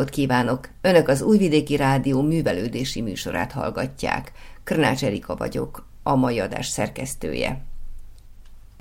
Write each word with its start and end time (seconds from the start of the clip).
napot 0.00 0.14
kívánok! 0.14 0.68
Önök 0.80 1.08
az 1.08 1.22
Újvidéki 1.22 1.76
Rádió 1.76 2.22
művelődési 2.22 3.00
műsorát 3.00 3.52
hallgatják. 3.52 4.32
Krnács 4.64 5.04
Erika 5.04 5.36
vagyok, 5.36 5.86
a 6.02 6.14
mai 6.14 6.38
adás 6.38 6.66
szerkesztője. 6.66 7.64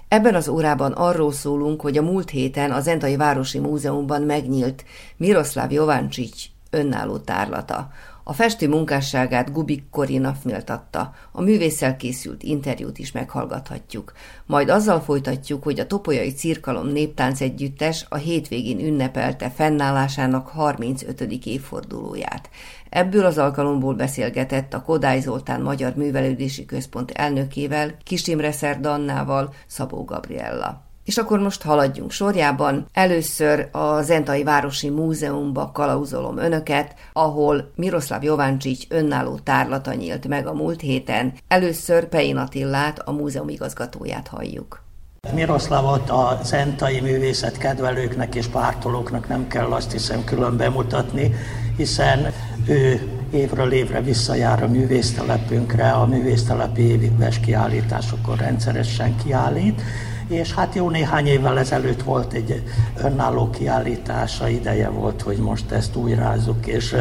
Ebben 0.08 0.36
az 0.36 0.48
órában 0.48 0.92
arról 0.92 1.32
szólunk, 1.32 1.82
hogy 1.82 1.98
a 1.98 2.02
múlt 2.02 2.30
héten 2.30 2.72
az 2.72 2.88
Entai 2.88 3.16
Városi 3.16 3.60
Múzeumban 3.60 4.22
megnyílt 4.22 4.86
Miroslav 5.18 5.72
Jovancsics 5.72 6.46
önálló 6.70 7.18
tárlata, 7.18 7.92
a 8.30 8.34
festő 8.34 8.68
munkásságát 8.68 9.52
Gubik 9.52 9.90
Korina 9.92 10.36
méltatta, 10.44 11.14
a 11.32 11.42
művésszel 11.42 11.96
készült 11.96 12.44
interjút 12.44 12.98
is 12.98 13.12
meghallgathatjuk. 13.12 14.14
Majd 14.46 14.70
azzal 14.70 15.02
folytatjuk, 15.02 15.64
hogy 15.64 15.80
a 15.80 15.88
Topolyai 15.88 16.32
Cirkalom 16.32 16.88
Néptánc 16.88 17.42
Együttes 17.42 18.06
a 18.10 18.16
hétvégén 18.16 18.80
ünnepelte 18.80 19.50
fennállásának 19.50 20.48
35. 20.48 21.22
évfordulóját. 21.46 22.50
Ebből 22.90 23.26
az 23.26 23.38
alkalomból 23.38 23.94
beszélgetett 23.94 24.74
a 24.74 24.82
Kodály 24.82 25.20
Zoltán 25.20 25.62
Magyar 25.62 25.94
Művelődési 25.96 26.66
Központ 26.66 27.12
elnökével, 27.12 27.98
Kisimre 28.04 28.52
Szerdannával, 28.52 29.54
Szabó 29.68 30.04
Gabriella. 30.04 30.89
És 31.10 31.18
akkor 31.18 31.40
most 31.40 31.62
haladjunk 31.62 32.12
sorjában. 32.12 32.86
Először 32.94 33.70
a 33.72 34.02
Zentai 34.02 34.44
Városi 34.44 34.90
Múzeumba 34.90 35.72
kalauzolom 35.74 36.38
önöket, 36.38 36.94
ahol 37.14 37.72
Miroslav 37.76 38.24
Jovancsics 38.24 38.86
önálló 38.90 39.40
tárlata 39.44 39.94
nyílt 39.94 40.28
meg 40.28 40.48
a 40.48 40.54
múlt 40.54 40.82
héten. 40.82 41.34
Először 41.48 42.08
Pein 42.08 42.38
Attillát, 42.38 43.00
a 43.00 43.12
múzeum 43.12 43.50
igazgatóját 43.50 44.28
halljuk. 44.28 44.82
Miroslavot 45.34 46.10
a 46.10 46.40
zentai 46.44 47.00
művészet 47.00 47.58
kedvelőknek 47.58 48.36
és 48.36 48.48
pártolóknak 48.48 49.28
nem 49.28 49.48
kell 49.48 49.72
azt 49.72 49.92
hiszem 49.92 50.24
külön 50.24 50.58
bemutatni, 50.58 51.34
hiszen 51.78 52.34
ő 52.68 53.10
évről 53.32 53.72
évre 53.72 54.02
visszajár 54.02 54.64
a 54.64 54.68
művésztelepünkre, 54.68 55.92
a 55.92 56.06
művésztelepi 56.06 56.82
éves 56.82 57.40
kiállításokon 57.40 58.36
rendszeresen 58.36 59.16
kiállít, 59.24 59.82
és 60.30 60.54
hát 60.54 60.76
jó 60.76 60.90
néhány 60.90 61.28
évvel 61.28 61.60
ezelőtt 61.60 62.04
volt 62.04 62.34
egy 62.34 62.64
önálló 63.04 63.50
kiállítása, 63.50 64.48
ideje 64.48 64.90
volt, 64.90 65.22
hogy 65.22 65.38
most 65.38 65.72
ezt 65.72 65.96
újrázzuk, 65.96 66.68
és 66.68 66.96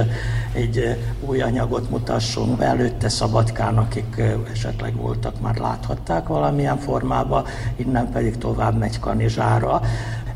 egy 0.52 0.96
új 1.20 1.40
anyagot 1.40 1.90
mutassunk 1.90 2.58
be. 2.58 2.64
Előtte 2.64 3.08
Szabadkán, 3.08 3.78
akik 3.78 4.22
esetleg 4.52 4.96
voltak, 4.96 5.40
már 5.40 5.56
láthatták 5.56 6.26
valamilyen 6.26 6.78
formában, 6.78 7.44
innen 7.76 8.10
pedig 8.10 8.38
tovább 8.38 8.78
megy 8.78 8.98
Kanizsára. 9.00 9.80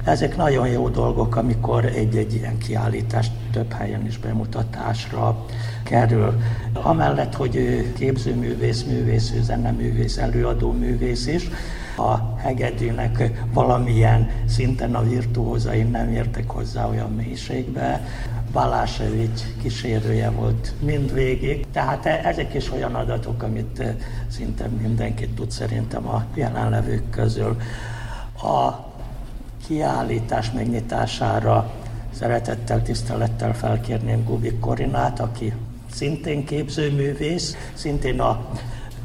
Ezek 0.04 0.36
nagyon 0.36 0.68
jó 0.68 0.88
dolgok, 0.88 1.36
amikor 1.36 1.84
egy-egy 1.84 2.34
ilyen 2.34 2.58
kiállítás 2.58 3.30
több 3.52 3.72
helyen 3.72 4.06
is 4.06 4.18
bemutatásra 4.18 5.44
kerül. 5.82 6.40
Amellett, 6.72 7.34
hogy 7.34 7.56
ő 7.56 7.92
képzőművész, 7.92 8.82
művész, 8.82 9.32
zeneművész, 9.40 10.16
előadó 10.16 10.72
művész 10.72 11.26
is, 11.26 11.50
a 11.96 12.34
hegedűnek 12.36 13.30
valamilyen 13.52 14.30
szinten 14.46 14.94
a 14.94 15.02
virtuózai 15.02 15.82
nem 15.82 16.12
értek 16.12 16.50
hozzá 16.50 16.88
olyan 16.88 17.12
mélységbe. 17.12 18.04
Balásevics 18.52 19.40
kísérője 19.62 20.30
volt 20.30 20.72
mindvégig, 20.80 21.66
tehát 21.72 22.06
e- 22.06 22.20
ezek 22.24 22.54
is 22.54 22.72
olyan 22.72 22.94
adatok, 22.94 23.42
amit 23.42 23.78
e, 23.78 23.96
szinte 24.28 24.66
mindenki 24.66 25.28
tud 25.28 25.50
szerintem 25.50 26.08
a 26.08 26.24
jelenlevők 26.34 27.10
közül. 27.10 27.56
A 28.42 28.90
kiállítás 29.66 30.50
megnyitására 30.50 31.70
szeretettel, 32.10 32.82
tisztelettel 32.82 33.54
felkérném 33.54 34.24
Gubik 34.24 34.60
Korinát, 34.60 35.20
aki 35.20 35.52
szintén 35.90 36.44
képzőművész, 36.44 37.56
szintén 37.74 38.20
a 38.20 38.46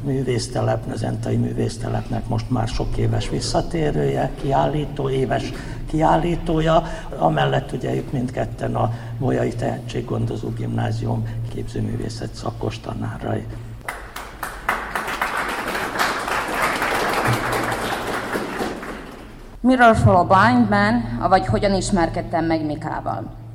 művésztelep, 0.02 0.92
az 0.92 1.02
Entai 1.02 1.36
művésztelepnek 1.36 2.28
most 2.28 2.50
már 2.50 2.68
sok 2.68 2.96
éves 2.96 3.28
visszatérője, 3.28 4.30
kiállító, 4.40 5.10
éves 5.10 5.52
kiállítója, 5.86 6.82
amellett 7.18 7.72
ugye 7.72 7.94
ők 7.94 8.12
mindketten 8.12 8.74
a 8.74 8.92
Bolyai 9.18 9.54
Tehetséggondozó 9.54 10.48
Gimnázium 10.48 11.26
képzőművészet 11.54 12.34
szakos 12.34 12.80
tanárai. 12.80 13.46
Miről 19.60 19.94
szól 19.94 20.16
a 20.16 20.24
Blind 20.24 20.68
Man, 20.68 21.28
vagy 21.28 21.46
hogyan 21.46 21.74
ismerkedtem 21.74 22.44
meg 22.44 22.64
Mikával? 22.64 23.47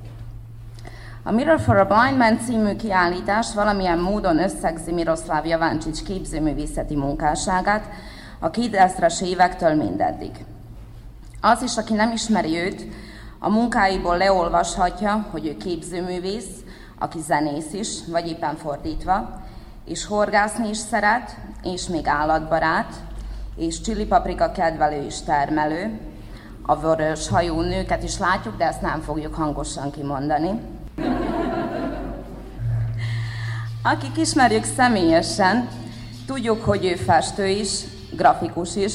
A 1.26 1.32
Mirror 1.32 1.60
for 1.60 1.78
a 1.78 1.86
Blind 1.86 2.18
Man 2.18 2.40
című 2.40 2.76
kiállítás 2.76 3.54
valamilyen 3.54 4.00
módon 4.00 4.40
összegzi 4.40 4.92
Miroslav 4.92 5.46
Javancsics 5.46 6.04
képzőművészeti 6.04 6.96
munkásságát 6.96 7.86
a 8.40 8.50
2000-es 8.50 9.22
évektől 9.22 9.76
mindeddig. 9.76 10.32
Az 11.42 11.62
is, 11.62 11.78
aki 11.78 11.94
nem 11.94 12.12
ismeri 12.12 12.58
őt, 12.58 12.86
a 13.40 13.50
munkáiból 13.50 14.18
leolvashatja, 14.18 15.28
hogy 15.32 15.48
ő 15.48 15.58
képzőművész, 15.58 16.64
aki 17.00 17.20
zenész 17.20 17.74
is, 17.74 18.06
vagy 18.08 18.28
éppen 18.28 18.56
fordítva, 18.56 19.42
és 19.86 20.06
horgászni 20.06 20.70
is 20.70 20.78
szeret, 20.78 21.38
és 21.64 21.88
még 21.88 22.08
állatbarát, 22.08 22.94
és 23.56 23.82
csilipaprika 23.82 24.52
kedvelő 24.52 25.06
és 25.06 25.22
termelő. 25.22 26.00
A 26.62 26.80
vörös 26.80 27.28
hajú 27.28 27.62
nőket 27.62 28.04
is 28.04 28.18
látjuk, 28.18 28.58
de 28.58 28.68
ezt 28.68 28.82
nem 28.82 29.02
fogjuk 29.02 29.34
hangosan 29.34 29.92
kimondani. 29.92 30.73
Akik 33.84 34.18
ismerjük 34.18 34.64
személyesen, 34.64 35.70
tudjuk, 36.26 36.64
hogy 36.64 36.86
ő 36.86 36.96
festő 36.96 37.48
is, 37.48 37.84
grafikus 38.16 38.76
is, 38.76 38.94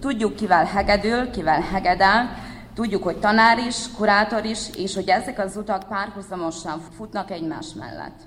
tudjuk, 0.00 0.36
kivel 0.36 0.64
hegedül, 0.64 1.30
kivel 1.30 1.60
hegedel, 1.60 2.30
tudjuk, 2.74 3.02
hogy 3.02 3.16
tanár 3.16 3.58
is, 3.58 3.76
kurátor 3.96 4.44
is, 4.44 4.58
és 4.76 4.94
hogy 4.94 5.08
ezek 5.08 5.38
az 5.38 5.56
utak 5.56 5.88
párhuzamosan 5.88 6.80
futnak 6.96 7.30
egymás 7.30 7.66
mellett. 7.78 8.18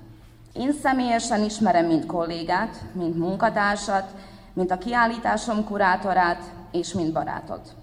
Én 0.52 0.72
személyesen 0.82 1.42
ismerem 1.42 1.86
mind 1.86 2.06
kollégát, 2.06 2.76
mint 2.92 3.18
munkatársat, 3.18 4.10
mint 4.52 4.70
a 4.70 4.78
kiállításom 4.78 5.64
kurátorát, 5.64 6.42
és 6.72 6.92
mint 6.92 7.12
barátot. 7.12 7.74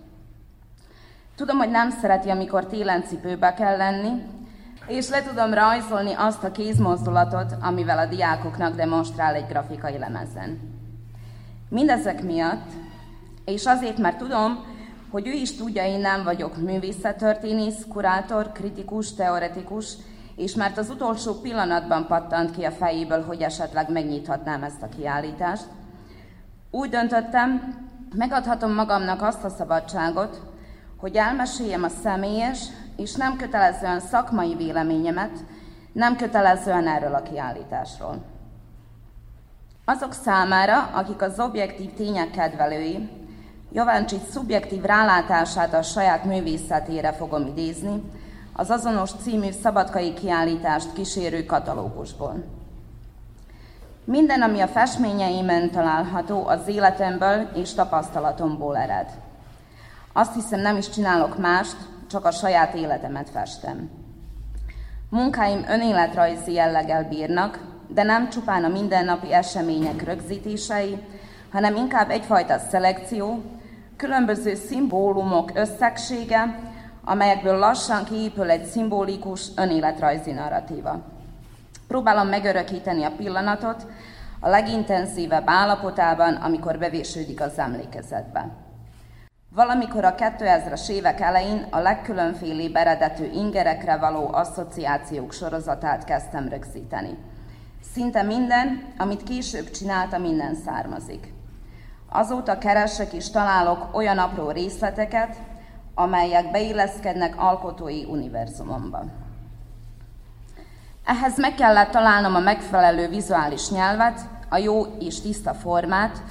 Tudom, 1.35 1.57
hogy 1.57 1.69
nem 1.69 1.89
szereti, 2.01 2.29
amikor 2.29 2.65
télen 2.65 3.03
cipőbe 3.03 3.53
kell 3.53 3.77
lenni, 3.77 4.21
és 4.87 5.09
le 5.09 5.23
tudom 5.23 5.53
rajzolni 5.53 6.13
azt 6.13 6.43
a 6.43 6.51
kézmozdulatot, 6.51 7.55
amivel 7.61 7.97
a 7.97 8.05
diákoknak 8.05 8.75
demonstrál 8.75 9.35
egy 9.35 9.47
grafikai 9.47 9.97
lemezen. 9.97 10.59
Mindezek 11.69 12.23
miatt, 12.23 12.69
és 13.45 13.65
azért, 13.65 13.97
mert 13.97 14.17
tudom, 14.17 14.65
hogy 15.11 15.27
ő 15.27 15.31
is 15.31 15.55
tudja, 15.55 15.85
én 15.85 15.99
nem 15.99 16.23
vagyok 16.23 16.57
művészettörténész, 16.57 17.85
kurátor, 17.89 18.51
kritikus, 18.51 19.13
teoretikus, 19.13 19.93
és 20.35 20.55
mert 20.55 20.77
az 20.77 20.89
utolsó 20.89 21.33
pillanatban 21.33 22.07
pattant 22.07 22.51
ki 22.51 22.63
a 22.63 22.71
fejéből, 22.71 23.23
hogy 23.25 23.41
esetleg 23.41 23.91
megnyithatnám 23.91 24.63
ezt 24.63 24.81
a 24.81 24.89
kiállítást, 24.89 25.65
úgy 26.71 26.89
döntöttem, 26.89 27.75
megadhatom 28.15 28.73
magamnak 28.73 29.21
azt 29.21 29.43
a 29.43 29.49
szabadságot, 29.49 30.41
hogy 30.97 31.15
elmeséljem 31.15 31.83
a 31.83 31.89
személyes 32.03 32.59
és 33.01 33.15
nem 33.15 33.37
kötelezően 33.37 33.99
szakmai 33.99 34.55
véleményemet, 34.55 35.31
nem 35.91 36.15
kötelezően 36.15 36.87
erről 36.87 37.13
a 37.13 37.21
kiállításról. 37.21 38.23
Azok 39.85 40.13
számára, 40.13 40.89
akik 40.93 41.21
az 41.21 41.39
objektív 41.39 41.93
tények 41.93 42.31
kedvelői, 42.31 43.09
Jovancsics 43.73 44.29
szubjektív 44.31 44.81
rálátását 44.81 45.73
a 45.73 45.81
saját 45.81 46.23
művészetére 46.23 47.13
fogom 47.13 47.47
idézni, 47.47 48.03
az 48.53 48.69
azonos 48.69 49.11
című 49.21 49.51
szabadkai 49.51 50.13
kiállítást 50.13 50.93
kísérő 50.93 51.45
katalógusból. 51.45 52.43
Minden, 54.03 54.41
ami 54.41 54.59
a 54.59 54.67
festményeimen 54.67 55.71
található, 55.71 56.47
az 56.47 56.67
életemből 56.67 57.49
és 57.55 57.73
tapasztalatomból 57.73 58.77
ered. 58.77 59.07
Azt 60.13 60.33
hiszem, 60.33 60.59
nem 60.59 60.77
is 60.77 60.89
csinálok 60.89 61.37
mást, 61.37 61.77
csak 62.11 62.25
a 62.25 62.31
saját 62.31 62.73
életemet 62.73 63.29
festem. 63.29 63.89
Munkáim 65.09 65.65
önéletrajzi 65.69 66.53
jelleggel 66.53 67.07
bírnak, 67.07 67.59
de 67.87 68.03
nem 68.03 68.29
csupán 68.29 68.63
a 68.63 68.67
mindennapi 68.67 69.33
események 69.33 70.03
rögzítései, 70.03 70.97
hanem 71.51 71.75
inkább 71.75 72.09
egyfajta 72.09 72.57
szelekció, 72.57 73.41
különböző 73.97 74.55
szimbólumok 74.55 75.51
összegsége, 75.53 76.59
amelyekből 77.03 77.57
lassan 77.57 78.03
kiépül 78.03 78.49
egy 78.49 78.65
szimbolikus 78.65 79.47
önéletrajzi 79.55 80.31
narratíva. 80.31 80.99
Próbálom 81.87 82.27
megörökíteni 82.27 83.03
a 83.03 83.11
pillanatot 83.17 83.85
a 84.39 84.49
legintenzívebb 84.49 85.43
állapotában, 85.45 86.33
amikor 86.33 86.77
bevésődik 86.77 87.41
az 87.41 87.57
emlékezetbe. 87.57 88.70
Valamikor 89.55 90.05
a 90.05 90.15
2000-es 90.15 90.89
évek 90.89 91.19
elején 91.19 91.67
a 91.69 91.79
legkülönfélébb 91.79 92.75
eredetű 92.75 93.23
ingerekre 93.33 93.97
való 93.97 94.33
asszociációk 94.33 95.33
sorozatát 95.33 96.03
kezdtem 96.03 96.47
rögzíteni. 96.47 97.17
Szinte 97.93 98.21
minden, 98.21 98.93
amit 98.97 99.23
később 99.23 99.71
csináltam, 99.71 100.21
minden 100.21 100.55
származik. 100.55 101.33
Azóta 102.09 102.57
keresek 102.57 103.13
és 103.13 103.29
találok 103.29 103.95
olyan 103.95 104.17
apró 104.17 104.51
részleteket, 104.51 105.35
amelyek 105.95 106.51
beilleszkednek 106.51 107.33
alkotói 107.37 108.03
univerzumomba. 108.03 109.03
Ehhez 111.05 111.37
meg 111.37 111.55
kellett 111.55 111.91
találnom 111.91 112.35
a 112.35 112.39
megfelelő 112.39 113.07
vizuális 113.07 113.69
nyelvet, 113.69 114.19
a 114.49 114.57
jó 114.57 114.85
és 114.99 115.21
tiszta 115.21 115.53
formát, 115.53 116.23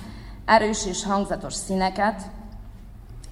erős 0.45 0.87
és 0.87 1.05
hangzatos 1.05 1.55
színeket. 1.55 2.23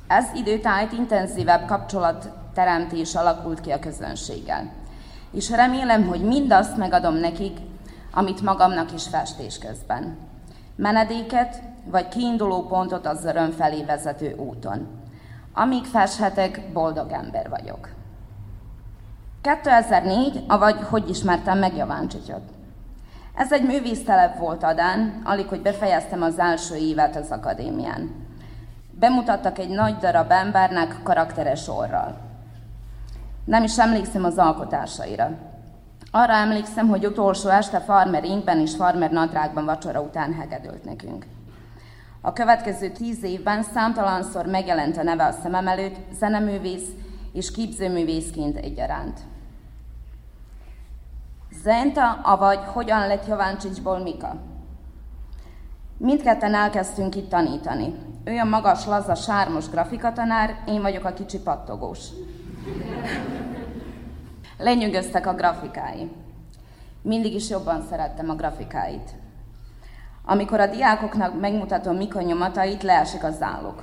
Ez 0.09 0.25
időtájt 0.35 0.93
intenzívebb 0.93 1.67
kapcsolatteremtés 1.67 3.15
alakult 3.15 3.61
ki 3.61 3.71
a 3.71 3.79
közönséggel. 3.79 4.71
És 5.33 5.51
remélem, 5.51 6.07
hogy 6.07 6.21
mindazt 6.21 6.77
megadom 6.77 7.15
nekik, 7.15 7.59
amit 8.13 8.43
magamnak 8.43 8.93
is 8.95 9.07
festés 9.07 9.59
közben. 9.59 10.17
Menedéket 10.77 11.63
vagy 11.85 12.09
kiinduló 12.09 12.67
pontot 12.67 13.07
az 13.07 13.25
öröm 13.25 13.51
felé 13.51 13.85
vezető 13.85 14.35
úton. 14.37 14.89
Amíg 15.53 15.85
feshetek, 15.85 16.73
boldog 16.73 17.11
ember 17.13 17.49
vagyok. 17.49 17.89
2004, 19.41 20.45
avagy 20.49 20.77
hogy 20.91 21.09
ismertem 21.09 21.59
meg 21.59 21.77
Javáncsicsot. 21.77 22.43
Ez 23.35 23.53
egy 23.53 23.65
művésztelep 23.65 24.39
volt 24.39 24.63
Adán, 24.63 25.21
alig, 25.25 25.47
hogy 25.47 25.63
befejeztem 25.63 26.23
az 26.23 26.39
első 26.39 26.75
évet 26.75 27.17
az 27.17 27.31
akadémián. 27.31 28.28
Bemutattak 28.99 29.59
egy 29.59 29.69
nagy 29.69 29.97
darab 29.97 30.31
embernek 30.31 31.03
karakteres 31.03 31.69
orral. 31.69 32.17
Nem 33.45 33.63
is 33.63 33.79
emlékszem 33.79 34.25
az 34.25 34.39
alkotásaira. 34.39 35.31
Arra 36.11 36.33
emlékszem, 36.33 36.89
hogy 36.89 37.07
utolsó 37.07 37.49
este 37.49 37.81
farmer 37.81 38.25
inkben 38.25 38.61
és 38.61 38.75
farmer 38.75 39.11
nadrágban 39.11 39.65
vacsora 39.65 40.01
után 40.01 40.35
hegedült 40.35 40.85
nekünk. 40.85 41.27
A 42.21 42.33
következő 42.33 42.91
tíz 42.91 43.23
évben 43.23 43.63
számtalanszor 43.63 44.47
megjelent 44.47 44.97
a 44.97 45.03
neve 45.03 45.25
a 45.25 45.33
szemem 45.43 45.69
előtt, 45.69 45.97
zeneművész 46.19 46.89
és 47.33 47.51
képzőművészként 47.51 48.57
egyaránt. 48.57 49.21
Zenta, 51.63 52.13
avagy 52.23 52.61
hogyan 52.73 53.07
lett 53.07 53.27
Jováncsicsból 53.27 53.99
Mika? 53.99 54.37
Mindketten 56.01 56.55
elkezdtünk 56.55 57.15
itt 57.15 57.29
tanítani. 57.29 57.95
Ő 58.25 58.39
a 58.39 58.45
magas, 58.45 58.87
laza, 58.87 59.15
sármos 59.15 59.69
grafikatanár, 59.69 60.63
én 60.67 60.83
vagyok 60.83 61.05
a 61.05 61.13
kicsi 61.13 61.39
pattogós. 61.39 61.99
Lenyűgöztek 64.59 65.27
a 65.27 65.35
grafikái. 65.35 66.11
Mindig 67.03 67.35
is 67.35 67.51
jobban 67.51 67.87
szerettem 67.91 68.31
a 68.31 68.35
grafikáit. 68.35 69.11
Amikor 70.25 70.61
a 70.61 70.67
diákoknak 70.67 71.41
megmutatom 71.41 71.97
Mika 71.97 72.21
nyomatait, 72.21 72.83
leesik 72.83 73.25
a 73.25 73.31
zálog. 73.31 73.83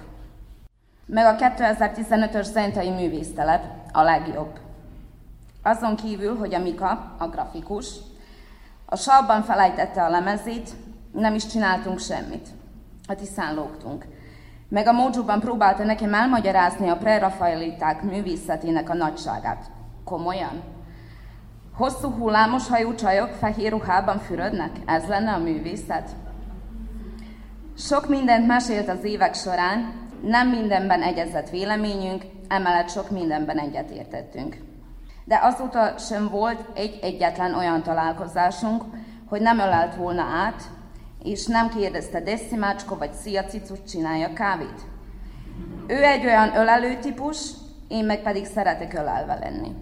Meg 1.05 1.25
a 1.25 1.35
2015-ös 1.35 2.51
Zentai 2.51 2.89
művésztelep 2.89 3.63
a 3.91 4.01
legjobb. 4.01 4.59
Azon 5.63 5.95
kívül, 5.95 6.37
hogy 6.37 6.53
a 6.53 6.59
Mika, 6.59 7.15
a 7.17 7.27
grafikus, 7.27 7.87
a 8.85 8.95
salban 8.95 9.43
felejtette 9.43 10.03
a 10.03 10.09
lemezét, 10.09 10.69
nem 11.15 11.33
is 11.33 11.47
csináltunk 11.47 11.99
semmit. 11.99 12.47
A 13.07 13.15
tisztán 13.15 13.55
lógtunk. 13.55 14.05
Meg 14.69 14.87
a 14.87 14.91
Mojo-ban 14.91 15.39
próbálta 15.39 15.83
nekem 15.83 16.13
elmagyarázni 16.13 16.89
a 16.89 16.97
prerafaeliták 16.97 18.01
művészetének 18.01 18.89
a 18.89 18.93
nagyságát. 18.93 19.71
Komolyan? 20.03 20.63
Hosszú 21.75 22.09
hullámos 22.09 22.67
hajú 22.67 22.95
csajok 22.95 23.29
fehér 23.29 23.71
ruhában 23.71 24.19
fürödnek? 24.19 24.71
Ez 24.85 25.07
lenne 25.07 25.31
a 25.33 25.37
művészet? 25.37 26.09
Sok 27.77 28.07
mindent 28.09 28.47
mesélt 28.47 28.89
az 28.89 29.03
évek 29.03 29.33
során, 29.33 29.93
nem 30.21 30.49
mindenben 30.49 31.01
egyezett 31.01 31.49
véleményünk, 31.49 32.23
emellett 32.47 32.89
sok 32.89 33.09
mindenben 33.09 33.57
egyetértettünk. 33.57 34.57
De 35.25 35.39
azóta 35.43 35.97
sem 35.97 36.29
volt 36.29 36.69
egy 36.73 36.99
egyetlen 37.01 37.53
olyan 37.55 37.83
találkozásunk, 37.83 38.83
hogy 39.29 39.41
nem 39.41 39.59
ölelt 39.59 39.95
volna 39.95 40.21
át, 40.21 40.63
és 41.25 41.45
nem 41.45 41.69
kérdezte 41.69 42.21
Decimácska 42.21 42.97
vagy 42.97 43.13
Szia 43.13 43.43
Cicus 43.43 43.79
csinálja 43.87 44.33
kávét. 44.33 44.85
Ő 45.87 46.03
egy 46.03 46.25
olyan 46.25 46.55
ölelő 46.55 46.99
típus, 46.99 47.37
én 47.87 48.05
meg 48.05 48.21
pedig 48.21 48.45
szeretek 48.45 48.93
ölelve 48.93 49.37
lenni. 49.39 49.75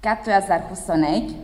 2021, 0.00 1.36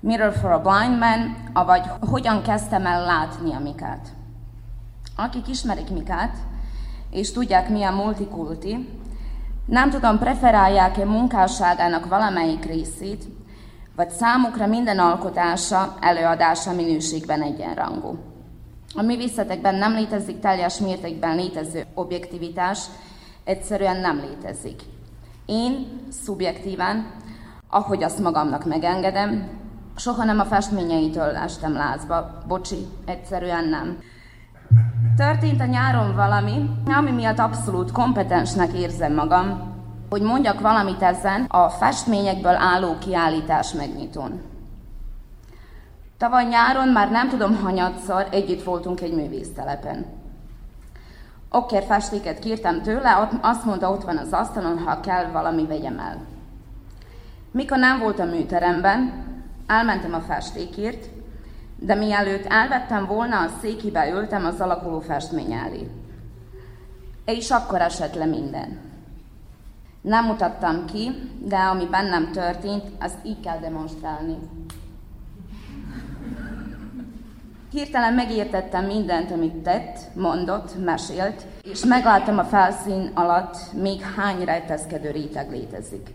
Mirror 0.00 0.32
for 0.32 0.50
a 0.50 0.60
Blind 0.60 0.98
Man, 0.98 1.36
avagy 1.52 1.82
hogyan 2.00 2.42
kezdtem 2.42 2.86
el 2.86 3.04
látni 3.04 3.54
a 3.54 3.58
Mikát. 3.58 4.08
Akik 5.16 5.48
ismerik 5.48 5.90
Mikát, 5.90 6.36
és 7.10 7.32
tudják 7.32 7.68
mi 7.68 7.82
a 7.82 7.90
multikulti, 7.90 8.88
nem 9.66 9.90
tudom, 9.90 10.18
preferálják-e 10.18 11.04
munkásságának 11.04 12.06
valamelyik 12.06 12.64
részét, 12.64 13.24
vagy 14.00 14.10
számukra 14.10 14.66
minden 14.66 14.98
alkotása, 14.98 15.94
előadása 16.00 16.72
minőségben 16.72 17.42
egyenrangú. 17.42 18.18
A 18.94 19.02
művészetekben 19.02 19.74
nem 19.74 19.92
létezik 19.92 20.40
teljes 20.40 20.78
mértékben 20.78 21.36
létező 21.36 21.84
objektivitás, 21.94 22.84
egyszerűen 23.44 23.96
nem 23.96 24.16
létezik. 24.16 24.80
Én 25.46 25.86
szubjektíven, 26.08 27.10
ahogy 27.70 28.02
azt 28.02 28.18
magamnak 28.18 28.64
megengedem, 28.64 29.48
soha 29.96 30.24
nem 30.24 30.40
a 30.40 30.44
festményeitől 30.44 31.36
estem 31.36 31.72
lázba. 31.72 32.42
Bocsi, 32.46 32.86
egyszerűen 33.06 33.68
nem. 33.68 33.98
Történt 35.16 35.60
a 35.60 35.64
nyáron 35.64 36.14
valami, 36.14 36.70
ami 36.86 37.10
miatt 37.10 37.38
abszolút 37.38 37.92
kompetensnek 37.92 38.72
érzem 38.72 39.14
magam, 39.14 39.78
hogy 40.10 40.22
mondjak 40.22 40.60
valamit 40.60 41.02
ezen 41.02 41.44
a 41.44 41.68
festményekből 41.68 42.54
álló 42.54 42.98
kiállítás 42.98 43.72
megnyitón. 43.72 44.42
Tavaly 46.18 46.44
nyáron 46.44 46.88
már 46.88 47.10
nem 47.10 47.28
tudom 47.28 47.56
hanyatszor 47.56 48.26
együtt 48.30 48.62
voltunk 48.62 49.00
egy 49.00 49.14
művésztelepen. 49.14 50.06
Okker 51.50 51.82
festéket 51.82 52.38
kértem 52.38 52.82
tőle, 52.82 53.28
azt 53.40 53.64
mondta, 53.64 53.90
ott 53.90 54.04
van 54.04 54.16
az 54.16 54.32
asztalon, 54.32 54.78
ha 54.78 55.00
kell, 55.00 55.24
valami 55.24 55.66
vegyem 55.66 55.98
el. 55.98 56.16
Mikor 57.50 57.78
nem 57.78 57.98
volt 57.98 58.18
a 58.18 58.24
műteremben, 58.24 59.24
elmentem 59.66 60.14
a 60.14 60.20
festékért, 60.20 61.06
de 61.76 61.94
mielőtt 61.94 62.46
elvettem 62.46 63.06
volna, 63.06 63.40
a 63.40 63.50
székibe 63.60 64.10
ültem 64.10 64.44
az 64.44 64.60
alakuló 64.60 65.00
festmény 65.00 65.52
elé. 65.52 65.90
És 67.24 67.50
akkor 67.50 67.80
esett 67.80 68.14
le 68.14 68.24
minden. 68.24 68.89
Nem 70.00 70.24
mutattam 70.24 70.84
ki, 70.84 71.10
de 71.44 71.56
ami 71.56 71.86
bennem 71.86 72.32
történt, 72.32 72.84
azt 73.00 73.18
így 73.22 73.40
kell 73.40 73.58
demonstrálni. 73.58 74.36
Hirtelen 77.70 78.14
megértettem 78.14 78.84
mindent, 78.84 79.30
amit 79.30 79.54
tett, 79.54 79.98
mondott, 80.14 80.84
mesélt, 80.84 81.46
és 81.62 81.84
megláttam 81.84 82.38
a 82.38 82.44
felszín 82.44 83.10
alatt 83.14 83.72
még 83.72 84.00
hány 84.00 84.44
rejtezkedő 84.44 85.10
réteg 85.10 85.50
létezik. 85.50 86.10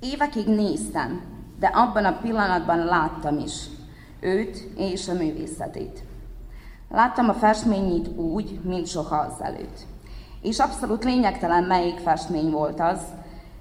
Évekig 0.00 0.46
néztem, 0.46 1.22
de 1.58 1.66
abban 1.66 2.04
a 2.04 2.18
pillanatban 2.22 2.84
láttam 2.84 3.38
is 3.38 3.66
őt 4.20 4.56
és 4.76 5.08
a 5.08 5.12
művészetét. 5.12 6.02
Láttam 6.90 7.28
a 7.28 7.34
festményét 7.34 8.08
úgy, 8.16 8.60
mint 8.62 8.86
soha 8.86 9.16
azelőtt. 9.16 9.86
És 10.42 10.58
abszolút 10.58 11.04
lényegtelen, 11.04 11.64
melyik 11.64 11.98
festmény 11.98 12.50
volt 12.50 12.80
az, 12.80 13.00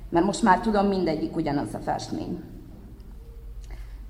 mert 0.09 0.25
most 0.25 0.43
már 0.43 0.59
tudom, 0.59 0.87
mindegyik 0.87 1.35
ugyanaz 1.35 1.73
a 1.73 1.79
festmény. 1.79 2.43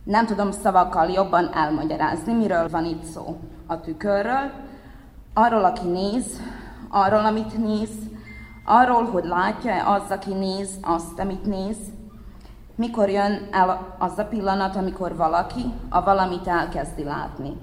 Nem 0.04 0.26
tudom 0.26 0.52
szavakkal 0.52 1.10
jobban 1.10 1.54
elmagyarázni, 1.54 2.34
miről 2.34 2.70
van 2.70 2.86
itt 2.86 3.04
szó. 3.04 3.38
A 3.68 3.80
tükörről, 3.80 4.52
arról, 5.34 5.64
aki 5.64 5.88
néz, 5.88 6.42
arról, 6.90 7.26
amit 7.26 7.58
néz, 7.58 7.90
arról, 8.66 9.04
hogy 9.04 9.26
látja 9.26 9.86
az, 9.86 10.12
aki 10.12 10.34
néz, 10.34 10.70
azt, 10.82 11.20
amit 11.20 11.46
néz, 11.46 11.78
mikor 12.76 13.10
jön 13.10 13.48
el 13.52 13.96
az 14.00 14.18
a 14.18 14.26
pillanat, 14.26 14.76
amikor 14.76 15.16
valaki 15.16 15.74
a 15.90 16.04
valamit 16.04 16.48
elkezdi 16.48 17.04
látni. 17.04 17.58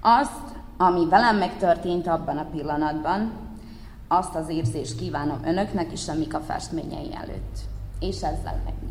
Azt, 0.00 0.54
ami 0.76 1.08
velem 1.08 1.36
megtörtént 1.36 2.06
abban 2.06 2.38
a 2.38 2.46
pillanatban, 2.50 3.32
azt 4.08 4.34
az 4.34 4.48
érzést 4.48 4.96
kívánom 4.96 5.44
önöknek 5.44 5.92
is, 5.92 6.08
amik 6.08 6.34
a 6.34 6.40
festményei 6.40 7.14
előtt. 7.14 7.58
És 8.00 8.16
ezzel 8.16 8.60
megnyitom. 8.64 8.85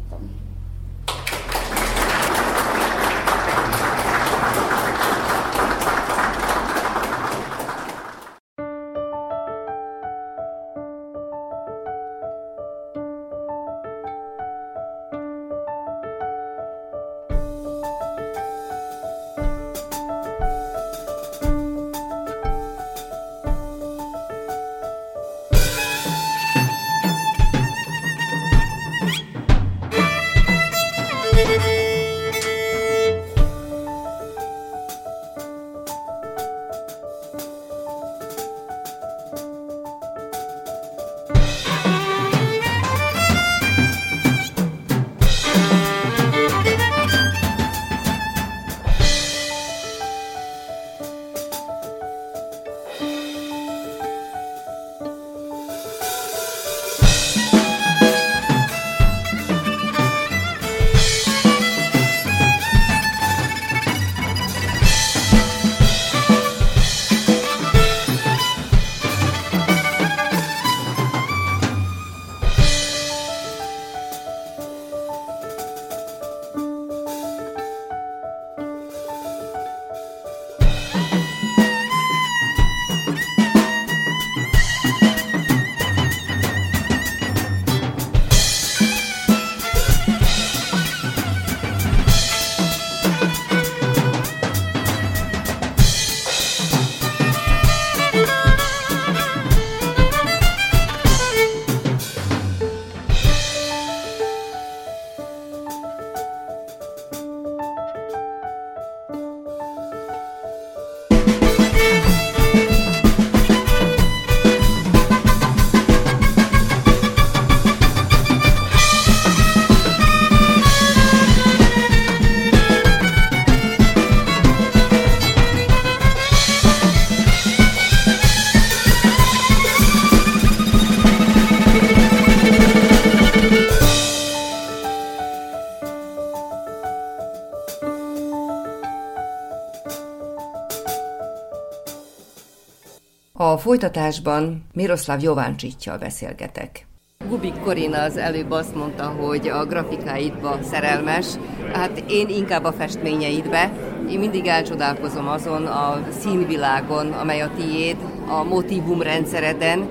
Folytatásban 143.65 144.65
Miroslav 144.73 145.21
Jováncsicsal 145.21 145.97
beszélgetek. 145.97 146.87
Gubik 147.29 147.59
Korina 147.59 148.01
az 148.01 148.17
előbb 148.17 148.51
azt 148.51 148.75
mondta, 148.75 149.03
hogy 149.03 149.47
a 149.47 149.65
grafikáidba 149.65 150.59
szerelmes, 150.63 151.25
hát 151.73 152.03
én 152.09 152.29
inkább 152.29 152.63
a 152.63 152.71
festményeidbe. 152.71 153.71
Én 154.09 154.19
mindig 154.19 154.45
elcsodálkozom 154.45 155.27
azon 155.27 155.65
a 155.65 156.07
színvilágon, 156.19 157.11
amely 157.11 157.41
a 157.41 157.51
tiéd, 157.57 157.97
a 158.27 158.43
motivumrendszereden, 158.43 159.89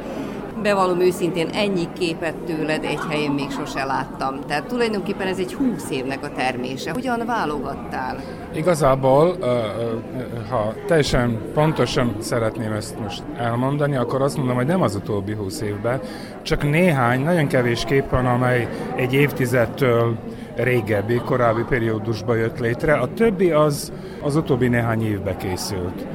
bevallom 0.64 1.00
őszintén, 1.00 1.48
ennyi 1.48 1.88
képet 1.98 2.34
tőled 2.34 2.84
egy 2.84 3.00
helyen 3.10 3.32
még 3.32 3.50
sose 3.50 3.84
láttam. 3.84 4.40
Tehát 4.46 4.66
tulajdonképpen 4.66 5.26
ez 5.26 5.38
egy 5.38 5.54
húsz 5.54 5.90
évnek 5.90 6.24
a 6.24 6.30
termése. 6.36 6.92
Hogyan 6.92 7.22
válogattál? 7.26 8.16
Igazából, 8.54 9.36
ha 10.50 10.74
teljesen 10.86 11.40
pontosan 11.54 12.16
szeretném 12.18 12.72
ezt 12.72 13.00
most 13.00 13.22
elmondani, 13.36 13.96
akkor 13.96 14.22
azt 14.22 14.36
mondom, 14.36 14.56
hogy 14.56 14.66
nem 14.66 14.82
az 14.82 14.94
utóbbi 14.94 15.32
húsz 15.32 15.60
évben, 15.60 16.00
csak 16.42 16.62
néhány, 16.62 17.22
nagyon 17.22 17.46
kevés 17.46 17.84
kép 17.84 18.10
van, 18.10 18.26
amely 18.26 18.68
egy 18.96 19.14
évtizedtől 19.14 20.16
régebbi, 20.56 21.20
korábbi 21.24 21.62
periódusba 21.68 22.34
jött 22.34 22.58
létre. 22.58 22.94
A 22.94 23.12
többi 23.14 23.50
az 23.50 23.92
az 24.22 24.36
utóbbi 24.36 24.68
néhány 24.68 25.06
évbe 25.06 25.36
készült. 25.36 26.06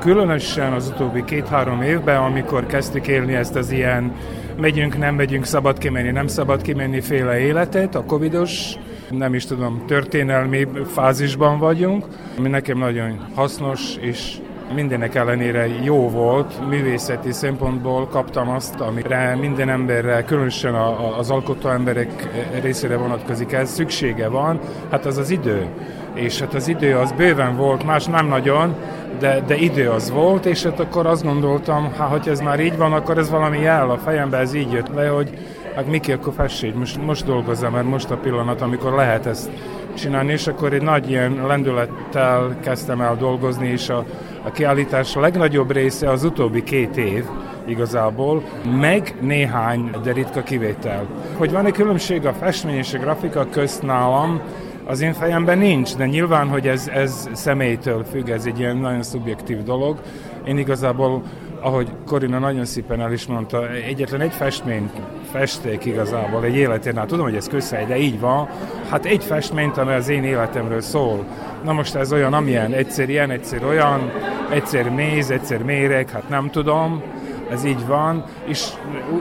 Különösen 0.00 0.72
az 0.72 0.88
utóbbi 0.88 1.24
két-három 1.24 1.82
évben, 1.82 2.16
amikor 2.16 2.66
kezdtük 2.66 3.06
élni 3.06 3.34
ezt 3.34 3.56
az 3.56 3.70
ilyen 3.70 4.12
megyünk, 4.56 4.98
nem 4.98 5.14
megyünk, 5.14 5.44
szabad 5.44 5.78
kimenni, 5.78 6.10
nem 6.10 6.26
szabad 6.26 6.62
kimenni 6.62 7.00
féle 7.00 7.38
életet, 7.38 7.94
a 7.94 8.04
covidos 8.04 8.74
nem 9.10 9.34
is 9.34 9.44
tudom, 9.44 9.82
történelmi 9.86 10.68
fázisban 10.86 11.58
vagyunk, 11.58 12.04
ami 12.38 12.48
nekem 12.48 12.78
nagyon 12.78 13.26
hasznos, 13.34 13.96
és 14.00 14.36
mindenek 14.74 15.14
ellenére 15.14 15.66
jó 15.82 16.10
volt, 16.10 16.68
művészeti 16.68 17.32
szempontból 17.32 18.06
kaptam 18.06 18.48
azt, 18.48 18.80
amire 18.80 19.36
minden 19.40 19.68
emberre, 19.68 20.24
különösen 20.24 20.74
az 21.18 21.30
alkotó 21.30 21.68
emberek 21.68 22.28
részére 22.62 22.96
vonatkozik 22.96 23.52
ez, 23.52 23.70
szüksége 23.70 24.28
van, 24.28 24.60
hát 24.90 25.06
az 25.06 25.16
az 25.16 25.30
idő. 25.30 25.66
És 26.14 26.40
hát 26.40 26.54
az 26.54 26.68
idő 26.68 26.96
az 26.96 27.12
bőven 27.12 27.56
volt, 27.56 27.84
más 27.84 28.04
nem 28.04 28.26
nagyon, 28.26 28.74
de, 29.18 29.40
de 29.46 29.56
idő 29.56 29.90
az 29.90 30.10
volt, 30.10 30.46
és 30.46 30.62
hát 30.62 30.80
akkor 30.80 31.06
azt 31.06 31.24
gondoltam, 31.24 31.92
hát 31.98 32.10
hogy 32.10 32.28
ez 32.28 32.40
már 32.40 32.60
így 32.60 32.76
van, 32.76 32.92
akkor 32.92 33.18
ez 33.18 33.30
valami 33.30 33.58
jel 33.58 33.90
a 33.90 33.98
fejembe, 33.98 34.36
ez 34.36 34.54
így 34.54 34.72
jött 34.72 34.94
le, 34.94 35.08
hogy 35.08 35.30
hát 35.74 35.86
Miki, 35.86 36.12
akkor 36.12 36.32
fesség, 36.32 36.74
most, 36.74 37.04
most 37.04 37.24
dolgozzam, 37.24 37.72
mert 37.72 37.86
most 37.86 38.10
a 38.10 38.16
pillanat, 38.16 38.60
amikor 38.60 38.92
lehet 38.92 39.26
ezt 39.26 39.50
csinálni, 39.94 40.32
és 40.32 40.46
akkor 40.46 40.72
egy 40.72 40.82
nagy 40.82 41.10
ilyen 41.10 41.46
lendülettel 41.46 42.56
kezdtem 42.62 43.00
el 43.00 43.16
dolgozni, 43.16 43.68
és 43.68 43.88
a, 43.88 44.04
a 44.42 44.50
kiállítás 44.50 45.16
a 45.16 45.20
legnagyobb 45.20 45.72
része 45.72 46.10
az 46.10 46.24
utóbbi 46.24 46.62
két 46.62 46.96
év, 46.96 47.24
igazából, 47.66 48.42
meg 48.80 49.14
néhány, 49.20 49.90
de 50.02 50.12
ritka 50.12 50.42
kivétel. 50.42 51.06
Hogy 51.36 51.50
van 51.52 51.66
egy 51.66 51.72
különbség 51.72 52.26
a 52.26 52.32
festmény 52.32 52.76
és 52.76 52.94
a 52.94 52.98
grafika 52.98 53.46
közt 53.50 53.82
nálam, 53.82 54.40
az 54.88 55.00
én 55.00 55.12
fejemben 55.12 55.58
nincs, 55.58 55.96
de 55.96 56.06
nyilván, 56.06 56.48
hogy 56.48 56.68
ez, 56.68 56.88
ez 56.94 57.28
személytől 57.32 58.04
függ, 58.04 58.28
ez 58.28 58.46
egy 58.46 58.58
ilyen 58.58 58.76
nagyon 58.76 59.02
szubjektív 59.02 59.62
dolog. 59.62 60.00
Én 60.46 60.58
igazából, 60.58 61.22
ahogy 61.60 61.88
Korina 62.06 62.38
nagyon 62.38 62.64
szépen 62.64 63.00
el 63.00 63.12
is 63.12 63.26
mondta, 63.26 63.70
egyetlen 63.70 64.20
egy 64.20 64.32
festményt 64.32 64.92
festék 65.30 65.84
igazából 65.84 66.44
egy 66.44 66.56
életén, 66.56 66.96
hát 66.96 67.06
tudom, 67.06 67.24
hogy 67.24 67.36
ez 67.36 67.48
közhely, 67.48 67.86
de 67.86 67.96
így 67.96 68.20
van, 68.20 68.48
hát 68.90 69.04
egy 69.04 69.24
festményt, 69.24 69.76
amely 69.76 69.96
az 69.96 70.08
én 70.08 70.24
életemről 70.24 70.80
szól. 70.80 71.24
Na 71.64 71.72
most 71.72 71.94
ez 71.94 72.12
olyan, 72.12 72.32
amilyen, 72.32 72.72
egyszer 72.72 73.08
ilyen, 73.08 73.30
egyszer 73.30 73.64
olyan, 73.64 74.10
egyszer 74.50 74.90
méz, 74.90 75.30
egyszer 75.30 75.62
méreg, 75.62 76.10
hát 76.10 76.28
nem 76.28 76.50
tudom, 76.50 77.02
ez 77.50 77.64
így 77.64 77.86
van, 77.86 78.24
és 78.44 78.68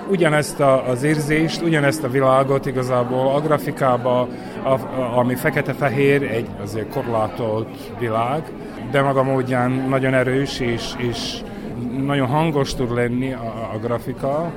ugyanezt 0.10 0.60
a, 0.60 0.88
az 0.88 1.04
érzést, 1.04 1.62
ugyanezt 1.62 2.04
a 2.04 2.10
világot 2.10 2.66
igazából 2.66 3.36
a 3.36 3.42
grafikába, 3.42 4.28
a, 4.64 4.70
a, 4.70 5.18
ami 5.18 5.36
fekete-fehér, 5.36 6.24
egy 6.24 6.48
azért 6.64 6.94
korlátolt 6.94 7.68
világ, 8.00 8.44
de 8.92 9.02
maga 9.02 9.24
módján 9.24 9.72
nagyon 9.72 10.14
erős, 10.14 10.60
és, 10.60 10.94
és 10.98 11.42
nagyon 12.06 12.28
hangos 12.28 12.76
tud 12.76 12.94
lenni 12.94 13.34
a, 13.34 13.70
a 13.74 13.78
grafika, 13.82 14.52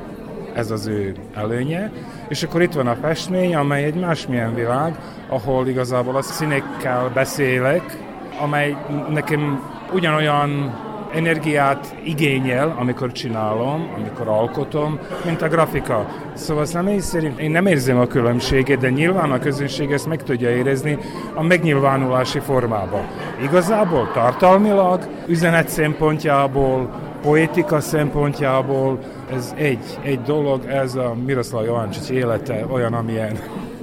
ez 0.54 0.70
az 0.70 0.86
ő 0.86 1.14
előnye, 1.34 1.92
és 2.28 2.42
akkor 2.42 2.62
itt 2.62 2.72
van 2.72 2.86
a 2.86 2.94
festmény, 2.94 3.54
amely 3.54 3.84
egy 3.84 3.94
másmilyen 3.94 4.54
világ, 4.54 4.98
ahol 5.28 5.68
igazából 5.68 6.16
a 6.16 6.22
színekkel 6.22 7.10
beszélek, 7.14 7.96
amely 8.40 8.76
nekem 9.08 9.62
ugyanolyan 9.92 10.74
energiát 11.14 11.94
igényel, 12.04 12.74
amikor 12.78 13.12
csinálom, 13.12 13.92
amikor 13.96 14.28
alkotom, 14.28 14.98
mint 15.24 15.42
a 15.42 15.48
grafika. 15.48 16.06
Szóval 16.34 16.64
személy 16.64 16.98
szerint 16.98 17.38
én 17.38 17.50
nem 17.50 17.66
érzem 17.66 17.98
a 17.98 18.06
különbséget, 18.06 18.78
de 18.78 18.90
nyilván 18.90 19.30
a 19.30 19.38
közönség 19.38 19.90
ezt 19.90 20.06
meg 20.06 20.22
tudja 20.22 20.50
érezni 20.50 20.98
a 21.34 21.42
megnyilvánulási 21.42 22.38
formába. 22.38 23.04
Igazából 23.42 24.10
tartalmilag, 24.12 25.08
üzenet 25.26 25.68
szempontjából, 25.68 26.90
poetika 27.22 27.80
szempontjából 27.80 28.98
ez 29.32 29.54
egy, 29.56 29.98
egy 30.02 30.20
dolog, 30.20 30.64
ez 30.64 30.94
a 30.94 31.14
Miroslav 31.26 31.64
Jovancsics 31.64 32.10
élete 32.10 32.66
olyan, 32.70 32.94
amilyen. 32.94 33.38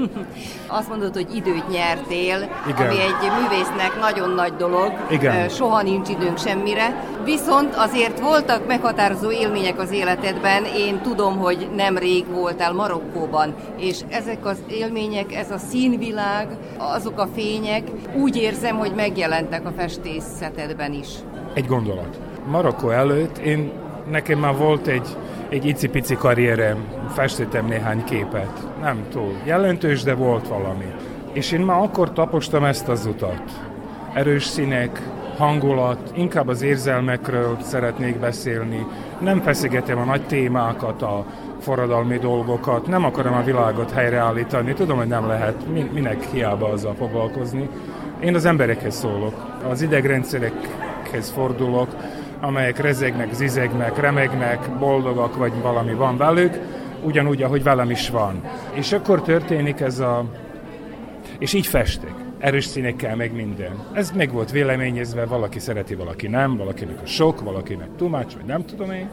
Azt 0.79 0.89
mondod, 0.89 1.13
hogy 1.13 1.35
időt 1.35 1.69
nyertél, 1.69 2.49
Igen. 2.67 2.87
ami 2.87 2.99
egy 2.99 3.31
művésznek 3.41 3.99
nagyon 3.99 4.29
nagy 4.29 4.53
dolog. 4.53 4.91
Igen. 5.09 5.49
Soha 5.49 5.81
nincs 5.81 6.09
időnk 6.09 6.37
semmire. 6.37 7.03
Viszont 7.23 7.75
azért 7.75 8.19
voltak 8.19 8.67
meghatározó 8.67 9.31
élmények 9.31 9.79
az 9.79 9.91
életedben. 9.91 10.63
Én 10.65 11.01
tudom, 11.01 11.37
hogy 11.37 11.69
nem 11.75 11.97
rég 11.97 12.25
voltál 12.27 12.73
Marokkóban, 12.73 13.55
és 13.77 13.99
ezek 14.09 14.45
az 14.45 14.57
élmények, 14.69 15.33
ez 15.33 15.51
a 15.51 15.57
színvilág, 15.57 16.47
azok 16.77 17.19
a 17.19 17.27
fények, 17.35 17.83
úgy 18.15 18.35
érzem, 18.35 18.77
hogy 18.77 18.93
megjelentek 18.95 19.65
a 19.65 19.71
festészetedben 19.77 20.93
is. 20.93 21.07
Egy 21.53 21.65
gondolat. 21.65 22.19
Marokkó 22.47 22.89
előtt 22.89 23.37
én, 23.37 23.71
nekem 24.09 24.39
már 24.39 24.55
volt 24.55 24.87
egy, 24.87 25.07
egy 25.49 25.65
icipici 25.65 26.15
karrierem, 26.15 26.77
festettem 27.13 27.65
néhány 27.65 28.03
képet. 28.03 28.67
Nem 28.81 29.05
túl 29.11 29.33
jelentős, 29.43 30.03
de 30.03 30.13
volt 30.13 30.47
valami. 30.47 30.93
És 31.31 31.51
én 31.51 31.59
már 31.59 31.81
akkor 31.81 32.13
tapostam 32.13 32.63
ezt 32.63 32.87
az 32.87 33.05
utat. 33.05 33.41
Erős 34.13 34.43
színek, 34.45 35.01
hangulat, 35.37 36.11
inkább 36.15 36.47
az 36.47 36.61
érzelmekről 36.61 37.57
szeretnék 37.61 38.19
beszélni. 38.19 38.85
Nem 39.19 39.41
feszegetem 39.41 39.97
a 39.97 40.03
nagy 40.03 40.25
témákat, 40.25 41.01
a 41.01 41.25
forradalmi 41.59 42.17
dolgokat, 42.17 42.87
nem 42.87 43.05
akarom 43.05 43.33
a 43.33 43.43
világot 43.43 43.91
helyreállítani, 43.91 44.73
tudom, 44.73 44.97
hogy 44.97 45.07
nem 45.07 45.27
lehet, 45.27 45.55
minek 45.93 46.23
hiába 46.31 46.67
azzal 46.67 46.93
foglalkozni. 46.97 47.69
Én 48.19 48.35
az 48.35 48.45
emberekhez 48.45 48.95
szólok, 48.95 49.59
az 49.69 49.81
idegrendszerekhez 49.81 51.29
fordulok, 51.29 51.89
amelyek 52.41 52.79
rezegnek, 52.79 53.33
zizegnek, 53.33 53.99
remegnek, 53.99 54.77
boldogak, 54.79 55.37
vagy 55.37 55.53
valami 55.61 55.93
van 55.93 56.17
velük, 56.17 56.59
ugyanúgy, 57.03 57.43
ahogy 57.43 57.63
velem 57.63 57.89
is 57.89 58.09
van. 58.09 58.41
És 58.73 58.91
akkor 58.91 59.21
történik 59.21 59.79
ez 59.79 59.99
a... 59.99 60.25
És 61.39 61.53
így 61.53 61.67
festek. 61.67 62.13
Erős 62.39 62.65
színekkel, 62.65 63.15
meg 63.15 63.33
minden. 63.33 63.83
Ez 63.93 64.11
meg 64.11 64.31
volt 64.31 64.51
véleményezve, 64.51 65.25
valaki 65.25 65.59
szereti, 65.59 65.95
valaki 65.95 66.27
nem, 66.27 66.57
valakinek 66.57 67.01
a 67.01 67.05
sok, 67.05 67.41
valakinek 67.41 67.87
tumács, 67.97 68.33
vagy 68.33 68.45
nem 68.45 68.65
tudom 68.65 68.91
én. 68.91 69.09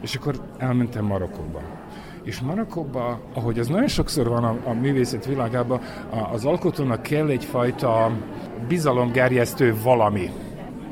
És 0.00 0.14
akkor 0.14 0.34
elmentem 0.58 1.04
Marokkóba. 1.04 1.60
És 2.22 2.40
Marokkóba, 2.40 3.20
ahogy 3.34 3.58
az 3.58 3.68
nagyon 3.68 3.88
sokszor 3.88 4.28
van 4.28 4.44
a, 4.44 4.56
a 4.64 4.72
művészet 4.72 5.26
világában, 5.26 5.80
az 6.32 6.44
alkotónak 6.44 7.02
kell 7.02 7.28
egyfajta 7.28 8.10
bizalomgerjesztő 8.68 9.74
valami 9.82 10.30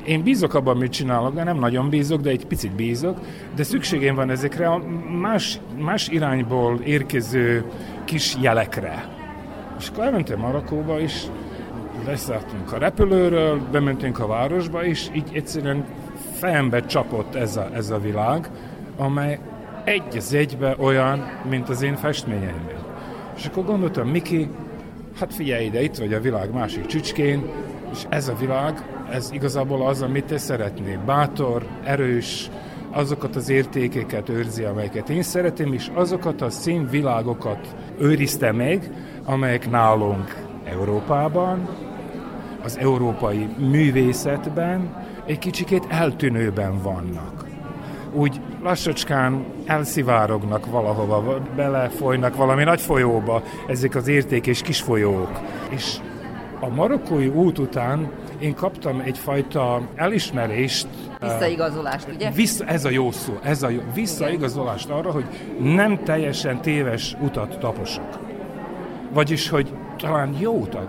én 0.07 0.23
bízok 0.23 0.53
abban, 0.53 0.75
amit 0.75 0.91
csinálok, 0.91 1.33
de 1.33 1.43
nem 1.43 1.59
nagyon 1.59 1.89
bízok, 1.89 2.21
de 2.21 2.29
egy 2.29 2.45
picit 2.45 2.71
bízok, 2.71 3.19
de 3.55 3.63
szükségem 3.63 4.15
van 4.15 4.29
ezekre 4.29 4.67
a 4.67 4.81
más, 5.21 5.59
más 5.77 6.07
irányból 6.07 6.79
érkező 6.83 7.65
kis 8.05 8.35
jelekre. 8.41 9.09
És 9.79 9.89
akkor 9.89 10.03
elmentem 10.03 10.39
Marakóba, 10.39 10.99
és 10.99 11.23
leszálltunk 12.05 12.73
a 12.73 12.77
repülőről, 12.77 13.61
bementünk 13.71 14.19
a 14.19 14.27
városba, 14.27 14.85
és 14.85 15.09
így 15.13 15.29
egyszerűen 15.33 15.85
fejembe 16.33 16.85
csapott 16.85 17.35
ez 17.35 17.57
a, 17.57 17.69
ez 17.73 17.89
a 17.89 17.99
világ, 17.99 18.49
amely 18.97 19.39
egy 19.83 20.17
az 20.17 20.33
egybe 20.33 20.75
olyan, 20.79 21.27
mint 21.49 21.69
az 21.69 21.81
én 21.81 21.95
festményeimben. 21.95 22.85
És 23.37 23.45
akkor 23.45 23.65
gondoltam, 23.65 24.07
Miki, 24.07 24.49
hát 25.19 25.33
figyelj 25.33 25.65
ide, 25.65 25.83
itt 25.83 25.95
vagy 25.95 26.13
a 26.13 26.21
világ 26.21 26.53
másik 26.53 26.85
csücskén, 26.85 27.43
és 27.91 28.05
ez 28.09 28.27
a 28.27 28.35
világ 28.35 28.96
ez 29.11 29.29
igazából 29.31 29.87
az, 29.87 30.01
amit 30.01 30.25
te 30.25 30.37
szeretnél. 30.37 31.01
Bátor, 31.05 31.67
erős, 31.83 32.49
azokat 32.91 33.35
az 33.35 33.49
értékeket 33.49 34.29
őrzi, 34.29 34.63
amelyeket 34.63 35.09
én 35.09 35.23
szeretem, 35.23 35.73
és 35.73 35.91
azokat 35.93 36.41
a 36.41 36.49
színvilágokat 36.49 37.75
őrizte 37.99 38.51
meg, 38.51 38.91
amelyek 39.25 39.69
nálunk 39.69 40.35
Európában, 40.65 41.69
az 42.63 42.77
európai 42.77 43.47
művészetben 43.57 45.05
egy 45.25 45.39
kicsikét 45.39 45.85
eltűnőben 45.89 46.81
vannak. 46.81 47.45
úgy 48.13 48.41
lassacskán 48.63 49.45
elszivárognak 49.65 50.65
valahova, 50.65 51.39
belefolynak 51.55 52.35
valami 52.35 52.63
nagy 52.63 52.81
folyóba 52.81 53.43
ezek 53.67 53.95
az 53.95 54.07
érték 54.07 54.47
és 54.47 54.61
kis 54.61 54.81
folyók. 54.81 55.39
És 55.69 55.97
a 56.59 56.69
marokkói 56.69 57.27
út 57.27 57.59
után 57.59 58.11
én 58.39 58.53
kaptam 58.53 59.01
egyfajta 59.05 59.81
elismerést. 59.95 60.87
Visszaigazolást, 61.19 62.07
ugye? 62.15 62.31
Vissza, 62.31 62.65
ez 62.65 62.85
a 62.85 62.89
jó 62.89 63.11
szó, 63.11 63.33
ez 63.43 63.63
a 63.63 63.69
jó, 63.69 63.81
visszaigazolást 63.93 64.89
arra, 64.89 65.11
hogy 65.11 65.25
nem 65.59 66.03
teljesen 66.03 66.61
téves 66.61 67.15
utat 67.21 67.59
taposok. 67.59 68.19
Vagyis, 69.13 69.49
hogy 69.49 69.73
talán 69.97 70.35
jó 70.39 70.53
utat, 70.53 70.87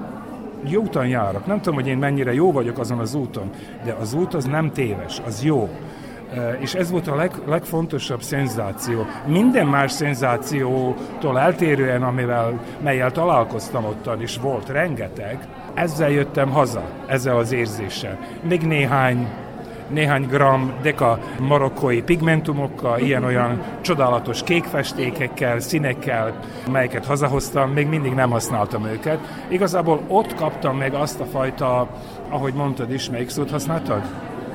jó 0.64 0.82
úton 0.82 1.06
járok. 1.06 1.46
Nem 1.46 1.60
tudom, 1.60 1.74
hogy 1.74 1.86
én 1.86 1.98
mennyire 1.98 2.34
jó 2.34 2.52
vagyok 2.52 2.78
azon 2.78 2.98
az 2.98 3.14
úton, 3.14 3.50
de 3.84 3.92
az 3.92 4.14
út 4.14 4.34
az 4.34 4.44
nem 4.44 4.72
téves, 4.72 5.20
az 5.26 5.44
jó. 5.44 5.68
És 6.58 6.74
ez 6.74 6.90
volt 6.90 7.06
a 7.06 7.14
leg, 7.14 7.32
legfontosabb 7.46 8.22
szenzáció. 8.22 9.06
Minden 9.26 9.66
más 9.66 9.92
szenzációtól 9.92 11.38
eltérően, 11.38 12.02
amivel, 12.02 12.60
melyel 12.82 13.12
találkoztam 13.12 13.84
ottan, 13.84 14.20
és 14.20 14.36
volt 14.36 14.68
rengeteg, 14.68 15.48
ezzel 15.74 16.10
jöttem 16.10 16.50
haza, 16.50 16.82
ezzel 17.06 17.36
az 17.36 17.52
érzéssel. 17.52 18.18
Még 18.42 18.62
néhány 18.62 19.28
néhány 19.88 20.26
gram 20.26 20.72
deka 20.82 21.18
marokkói 21.40 22.02
pigmentumokkal, 22.02 23.00
ilyen-olyan 23.00 23.62
csodálatos 23.80 24.42
kékfestékekkel, 24.42 25.60
színekkel, 25.60 26.38
melyeket 26.70 27.06
hazahoztam, 27.06 27.70
még 27.70 27.86
mindig 27.86 28.12
nem 28.12 28.30
használtam 28.30 28.86
őket. 28.86 29.18
Igazából 29.48 30.00
ott 30.08 30.34
kaptam 30.34 30.76
meg 30.76 30.94
azt 30.94 31.20
a 31.20 31.24
fajta, 31.24 31.88
ahogy 32.28 32.54
mondtad 32.54 32.92
is, 32.92 33.10
melyik 33.10 33.28
szót 33.28 33.50
használtad? 33.50 34.02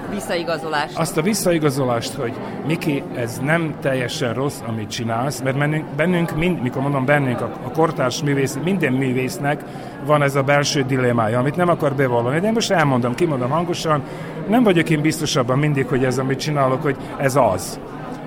Visszaigazolást. 0.10 0.98
Azt 0.98 1.18
a 1.18 1.22
visszaigazolást, 1.22 2.14
hogy 2.14 2.34
Miki, 2.68 3.04
ez 3.16 3.40
nem 3.44 3.76
teljesen 3.82 4.34
rossz, 4.34 4.60
amit 4.68 4.90
csinálsz, 4.90 5.42
mert 5.42 5.58
bennünk, 5.58 5.86
bennünk 5.96 6.36
mind, 6.36 6.62
mikor 6.62 6.82
mondom 6.82 7.06
bennünk, 7.06 7.42
a, 7.42 7.52
a 7.66 7.72
kortárs 7.72 8.24
művész, 8.24 8.58
minden 8.64 8.94
művésznek 8.94 9.64
van 10.06 10.22
ez 10.22 10.36
a 10.36 10.44
belső 10.44 10.82
dilemmája, 10.82 11.40
amit 11.40 11.56
nem 11.56 11.70
akar 11.70 11.94
bevallani. 11.94 12.40
De 12.40 12.48
én 12.48 12.54
most 12.54 12.72
elmondom, 12.72 13.16
kimondom 13.16 13.50
hangosan, 13.50 14.04
nem 14.48 14.64
vagyok 14.64 14.90
én 14.90 15.02
biztosabban 15.02 15.60
mindig, 15.60 15.88
hogy 15.88 16.06
ez, 16.06 16.18
amit 16.18 16.40
csinálok, 16.40 16.82
hogy 16.82 16.98
ez 17.18 17.36
az. 17.36 17.80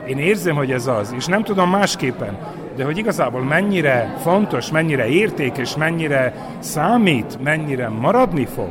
Én 0.06 0.18
érzem, 0.18 0.56
hogy 0.56 0.70
ez 0.70 0.86
az, 0.86 1.12
és 1.16 1.26
nem 1.26 1.42
tudom 1.42 1.70
másképpen, 1.70 2.38
de 2.76 2.84
hogy 2.84 2.98
igazából 2.98 3.42
mennyire 3.42 4.16
fontos, 4.22 4.70
mennyire 4.70 5.06
értékes, 5.06 5.76
mennyire 5.76 6.34
számít, 6.58 7.42
mennyire 7.42 7.88
maradni 7.88 8.46
fog, 8.46 8.70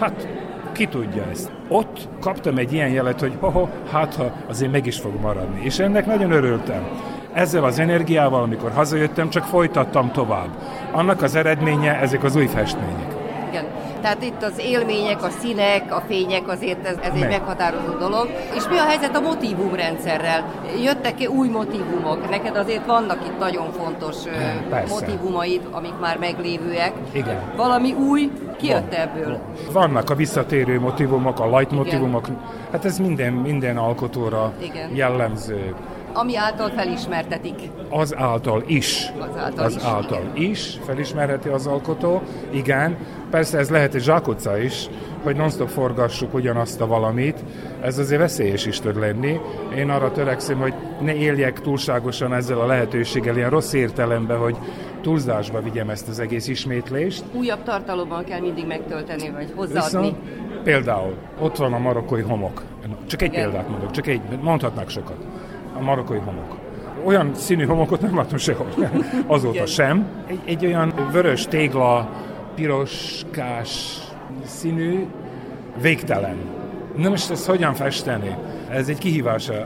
hát 0.00 0.28
ki 0.72 0.86
tudja 0.86 1.24
ezt. 1.30 1.57
Ott 1.68 2.08
kaptam 2.20 2.58
egy 2.58 2.72
ilyen 2.72 2.88
jelet, 2.88 3.20
hogy 3.20 3.32
ho, 3.40 3.68
hát 3.90 4.14
ha 4.14 4.32
azért 4.48 4.72
meg 4.72 4.86
is 4.86 4.98
fog 4.98 5.20
maradni. 5.20 5.60
És 5.64 5.78
ennek 5.78 6.06
nagyon 6.06 6.30
örültem. 6.30 6.88
Ezzel 7.32 7.64
az 7.64 7.78
energiával, 7.78 8.42
amikor 8.42 8.70
hazajöttem, 8.70 9.30
csak 9.30 9.44
folytattam 9.44 10.12
tovább. 10.12 10.48
Annak 10.92 11.22
az 11.22 11.34
eredménye 11.34 12.00
ezek 12.00 12.24
az 12.24 12.36
új 12.36 12.46
festmények. 12.46 13.07
Tehát 14.00 14.22
itt 14.22 14.42
az 14.42 14.58
élmények, 14.58 15.22
a 15.22 15.30
színek, 15.30 15.94
a 15.94 16.02
fények, 16.06 16.48
azért 16.48 16.86
ez, 16.86 16.96
ez 17.02 17.12
egy 17.14 17.28
meghatározó 17.28 17.92
dolog. 17.98 18.28
És 18.54 18.68
mi 18.68 18.78
a 18.78 18.82
helyzet 18.82 19.16
a 19.16 19.20
motívumrendszerrel? 19.20 20.44
Jöttek-e 20.82 21.28
új 21.28 21.48
motívumok? 21.48 22.30
Neked 22.30 22.56
azért 22.56 22.86
vannak 22.86 23.18
itt 23.26 23.38
nagyon 23.38 23.72
fontos 23.72 24.16
Persze. 24.70 24.94
motívumaid, 24.94 25.60
amik 25.70 25.98
már 26.00 26.18
meglévőek. 26.18 26.92
Igen. 27.12 27.40
Valami 27.56 27.92
új 27.92 28.30
kijött 28.58 28.94
Van. 28.94 29.00
ebből? 29.00 29.38
Vannak 29.72 30.10
a 30.10 30.14
visszatérő 30.14 30.80
motivumok, 30.80 31.40
a 31.40 31.56
light 31.56 31.70
motivumok. 31.70 32.26
Hát 32.72 32.84
ez 32.84 32.98
minden, 32.98 33.32
minden 33.32 33.76
alkotóra 33.76 34.52
Igen. 34.62 34.94
jellemző 34.94 35.74
ami 36.12 36.36
által 36.36 36.68
felismertetik. 36.68 37.54
Az 37.88 38.16
által 38.16 38.62
is. 38.66 39.12
Az 39.18 39.36
által 39.36 39.64
az 39.64 39.76
is. 39.76 39.82
által 39.82 40.30
is 40.34 40.78
felismerheti 40.84 41.48
az 41.48 41.66
alkotó, 41.66 42.22
igen. 42.50 42.96
Persze 43.30 43.58
ez 43.58 43.70
lehet 43.70 43.94
egy 43.94 44.02
zsákutca 44.02 44.58
is, 44.58 44.88
hogy 45.22 45.36
non-stop 45.36 45.68
forgassuk 45.68 46.34
ugyanazt 46.34 46.80
a 46.80 46.86
valamit, 46.86 47.44
ez 47.80 47.98
azért 47.98 48.20
veszélyes 48.20 48.66
is 48.66 48.80
tud 48.80 48.98
lenni. 48.98 49.40
Én 49.76 49.90
arra 49.90 50.12
törekszem, 50.12 50.58
hogy 50.58 50.74
ne 51.00 51.14
éljek 51.14 51.60
túlságosan 51.60 52.34
ezzel 52.34 52.60
a 52.60 52.66
lehetőséggel, 52.66 53.36
ilyen 53.36 53.50
rossz 53.50 53.72
értelemben, 53.72 54.38
hogy 54.38 54.56
túlzásba 55.00 55.62
vigyem 55.62 55.90
ezt 55.90 56.08
az 56.08 56.18
egész 56.18 56.48
ismétlést. 56.48 57.24
Újabb 57.32 57.62
tartalommal 57.62 58.24
kell 58.24 58.40
mindig 58.40 58.66
megtölteni, 58.66 59.30
vagy 59.30 59.52
hozzáadni. 59.56 59.98
Viszont, 59.98 60.16
például 60.62 61.14
ott 61.40 61.56
van 61.56 61.72
a 61.72 61.78
marokkói 61.78 62.22
homok. 62.22 62.62
Csak 63.06 63.22
egy 63.22 63.32
Igen. 63.32 63.42
példát 63.42 63.68
mondok, 63.68 63.90
csak 63.90 64.06
egy, 64.06 64.20
mondhatnak 64.40 64.88
sokat 64.88 65.16
a 65.78 65.82
marokkai 65.82 66.18
homok. 66.18 66.56
Olyan 67.04 67.34
színű 67.34 67.64
homokot 67.64 68.00
nem 68.00 68.16
látom 68.16 68.38
sehol, 68.38 68.66
azóta 69.26 69.66
sem. 69.66 70.06
Egy, 70.26 70.40
egy 70.44 70.66
olyan 70.66 70.92
vörös 71.12 71.46
tégla, 71.46 72.08
piroskás 72.54 73.98
színű, 74.44 75.06
végtelen. 75.80 76.36
Na 76.96 77.08
most 77.08 77.30
ezt 77.30 77.46
hogyan 77.46 77.74
festeni? 77.74 78.36
Ez 78.70 78.88
egy 78.88 78.98
kihívás 78.98 79.48
a, 79.48 79.60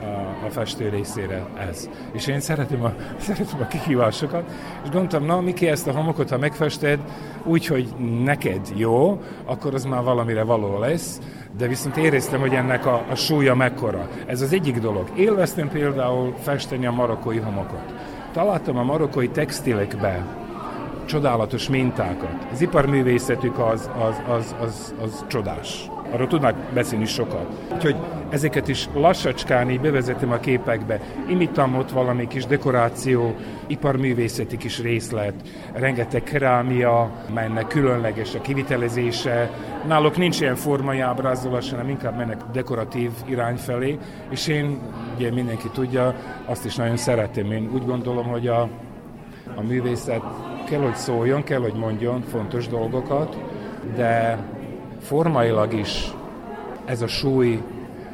a 0.45 0.49
festő 0.49 0.89
részére 0.89 1.45
ez. 1.69 1.89
És 2.11 2.27
én 2.27 2.39
szeretem 2.39 2.83
a, 2.83 2.93
szeretem 3.25 3.61
a 3.61 3.67
kihívásokat, 3.67 4.51
és 4.83 4.89
gondoltam, 4.89 5.25
na 5.25 5.41
Miki, 5.41 5.67
ezt 5.67 5.87
a 5.87 5.91
homokot, 5.91 6.29
ha 6.29 6.37
megfested 6.37 6.99
úgy, 7.43 7.65
hogy 7.65 7.87
neked 8.23 8.71
jó, 8.75 9.21
akkor 9.45 9.73
az 9.73 9.85
már 9.85 10.03
valamire 10.03 10.43
való 10.43 10.79
lesz, 10.79 11.19
de 11.57 11.67
viszont 11.67 11.97
éreztem, 11.97 12.39
hogy 12.39 12.53
ennek 12.53 12.85
a, 12.85 13.05
a 13.09 13.15
súlya 13.15 13.55
mekkora. 13.55 14.09
Ez 14.25 14.41
az 14.41 14.53
egyik 14.53 14.79
dolog. 14.79 15.11
Élveztem 15.15 15.69
például 15.69 16.35
festeni 16.41 16.85
a 16.85 16.91
marokkói 16.91 17.37
homokot. 17.37 17.93
Találtam 18.33 18.77
a 18.77 18.83
marokkói 18.83 19.29
textilekbe 19.29 20.42
csodálatos 21.13 21.69
mintákat. 21.69 22.47
Az 22.51 22.61
iparművészetük 22.61 23.59
az, 23.59 23.89
az, 23.99 24.21
az, 24.27 24.55
az, 24.61 24.93
az 25.01 25.25
csodás 25.27 25.89
arról 26.13 26.27
tudnak 26.27 26.55
beszélni 26.73 27.05
sokat. 27.05 27.45
Úgyhogy 27.73 27.95
ezeket 28.29 28.67
is 28.67 28.89
lassacskán 28.93 29.69
így 29.69 29.81
bevezetem 29.81 30.31
a 30.31 30.37
képekbe. 30.37 30.99
Imitam 31.29 31.75
ott 31.75 31.91
valami 31.91 32.27
kis 32.27 32.45
dekoráció, 32.45 33.35
iparművészeti 33.67 34.57
kis 34.57 34.81
részlet, 34.81 35.33
rengeteg 35.73 36.23
kerámia, 36.23 37.11
melynek 37.33 37.67
különleges 37.67 38.35
a 38.35 38.41
kivitelezése. 38.41 39.49
Náluk 39.87 40.17
nincs 40.17 40.41
ilyen 40.41 40.55
formai 40.55 40.99
ábrázolás, 40.99 41.69
hanem 41.69 41.89
inkább 41.89 42.17
mennek 42.17 42.41
dekoratív 42.51 43.11
irány 43.25 43.55
felé, 43.55 43.97
és 44.29 44.47
én, 44.47 44.79
ugye 45.15 45.31
mindenki 45.31 45.69
tudja, 45.73 46.15
azt 46.45 46.65
is 46.65 46.75
nagyon 46.75 46.97
szeretem. 46.97 47.51
Én 47.51 47.69
úgy 47.73 47.85
gondolom, 47.85 48.25
hogy 48.27 48.47
a, 48.47 48.61
a 49.55 49.61
művészet 49.61 50.23
kell, 50.63 50.81
hogy 50.81 50.95
szóljon, 50.95 51.43
kell, 51.43 51.59
hogy 51.59 51.73
mondjon 51.73 52.21
fontos 52.21 52.67
dolgokat, 52.67 53.37
de 53.95 54.37
formailag 55.01 55.73
is 55.73 56.13
ez 56.85 57.01
a 57.01 57.07
súly 57.07 57.61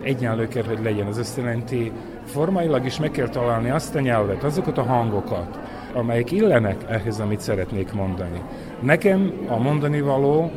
egyenlő 0.01 0.47
kell, 0.47 0.63
hogy 0.63 0.79
legyen. 0.83 1.07
Az 1.07 1.17
azt 1.17 1.38
jelenti, 1.38 1.91
formailag 2.25 2.85
is 2.85 2.99
meg 2.99 3.12
kell 3.12 3.29
találni 3.29 3.69
azt 3.69 3.95
a 3.95 3.99
nyelvet, 3.99 4.43
azokat 4.43 4.77
a 4.77 4.83
hangokat, 4.83 5.59
amelyek 5.93 6.31
illenek 6.31 6.83
ehhez, 6.88 7.19
amit 7.19 7.39
szeretnék 7.39 7.93
mondani. 7.93 8.41
Nekem 8.79 9.33
a 9.47 9.57
mondani 9.57 10.01
való 10.01 10.51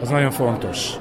az 0.00 0.08
nagyon 0.08 0.30
fontos 0.30 0.96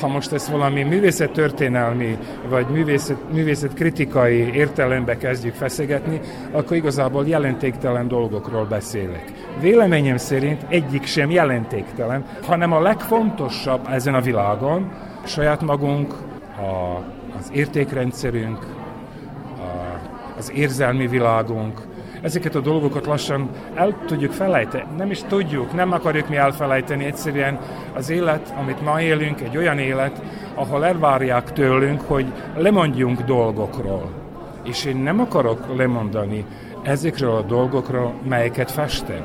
ha 0.00 0.08
most 0.08 0.32
ezt 0.32 0.48
valami 0.48 0.82
művészettörténelmi 0.82 2.18
vagy 2.48 2.66
művészet, 2.66 3.32
művészetkritikai 3.32 4.54
értelembe 4.54 5.16
kezdjük 5.16 5.54
feszegetni, 5.54 6.20
akkor 6.50 6.76
igazából 6.76 7.26
jelentéktelen 7.26 8.08
dolgokról 8.08 8.64
beszélek. 8.64 9.32
Véleményem 9.60 10.16
szerint 10.16 10.64
egyik 10.68 11.04
sem 11.04 11.30
jelentéktelen, 11.30 12.24
hanem 12.42 12.72
a 12.72 12.80
legfontosabb 12.80 13.88
ezen 13.90 14.14
a 14.14 14.20
világon 14.20 14.90
saját 15.24 15.60
magunk, 15.60 16.14
a, 16.56 16.96
az 17.38 17.50
értékrendszerünk, 17.52 18.58
a, 19.58 19.98
az 20.38 20.52
érzelmi 20.54 21.06
világunk, 21.06 21.87
ezeket 22.28 22.54
a 22.54 22.60
dolgokat 22.60 23.06
lassan 23.06 23.48
el 23.74 23.94
tudjuk 24.06 24.32
felejteni. 24.32 24.84
Nem 24.96 25.10
is 25.10 25.22
tudjuk, 25.22 25.72
nem 25.72 25.92
akarjuk 25.92 26.28
mi 26.28 26.36
elfelejteni, 26.36 27.04
egyszerűen 27.04 27.58
az 27.94 28.10
élet, 28.10 28.54
amit 28.58 28.82
ma 28.82 29.00
élünk, 29.00 29.40
egy 29.40 29.56
olyan 29.56 29.78
élet, 29.78 30.22
ahol 30.54 30.84
elvárják 30.84 31.52
tőlünk, 31.52 32.00
hogy 32.00 32.26
lemondjunk 32.56 33.20
dolgokról. 33.20 34.10
És 34.62 34.84
én 34.84 34.96
nem 34.96 35.20
akarok 35.20 35.76
lemondani 35.76 36.44
ezekről 36.82 37.34
a 37.34 37.42
dolgokról, 37.42 38.14
melyeket 38.28 38.70
festem. 38.70 39.24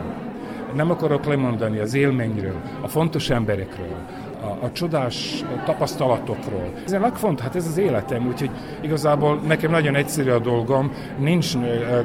Nem 0.73 0.91
akarok 0.91 1.25
lemondani 1.25 1.79
az 1.79 1.93
élményről, 1.93 2.61
a 2.81 2.87
fontos 2.87 3.29
emberekről, 3.29 3.97
a, 4.43 4.65
a 4.65 4.71
csodás 4.71 5.43
tapasztalatokról. 5.65 6.71
Ez 6.85 6.91
a 6.91 6.99
legfont, 6.99 7.39
hát 7.39 7.55
ez 7.55 7.67
az 7.67 7.77
életem, 7.77 8.27
úgyhogy 8.27 8.49
igazából 8.81 9.39
nekem 9.47 9.71
nagyon 9.71 9.95
egyszerű 9.95 10.29
a 10.29 10.39
dolgom, 10.39 10.91
nincs 11.19 11.53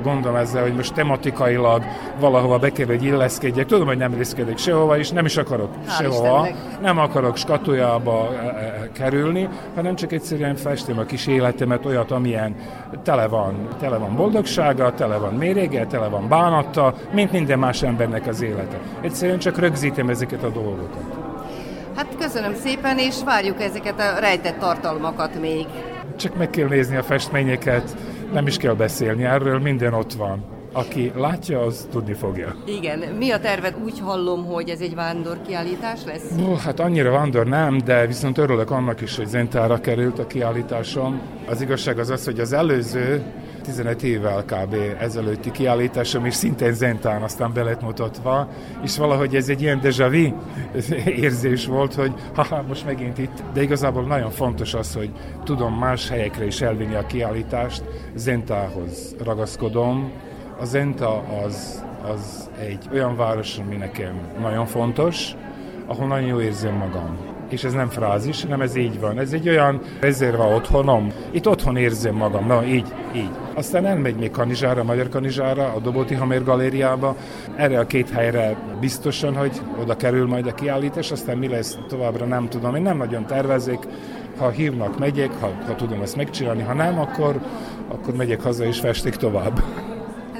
gondom 0.02 0.34
ezzel, 0.34 0.62
hogy 0.62 0.74
most 0.74 0.94
tematikailag 0.94 1.82
valahova 2.20 2.58
be 2.58 2.70
kell, 2.70 2.86
hogy 2.86 3.04
illeszkedjek. 3.04 3.66
Tudom, 3.66 3.86
hogy 3.86 3.96
nem 3.96 4.12
illeszkedek 4.12 4.58
sehova, 4.58 4.98
és 4.98 5.10
nem 5.10 5.24
is 5.24 5.36
akarok 5.36 5.70
Hál 5.86 5.96
sehova. 5.96 6.46
Istennek. 6.46 6.80
Nem 6.80 6.98
akarok 6.98 7.36
skatujába 7.36 8.28
kerülni, 8.92 9.48
hanem 9.74 9.94
csak 9.94 10.12
egyszerűen 10.12 10.54
festem 10.54 10.98
a 10.98 11.04
kis 11.04 11.26
életemet, 11.26 11.86
olyat, 11.86 12.10
amilyen 12.10 12.54
tele 13.02 13.26
van, 13.26 13.68
tele 13.78 13.96
van 13.96 14.16
boldogsága, 14.16 14.94
tele 14.94 15.16
van 15.16 15.34
mérége, 15.34 15.86
tele 15.86 16.08
van 16.08 16.28
bánatta, 16.28 16.94
mint 17.12 17.32
minden 17.32 17.58
más 17.58 17.82
embernek 17.82 18.26
az 18.26 18.42
élete. 18.42 18.78
Egyszerűen 19.00 19.38
csak 19.38 19.58
rögzítem 19.58 20.08
ezeket 20.08 20.42
a 20.42 20.48
dolgokat. 20.48 21.17
Köszönöm 22.32 22.54
szépen, 22.54 22.98
és 22.98 23.14
várjuk 23.24 23.62
ezeket 23.62 24.00
a 24.00 24.18
rejtett 24.18 24.58
tartalmakat 24.58 25.40
még. 25.40 25.66
Csak 26.16 26.36
meg 26.36 26.50
kell 26.50 26.68
nézni 26.68 26.96
a 26.96 27.02
festményeket, 27.02 27.96
nem 28.32 28.46
is 28.46 28.56
kell 28.56 28.74
beszélni 28.74 29.24
erről, 29.24 29.58
minden 29.58 29.94
ott 29.94 30.12
van. 30.12 30.44
Aki 30.72 31.12
látja, 31.16 31.60
az 31.60 31.88
tudni 31.90 32.14
fogja. 32.14 32.56
Igen. 32.66 32.98
Mi 32.98 33.30
a 33.30 33.38
terved? 33.38 33.76
Úgy 33.84 34.00
hallom, 34.00 34.44
hogy 34.44 34.68
ez 34.68 34.80
egy 34.80 34.94
vándor 34.94 35.40
kiállítás 35.46 36.00
lesz? 36.06 36.30
No, 36.36 36.54
hát 36.54 36.80
annyira 36.80 37.10
vándor 37.10 37.46
nem, 37.46 37.78
de 37.84 38.06
viszont 38.06 38.38
örülök 38.38 38.70
annak 38.70 39.00
is, 39.00 39.16
hogy 39.16 39.26
Zentára 39.26 39.80
került 39.80 40.18
a 40.18 40.26
kiállításom. 40.26 41.20
Az 41.46 41.60
igazság 41.60 41.98
az 41.98 42.10
az, 42.10 42.24
hogy 42.24 42.40
az 42.40 42.52
előző 42.52 43.22
15 43.68 44.02
évvel 44.02 44.44
kb. 44.44 44.74
ezelőtti 44.98 45.50
kiállításom 45.50 46.26
is 46.26 46.34
szintén 46.34 46.72
Zentán 46.72 47.22
aztán 47.22 47.52
be 47.52 47.62
lett 47.62 47.82
mutatva, 47.82 48.48
és 48.82 48.96
valahogy 48.96 49.36
ez 49.36 49.48
egy 49.48 49.62
ilyen 49.62 49.80
déjà 49.82 50.08
vu 50.10 50.34
érzés 51.24 51.66
volt, 51.66 51.94
hogy 51.94 52.12
haha, 52.34 52.62
most 52.68 52.84
megint 52.84 53.18
itt, 53.18 53.42
de 53.52 53.62
igazából 53.62 54.02
nagyon 54.02 54.30
fontos 54.30 54.74
az, 54.74 54.94
hogy 54.94 55.10
tudom 55.44 55.78
más 55.78 56.08
helyekre 56.08 56.46
is 56.46 56.60
elvinni 56.60 56.94
a 56.94 57.06
kiállítást, 57.06 57.82
Zentához 58.14 59.14
ragaszkodom, 59.24 60.12
a 60.60 60.64
Zenta 60.64 61.22
az, 61.44 61.84
az 62.12 62.50
egy 62.58 62.88
olyan 62.92 63.16
város, 63.16 63.58
ami 63.58 63.76
nekem 63.76 64.20
nagyon 64.40 64.66
fontos, 64.66 65.34
ahol 65.86 66.06
nagyon 66.06 66.28
jó 66.28 66.40
érzem 66.40 66.74
magam. 66.74 67.37
És 67.48 67.64
ez 67.64 67.72
nem 67.72 67.88
frázis, 67.88 68.42
hanem 68.42 68.60
ez 68.60 68.76
így 68.76 69.00
van. 69.00 69.18
Ez 69.18 69.32
egy 69.32 69.48
olyan 69.48 69.80
rezerva 70.00 70.54
otthonom. 70.54 71.12
Itt 71.30 71.48
otthon 71.48 71.76
érzem 71.76 72.14
magam. 72.14 72.46
Na, 72.46 72.64
így, 72.64 72.94
így. 73.14 73.30
Aztán 73.54 73.86
elmegy 73.86 74.14
még 74.14 74.30
Kanizsára, 74.30 74.84
Magyar 74.84 75.08
Kanizsára, 75.08 75.72
a 75.76 75.78
Doboti 75.78 76.14
Hamér 76.14 76.44
galériába. 76.44 77.16
Erre 77.56 77.78
a 77.78 77.86
két 77.86 78.10
helyre 78.10 78.56
biztosan, 78.80 79.36
hogy 79.36 79.60
oda 79.80 79.96
kerül 79.96 80.26
majd 80.26 80.46
a 80.46 80.54
kiállítás, 80.54 81.10
aztán 81.10 81.38
mi 81.38 81.48
lesz 81.48 81.78
továbbra 81.88 82.26
nem 82.26 82.48
tudom. 82.48 82.74
Én 82.74 82.82
nem 82.82 82.96
nagyon 82.96 83.26
tervezik, 83.26 83.78
ha 84.38 84.48
hívnak, 84.48 84.98
megyek, 84.98 85.30
ha, 85.40 85.52
ha 85.66 85.74
tudom 85.74 86.02
ezt 86.02 86.16
megcsinálni, 86.16 86.62
ha 86.62 86.74
nem, 86.74 86.98
akkor, 86.98 87.40
akkor 87.88 88.14
megyek 88.14 88.40
haza 88.40 88.64
és 88.64 88.78
festik 88.78 89.14
tovább 89.14 89.62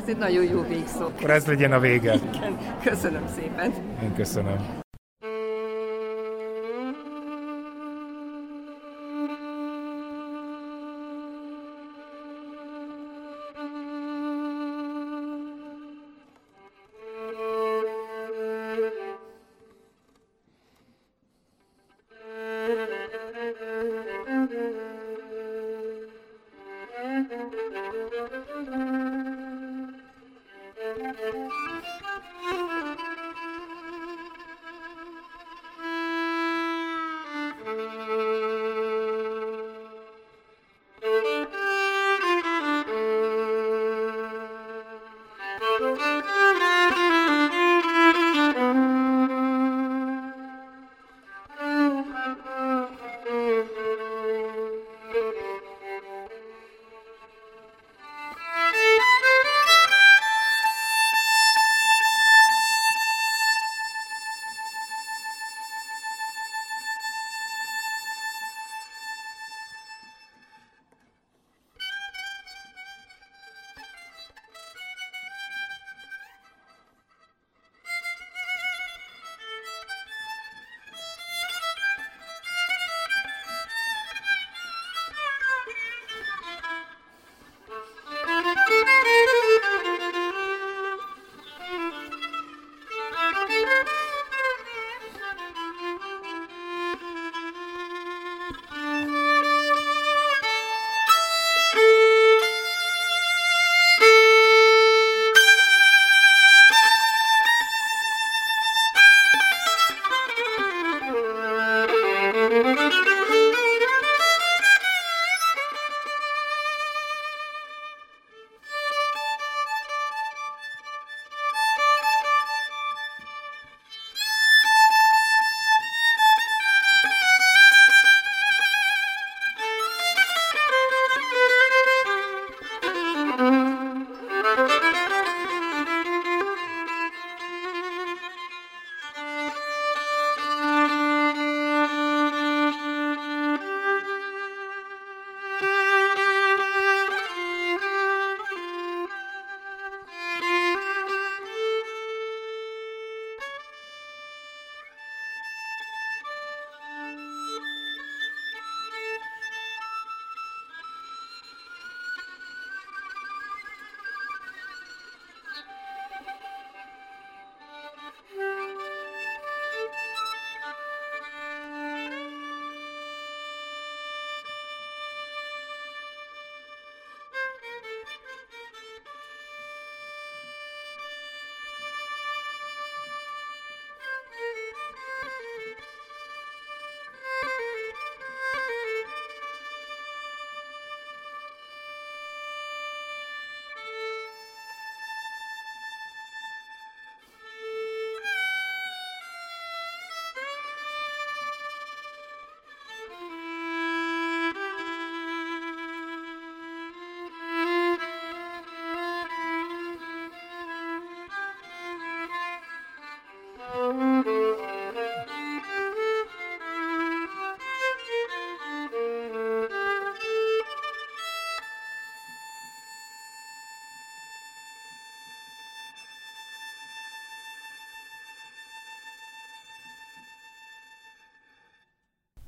egy 0.09 0.17
nagyon 0.17 0.45
jó 0.45 0.63
végszó. 0.63 1.05
Akkor 1.05 1.31
ez 1.31 1.47
legyen 1.47 1.73
a 1.73 1.79
vége. 1.79 2.15
Igen, 2.15 2.59
köszönöm 2.83 3.27
szépen. 3.37 3.73
Én 4.03 4.15
köszönöm. 4.15 4.87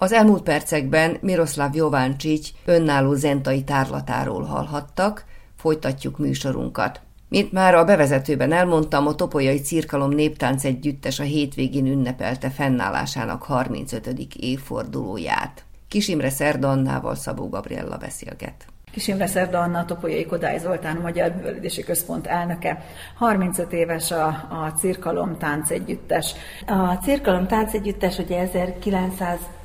Az 0.03 0.13
elmúlt 0.13 0.43
percekben 0.43 1.17
Miroslav 1.21 1.75
Jováncsics 1.75 2.49
önálló 2.65 3.15
zentai 3.15 3.65
tárlatáról 3.65 4.43
hallhattak, 4.43 5.25
folytatjuk 5.57 6.19
műsorunkat. 6.19 7.01
Mint 7.29 7.53
már 7.53 7.75
a 7.75 7.85
bevezetőben 7.85 8.53
elmondtam, 8.53 9.07
a 9.07 9.15
Topolyai 9.15 9.61
Cirkalom 9.61 10.11
Néptánc 10.11 10.65
Együttes 10.65 11.19
a 11.19 11.23
hétvégén 11.23 11.87
ünnepelte 11.87 12.51
fennállásának 12.51 13.43
35. 13.43 14.17
évfordulóját. 14.37 15.65
Kisimre 15.89 16.31
Szerda 16.31 16.71
Annával 16.71 17.15
Szabó 17.15 17.49
Gabriella 17.49 17.97
beszélget. 17.97 18.67
Kisimre 18.93 19.27
Szerda 19.27 19.59
Anna, 19.59 19.85
Topolyai 19.85 20.27
Kodály 20.27 20.59
Zoltán, 20.59 20.97
Magyar 20.97 21.35
Művelődési 21.35 21.83
Központ 21.83 22.27
elnöke. 22.27 22.85
35 23.15 23.73
éves 23.73 24.11
a, 24.11 24.27
a 24.27 24.73
Cirkalom 24.79 25.39
Tánc 25.39 25.71
Együttes. 25.71 26.35
A 26.67 26.95
Cirkalom 26.95 27.47
Tánc 27.47 27.75
Együttes 27.75 28.19
ugye 28.19 28.39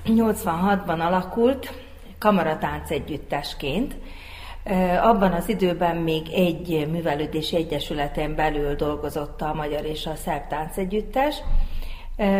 1986-ban 0.05 0.99
alakult, 0.99 1.73
kamaratánc 2.19 2.89
együttesként, 2.89 3.95
abban 5.01 5.31
az 5.31 5.49
időben 5.49 5.95
még 5.95 6.27
egy 6.33 6.87
művelődési 6.91 7.55
egyesületen 7.55 8.35
belül 8.35 8.75
dolgozott 8.75 9.41
a 9.41 9.53
Magyar 9.53 9.85
és 9.85 10.05
a 10.05 10.15
Szerb 10.15 10.47
Táncegyüttes, 10.47 11.35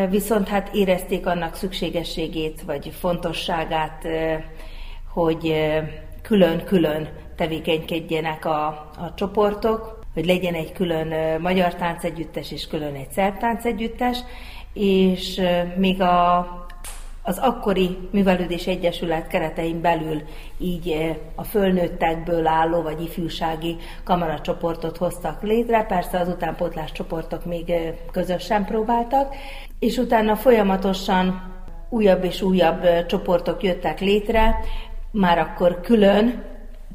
viszont 0.09 0.47
hát 0.47 0.73
érezték 0.73 1.25
annak 1.25 1.55
szükségességét 1.55 2.61
vagy 2.61 2.93
fontosságát, 2.99 4.07
hogy 5.13 5.53
külön-külön 6.21 7.09
tevékenykedjenek 7.35 8.45
a, 8.45 8.65
a 8.97 9.13
csoportok, 9.15 9.99
hogy 10.13 10.25
legyen 10.25 10.53
egy 10.53 10.71
külön 10.71 11.41
magyar 11.41 11.75
táncegyüttes 11.75 12.51
és 12.51 12.67
külön 12.67 12.95
egy 12.95 13.11
szerb 13.11 13.37
táncegyüttes, 13.37 14.17
és 14.73 15.41
még 15.75 16.01
a 16.01 16.64
az 17.25 17.37
akkori 17.37 17.97
művelődés 18.11 18.67
egyesület 18.67 19.27
keretein 19.27 19.81
belül 19.81 20.21
így 20.57 20.89
eh, 20.89 21.15
a 21.35 21.43
fölnőttekből 21.43 22.47
álló 22.47 22.81
vagy 22.81 23.01
ifjúsági 23.01 23.77
kamaracsoportot 24.03 24.97
hoztak 24.97 25.41
létre, 25.41 25.83
persze 25.83 26.19
az 26.19 26.27
utánpótlás 26.27 26.91
csoportok 26.91 27.45
még 27.45 27.69
eh, 27.69 27.93
közösen 28.11 28.65
próbáltak, 28.65 29.35
és 29.79 29.97
utána 29.97 30.35
folyamatosan 30.35 31.53
újabb 31.89 32.23
és 32.23 32.41
újabb 32.41 32.83
eh, 32.83 33.05
csoportok 33.05 33.63
jöttek 33.63 33.99
létre, 33.99 34.59
már 35.11 35.37
akkor 35.37 35.81
külön 35.81 36.43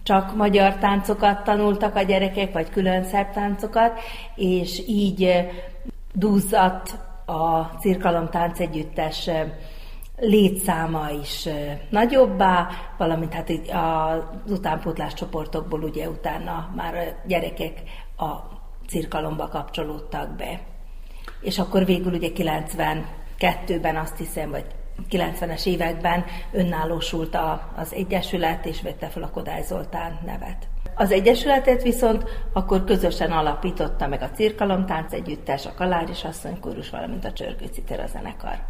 csak 0.02 0.36
magyar 0.36 0.74
táncokat 0.74 1.44
tanultak 1.44 1.96
a 1.96 2.02
gyerekek, 2.02 2.52
vagy 2.52 2.70
külön 2.70 3.04
szerb 3.04 3.30
táncokat, 3.30 4.00
és 4.34 4.82
így 4.86 5.48
dúzzadt 6.12 6.98
a 7.26 7.62
Cirkalom 7.80 8.28
Táncegyüttes 8.28 9.30
létszáma 10.20 11.10
is 11.10 11.48
nagyobbá, 11.90 12.68
valamint 12.98 13.32
hát 13.32 13.50
az 14.46 14.50
utánpótlás 14.50 15.14
csoportokból 15.14 15.82
ugye 15.82 16.08
utána 16.08 16.70
már 16.76 16.94
a 16.94 17.26
gyerekek 17.26 17.82
a 18.16 18.32
cirkalomba 18.88 19.48
kapcsolódtak 19.48 20.36
be. 20.36 20.60
És 21.40 21.58
akkor 21.58 21.84
végül 21.84 22.12
ugye 22.12 22.28
92-ben 22.34 23.96
azt 23.96 24.16
hiszem, 24.16 24.50
vagy 24.50 24.64
90-es 25.10 25.66
években 25.66 26.24
önállósult 26.52 27.38
az 27.76 27.94
Egyesület, 27.94 28.66
és 28.66 28.82
vette 28.82 29.06
fel 29.06 29.22
a 29.22 29.30
Kodály 29.30 29.62
Zoltán 29.62 30.18
nevet. 30.26 30.68
Az 30.94 31.12
Egyesületet 31.12 31.82
viszont 31.82 32.24
akkor 32.52 32.84
közösen 32.84 33.32
alapította 33.32 34.06
meg 34.06 34.22
a 34.22 34.30
Cirkalomtánc 34.30 35.12
Együttes, 35.12 35.66
a 35.66 35.74
Kaláris 35.74 36.24
Asszonykórus, 36.24 36.90
valamint 36.90 37.24
a 37.24 37.32
Csörgőciter 37.32 38.00
a 38.00 38.06
zenekar. 38.06 38.69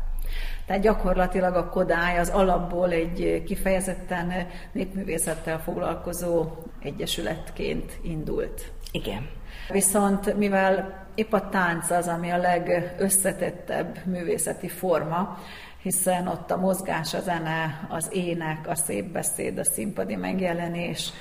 Tehát 0.70 0.84
gyakorlatilag 0.84 1.54
a 1.54 1.68
Kodály 1.68 2.18
az 2.18 2.28
alapból 2.28 2.90
egy 2.90 3.42
kifejezetten 3.46 4.32
népművészettel 4.72 5.60
foglalkozó 5.60 6.46
egyesületként 6.82 7.98
indult. 8.02 8.72
Igen. 8.92 9.28
Viszont 9.68 10.36
mivel 10.36 11.04
épp 11.14 11.32
a 11.32 11.48
tánc 11.48 11.90
az, 11.90 12.08
ami 12.08 12.30
a 12.30 12.36
legösszetettebb 12.36 13.98
művészeti 14.04 14.68
forma, 14.68 15.38
hiszen 15.82 16.26
ott 16.26 16.50
a 16.50 16.56
mozgás, 16.56 17.14
a 17.14 17.20
zene, 17.20 17.86
az 17.88 18.08
ének, 18.12 18.68
a 18.68 18.74
szép 18.74 19.04
beszéd, 19.04 19.58
a 19.58 19.64
színpadi 19.64 20.16
megjelenés, 20.16 21.12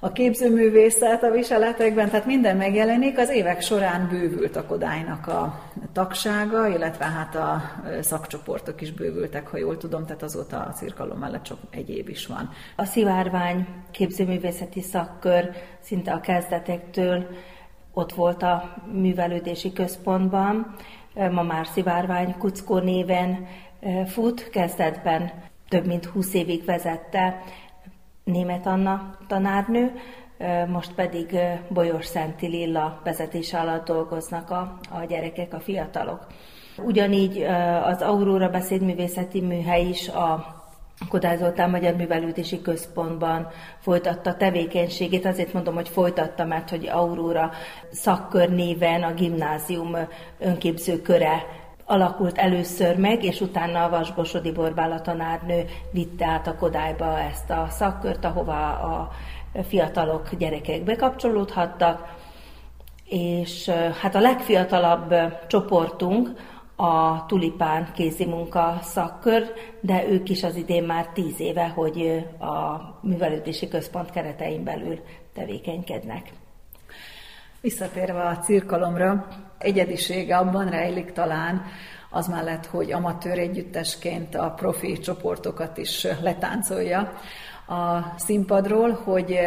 a 0.00 0.12
képzőművészet 0.12 1.22
a 1.22 1.30
viseletekben, 1.30 2.10
tehát 2.10 2.26
minden 2.26 2.56
megjelenik, 2.56 3.18
az 3.18 3.30
évek 3.30 3.60
során 3.60 4.08
bővült 4.08 4.56
a 4.56 4.66
Kodálynak 4.66 5.26
a 5.26 5.62
tagsága, 5.92 6.66
illetve 6.66 7.04
hát 7.04 7.34
a 7.34 7.62
szakcsoportok 8.00 8.80
is 8.80 8.92
bővültek, 8.92 9.48
ha 9.48 9.56
jól 9.56 9.76
tudom, 9.76 10.06
tehát 10.06 10.22
azóta 10.22 10.56
a 10.56 10.72
cirkalom 10.72 11.18
mellett 11.18 11.42
csak 11.42 11.58
egyéb 11.70 12.08
is 12.08 12.26
van. 12.26 12.50
A 12.76 12.84
szivárvány 12.84 13.66
képzőművészeti 13.90 14.80
szakkör 14.80 15.50
szinte 15.80 16.12
a 16.12 16.20
kezdetektől 16.20 17.26
ott 17.92 18.12
volt 18.12 18.42
a 18.42 18.82
művelődési 18.92 19.72
központban, 19.72 20.74
ma 21.14 21.42
már 21.42 21.66
Szivárvány 21.66 22.34
Kuckó 22.38 22.78
néven 22.78 23.46
fut, 24.06 24.50
kezdetben 24.50 25.32
több 25.68 25.86
mint 25.86 26.04
20 26.04 26.34
évig 26.34 26.64
vezette 26.64 27.42
német 28.30 28.66
Anna 28.66 29.16
tanárnő, 29.26 29.92
most 30.66 30.92
pedig 30.94 31.38
Bolyos 31.68 32.06
Szenti 32.06 32.46
Lilla 32.46 33.00
vezetése 33.04 33.58
alatt 33.58 33.86
dolgoznak 33.86 34.50
a, 34.50 34.78
a 34.90 35.04
gyerekek, 35.08 35.54
a 35.54 35.60
fiatalok. 35.60 36.26
Ugyanígy 36.84 37.42
az 37.84 38.02
Aurora 38.02 38.48
beszédművészeti 38.48 39.40
műhely 39.40 39.84
is 39.84 40.08
a 40.08 40.56
Kodály 41.08 41.36
Zoltán 41.36 41.70
Magyar 41.70 41.94
Művelődési 41.94 42.62
Központban 42.62 43.48
folytatta 43.78 44.36
tevékenységét. 44.36 45.26
Azért 45.26 45.52
mondom, 45.52 45.74
hogy 45.74 45.88
folytatta, 45.88 46.44
mert 46.44 46.70
hogy 46.70 46.86
Aurora 46.86 47.50
szakkör 47.90 48.48
néven 48.48 49.02
a 49.02 49.14
gimnázium 49.14 49.96
önképző 50.38 51.02
köre 51.02 51.42
alakult 51.88 52.38
először 52.38 52.96
meg, 52.96 53.24
és 53.24 53.40
utána 53.40 53.84
a 53.84 53.88
Vasbosodi 53.88 54.52
Borbála 54.52 55.00
tanárnő 55.00 55.64
vitte 55.90 56.26
át 56.26 56.46
a 56.46 56.54
Kodályba 56.54 57.18
ezt 57.18 57.50
a 57.50 57.66
szakkört, 57.70 58.24
ahova 58.24 58.68
a 58.72 59.10
fiatalok, 59.68 60.34
gyerekek 60.34 60.84
bekapcsolódhattak, 60.84 62.16
és 63.04 63.68
hát 64.00 64.14
a 64.14 64.20
legfiatalabb 64.20 65.14
csoportunk 65.46 66.30
a 66.76 67.26
tulipán 67.26 67.88
kézimunka 67.94 68.78
szakkör, 68.82 69.52
de 69.80 70.08
ők 70.08 70.28
is 70.28 70.42
az 70.42 70.56
idén 70.56 70.84
már 70.84 71.06
tíz 71.06 71.40
éve, 71.40 71.68
hogy 71.68 72.26
a 72.40 72.80
művelődési 73.00 73.68
központ 73.68 74.10
keretein 74.10 74.64
belül 74.64 75.00
tevékenykednek. 75.34 76.32
Visszatérve 77.60 78.26
a 78.26 78.38
cirkalomra, 78.38 79.26
egyedisége 79.58 80.36
abban 80.36 80.68
rejlik 80.68 81.12
talán, 81.12 81.64
az 82.10 82.26
mellett, 82.26 82.66
hogy 82.66 82.92
amatőr 82.92 83.38
együttesként 83.38 84.34
a 84.34 84.50
profi 84.50 84.98
csoportokat 84.98 85.76
is 85.76 86.06
letáncolja 86.22 87.12
a 87.66 88.14
színpadról, 88.16 88.90
hogy 89.04 89.38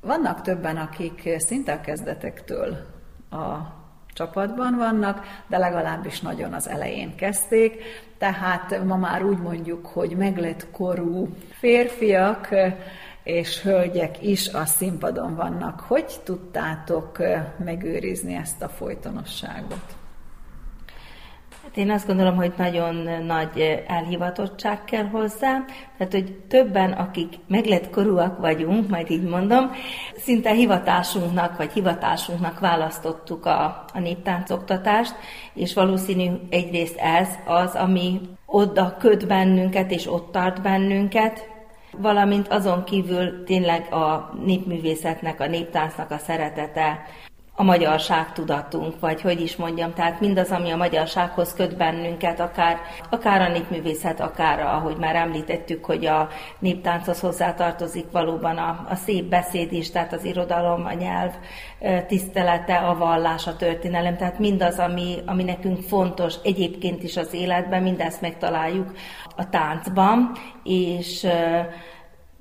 vannak 0.00 0.40
többen, 0.40 0.76
akik 0.76 1.30
szinte 1.38 1.72
a 1.72 1.80
kezdetektől 1.80 2.76
a 3.30 3.80
csapatban 4.12 4.76
vannak, 4.76 5.24
de 5.46 5.58
legalábbis 5.58 6.20
nagyon 6.20 6.52
az 6.52 6.68
elején 6.68 7.14
kezdték, 7.14 7.82
tehát 8.18 8.84
ma 8.84 8.96
már 8.96 9.22
úgy 9.24 9.38
mondjuk, 9.38 9.86
hogy 9.86 10.16
meglett 10.16 10.70
korú 10.70 11.28
férfiak 11.50 12.48
és 13.22 13.60
hölgyek 13.60 14.22
is 14.22 14.48
a 14.48 14.64
színpadon 14.64 15.34
vannak. 15.36 15.80
Hogy 15.80 16.20
tudtátok 16.24 17.18
megőrizni 17.64 18.34
ezt 18.34 18.62
a 18.62 18.68
folytonosságot? 18.68 19.96
Hát 21.62 21.76
én 21.76 21.90
azt 21.90 22.06
gondolom, 22.06 22.36
hogy 22.36 22.52
nagyon 22.56 22.94
nagy 23.26 23.82
elhivatottság 23.86 24.84
kell 24.84 25.04
hozzá, 25.04 25.64
tehát 25.98 26.12
hogy 26.12 26.34
többen, 26.48 26.92
akik 26.92 27.34
meglett 27.46 27.90
korúak 27.90 28.38
vagyunk, 28.38 28.88
majd 28.88 29.10
így 29.10 29.22
mondom, 29.22 29.70
szinte 30.16 30.50
hivatásunknak, 30.50 31.56
vagy 31.56 31.72
hivatásunknak 31.72 32.60
választottuk 32.60 33.46
a, 33.46 33.84
a 33.94 33.98
néptáncoktatást, 33.98 35.14
és 35.54 35.74
valószínű 35.74 36.30
egyrészt 36.50 36.96
ez 36.96 37.28
az, 37.46 37.74
ami 37.74 38.20
oda 38.46 38.96
köt 38.98 39.26
bennünket, 39.26 39.90
és 39.90 40.12
ott 40.12 40.32
tart 40.32 40.62
bennünket, 40.62 41.51
valamint 41.98 42.48
azon 42.48 42.84
kívül 42.84 43.44
tényleg 43.44 43.92
a 43.92 44.32
népművészetnek, 44.44 45.40
a 45.40 45.46
néptáncnak 45.46 46.10
a 46.10 46.18
szeretete, 46.18 47.06
a 47.54 47.62
magyarság 47.62 48.32
tudatunk, 48.32 49.00
vagy 49.00 49.20
hogy 49.20 49.40
is 49.40 49.56
mondjam, 49.56 49.92
tehát 49.92 50.20
mindaz, 50.20 50.50
ami 50.50 50.70
a 50.70 50.76
magyarsághoz 50.76 51.54
köt 51.54 51.76
bennünket, 51.76 52.40
akár, 52.40 52.76
akár 53.10 53.40
a 53.40 53.52
népművészet, 53.52 54.20
akár, 54.20 54.60
ahogy 54.60 54.96
már 54.96 55.14
említettük, 55.14 55.84
hogy 55.84 56.06
a 56.06 56.28
néptánchoz 56.58 57.20
hozzátartozik 57.20 58.10
valóban 58.10 58.56
a, 58.56 58.86
a 58.88 58.94
szép 58.94 59.24
beszéd 59.24 59.72
is, 59.72 59.90
tehát 59.90 60.12
az 60.12 60.24
irodalom, 60.24 60.86
a 60.86 60.92
nyelv 60.92 61.32
tisztelete, 62.06 62.76
a 62.76 62.96
vallás, 62.96 63.46
a 63.46 63.56
történelem, 63.56 64.16
tehát 64.16 64.38
mindaz, 64.38 64.78
ami, 64.78 65.14
ami 65.26 65.42
nekünk 65.42 65.82
fontos 65.82 66.34
egyébként 66.42 67.02
is 67.02 67.16
az 67.16 67.34
életben, 67.34 67.82
mindezt 67.82 68.20
megtaláljuk 68.20 68.92
a 69.36 69.48
táncban, 69.48 70.32
és 70.64 71.26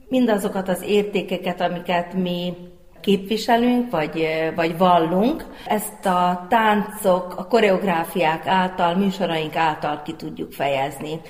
mindazokat 0.09 0.69
az 0.69 0.81
értékeket, 0.81 1.61
amiket 1.61 2.13
mi 2.13 2.53
képviselünk, 3.01 3.91
vagy, 3.91 4.27
vagy 4.55 4.77
vallunk, 4.77 5.45
ezt 5.65 6.05
a 6.05 6.45
táncok, 6.49 7.35
a 7.37 7.47
koreográfiák 7.47 8.47
által, 8.47 8.95
műsoraink 8.95 9.55
által 9.55 10.01
ki 10.01 10.13
tudjuk 10.13 10.51
fejezni. 10.53 11.21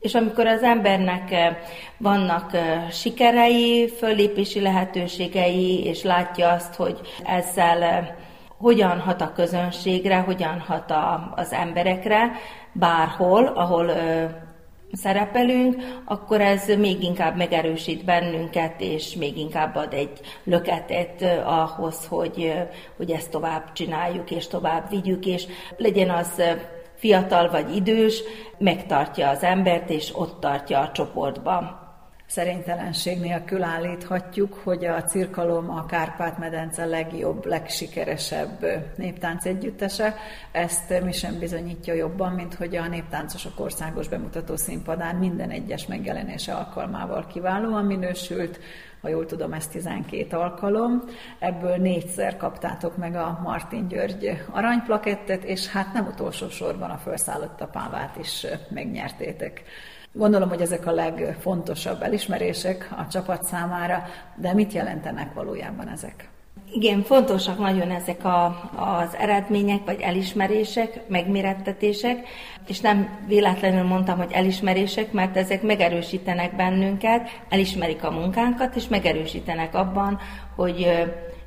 És 0.00 0.14
amikor 0.14 0.46
az 0.46 0.62
embernek 0.62 1.34
vannak 1.96 2.50
sikerei, 2.90 3.92
föllépési 3.98 4.60
lehetőségei, 4.60 5.84
és 5.84 6.02
látja 6.02 6.48
azt, 6.48 6.74
hogy 6.74 7.00
ezzel 7.24 8.14
hogyan 8.58 9.00
hat 9.00 9.20
a 9.20 9.32
közönségre, 9.32 10.16
hogyan 10.16 10.60
hat 10.66 10.90
a, 10.90 11.32
az 11.36 11.52
emberekre, 11.52 12.30
bárhol, 12.72 13.46
ahol 13.46 13.92
szerepelünk, 14.92 16.02
akkor 16.04 16.40
ez 16.40 16.66
még 16.66 17.02
inkább 17.02 17.36
megerősít 17.36 18.04
bennünket, 18.04 18.80
és 18.80 19.14
még 19.14 19.38
inkább 19.38 19.76
ad 19.76 19.92
egy 19.92 20.20
löketet 20.44 21.22
ahhoz, 21.44 22.06
hogy, 22.06 22.52
hogy 22.96 23.10
ezt 23.10 23.30
tovább 23.30 23.72
csináljuk, 23.72 24.30
és 24.30 24.46
tovább 24.46 24.90
vigyük, 24.90 25.26
és 25.26 25.46
legyen 25.76 26.10
az 26.10 26.42
fiatal 26.94 27.50
vagy 27.50 27.76
idős, 27.76 28.22
megtartja 28.58 29.28
az 29.28 29.42
embert, 29.42 29.90
és 29.90 30.10
ott 30.14 30.40
tartja 30.40 30.80
a 30.80 30.92
csoportban. 30.92 31.81
Szerénytelenség 32.32 33.20
nélkül 33.20 33.62
állíthatjuk, 33.62 34.54
hogy 34.54 34.84
a 34.84 35.02
cirkalom 35.02 35.70
a 35.70 35.86
Kárpát-medence 35.86 36.84
legjobb, 36.84 37.46
legsikeresebb 37.46 38.66
néptánc 38.96 39.44
együttese. 39.44 40.14
Ezt 40.52 41.02
mi 41.02 41.12
sem 41.12 41.38
bizonyítja 41.38 41.94
jobban, 41.94 42.32
mint 42.32 42.54
hogy 42.54 42.76
a 42.76 42.88
néptáncosok 42.88 43.60
országos 43.60 44.08
bemutató 44.08 44.56
színpadán 44.56 45.16
minden 45.16 45.50
egyes 45.50 45.86
megjelenése 45.86 46.54
alkalmával 46.54 47.26
kiválóan 47.26 47.84
minősült, 47.84 48.60
ha 49.02 49.08
jól 49.08 49.26
tudom, 49.26 49.52
ez 49.52 49.68
12 49.68 50.36
alkalom. 50.36 51.02
Ebből 51.38 51.76
négyszer 51.76 52.36
kaptátok 52.36 52.96
meg 52.96 53.14
a 53.14 53.40
Martin 53.42 53.88
György 53.88 54.42
aranyplakettet, 54.50 55.44
és 55.44 55.68
hát 55.68 55.92
nem 55.92 56.06
utolsó 56.06 56.48
sorban 56.48 56.90
a 56.90 56.98
felszállott 56.98 57.60
apávát 57.60 58.16
is 58.16 58.46
megnyertétek. 58.68 59.62
Gondolom, 60.12 60.48
hogy 60.48 60.60
ezek 60.60 60.86
a 60.86 60.92
legfontosabb 60.92 62.02
elismerések 62.02 62.88
a 62.96 63.06
csapat 63.08 63.44
számára, 63.44 64.04
de 64.36 64.54
mit 64.54 64.72
jelentenek 64.72 65.34
valójában 65.34 65.88
ezek? 65.88 66.28
Igen, 66.72 67.02
fontosak 67.02 67.58
nagyon 67.58 67.90
ezek 67.90 68.24
a, 68.24 68.46
az 68.76 69.16
eredmények, 69.18 69.84
vagy 69.84 70.00
elismerések, 70.00 71.08
megmérettetések, 71.08 72.28
és 72.66 72.80
nem 72.80 73.08
véletlenül 73.26 73.82
mondtam, 73.82 74.18
hogy 74.18 74.32
elismerések, 74.32 75.12
mert 75.12 75.36
ezek 75.36 75.62
megerősítenek 75.62 76.56
bennünket, 76.56 77.28
elismerik 77.48 78.04
a 78.04 78.10
munkánkat, 78.10 78.76
és 78.76 78.88
megerősítenek 78.88 79.74
abban, 79.74 80.18
hogy 80.56 80.86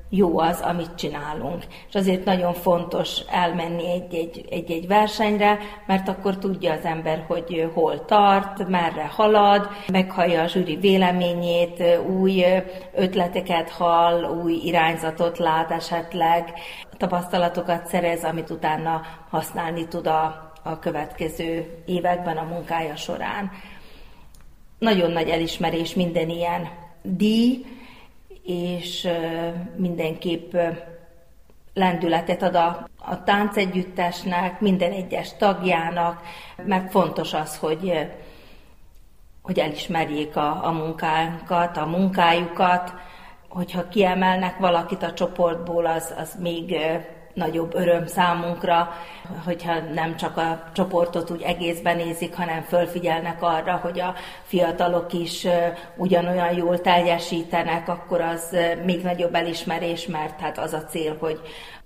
jó 0.09 0.39
az, 0.39 0.61
amit 0.61 0.95
csinálunk. 0.95 1.63
És 1.89 1.95
azért 1.95 2.25
nagyon 2.25 2.53
fontos 2.53 3.19
elmenni 3.29 3.89
egy-egy, 3.91 4.45
egy-egy 4.49 4.87
versenyre, 4.87 5.59
mert 5.85 6.07
akkor 6.07 6.37
tudja 6.37 6.73
az 6.73 6.83
ember, 6.83 7.23
hogy 7.27 7.69
hol 7.73 8.05
tart, 8.05 8.67
merre 8.67 9.09
halad, 9.11 9.69
meghallja 9.91 10.41
a 10.41 10.47
zsűri 10.47 10.75
véleményét, 10.75 11.83
új 12.19 12.45
ötleteket 12.93 13.69
hall, 13.69 14.23
új 14.23 14.53
irányzatot 14.53 15.37
lát 15.37 15.71
esetleg, 15.71 16.53
tapasztalatokat 16.97 17.87
szerez, 17.87 18.23
amit 18.23 18.49
utána 18.49 19.01
használni 19.29 19.87
tud 19.87 20.07
a, 20.07 20.51
a 20.63 20.79
következő 20.79 21.81
években 21.85 22.37
a 22.37 22.43
munkája 22.43 22.95
során. 22.95 23.51
Nagyon 24.79 25.11
nagy 25.11 25.29
elismerés 25.29 25.93
minden 25.93 26.29
ilyen 26.29 26.69
díj, 27.01 27.65
és 28.45 29.07
mindenképp 29.75 30.55
lendületet 31.73 32.41
ad 32.41 32.55
a, 32.55 32.87
a 32.97 33.23
táncegyüttesnek, 33.23 34.59
minden 34.59 34.91
egyes 34.91 35.37
tagjának, 35.37 36.21
mert 36.65 36.91
fontos 36.91 37.33
az, 37.33 37.57
hogy, 37.57 38.07
hogy 39.41 39.59
elismerjék 39.59 40.35
a, 40.35 40.65
a 40.65 40.71
munkánkat, 40.71 41.77
a 41.77 41.85
munkájukat, 41.85 42.93
hogyha 43.49 43.87
kiemelnek 43.87 44.57
valakit 44.57 45.03
a 45.03 45.13
csoportból, 45.13 45.85
az, 45.85 46.13
az 46.17 46.35
még 46.39 46.75
nagyobb 47.35 47.75
öröm 47.75 48.07
számunkra, 48.07 48.93
hogyha 49.45 49.79
nem 49.93 50.15
csak 50.15 50.37
a 50.37 50.63
csoportot 50.73 51.31
úgy 51.31 51.41
egészben 51.41 51.95
nézik, 51.95 52.35
hanem 52.35 52.61
fölfigyelnek 52.61 53.41
arra, 53.41 53.75
hogy 53.75 53.99
a 53.99 54.13
fiatalok 54.43 55.13
is 55.13 55.47
ugyanolyan 55.95 56.53
jól 56.53 56.81
teljesítenek, 56.81 57.87
akkor 57.87 58.21
az 58.21 58.57
még 58.85 59.03
nagyobb 59.03 59.35
elismerés, 59.35 60.05
mert 60.05 60.39
hát 60.39 60.57
az 60.57 60.73
a 60.73 60.83
cél, 60.83 61.17
hogy 61.19 61.39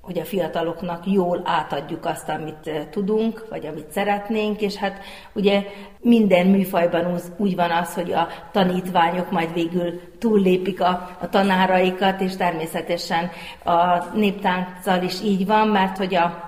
hogy 0.10 0.20
a 0.20 0.26
fiataloknak 0.26 1.04
jól 1.06 1.42
átadjuk 1.46 2.06
azt, 2.06 2.30
amit 2.30 2.88
tudunk, 2.90 3.46
vagy 3.50 3.66
amit 3.66 3.92
szeretnénk, 3.92 4.62
és 4.62 4.76
hát 4.76 5.02
ugye 5.34 5.64
minden 6.00 6.48
műfajban 6.48 7.20
úgy 7.38 7.56
van 7.56 7.72
az, 7.72 7.94
hogy 7.94 8.12
a 8.14 8.28
tanítványok 8.52 9.32
majd 9.32 9.54
végül 9.54 10.02
túllépik 10.20 10.82
a, 10.82 11.18
a 11.22 11.30
tanáraikat, 11.30 12.22
és 12.22 12.36
természetesen 12.36 13.30
a 13.64 14.06
néptánccal 14.14 15.04
is 15.04 15.22
így 15.24 15.46
van, 15.46 15.68
mert 15.68 15.98
hogy 15.98 16.16
a 16.16 16.48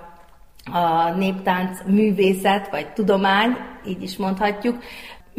a 0.71 1.09
néptánc 1.09 1.79
művészet, 1.85 2.69
vagy 2.69 2.93
tudomány, 2.93 3.57
így 3.87 4.03
is 4.03 4.17
mondhatjuk, 4.17 4.83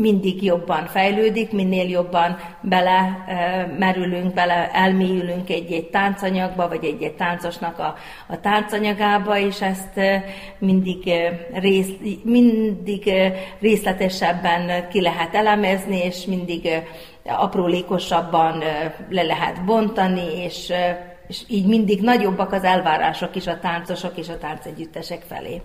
mindig 0.03 0.42
jobban 0.42 0.86
fejlődik, 0.86 1.53
minél 1.53 1.88
jobban 1.88 2.36
bele 2.61 3.24
merülünk, 3.78 4.34
bele 4.34 4.70
elmélyülünk 4.72 5.50
egy-egy 5.50 5.90
táncanyagba, 5.90 6.68
vagy 6.68 6.84
egy-egy 6.84 7.14
táncosnak 7.14 7.78
a, 7.78 7.94
a 8.28 8.40
táncanyagába, 8.40 9.38
és 9.38 9.61
ezt 9.61 10.00
mindig, 10.59 11.12
rész, 11.53 11.90
mindig 12.22 13.12
részletesebben 13.61 14.88
ki 14.88 15.00
lehet 15.00 15.34
elemezni, 15.34 16.05
és 16.05 16.24
mindig 16.24 16.68
aprólékosabban 17.24 18.62
le 19.09 19.22
lehet 19.22 19.64
bontani, 19.64 20.42
és, 20.44 20.72
és 21.28 21.42
így 21.48 21.66
mindig 21.66 22.00
nagyobbak 22.00 22.53
az 22.53 22.64
elvárások 22.64 23.36
is 23.36 23.46
a 23.46 23.59
táncosok 23.59 24.16
és 24.16 24.28
a 24.28 24.38
táncegyüttesek 24.38 25.22
felé. 25.28 25.61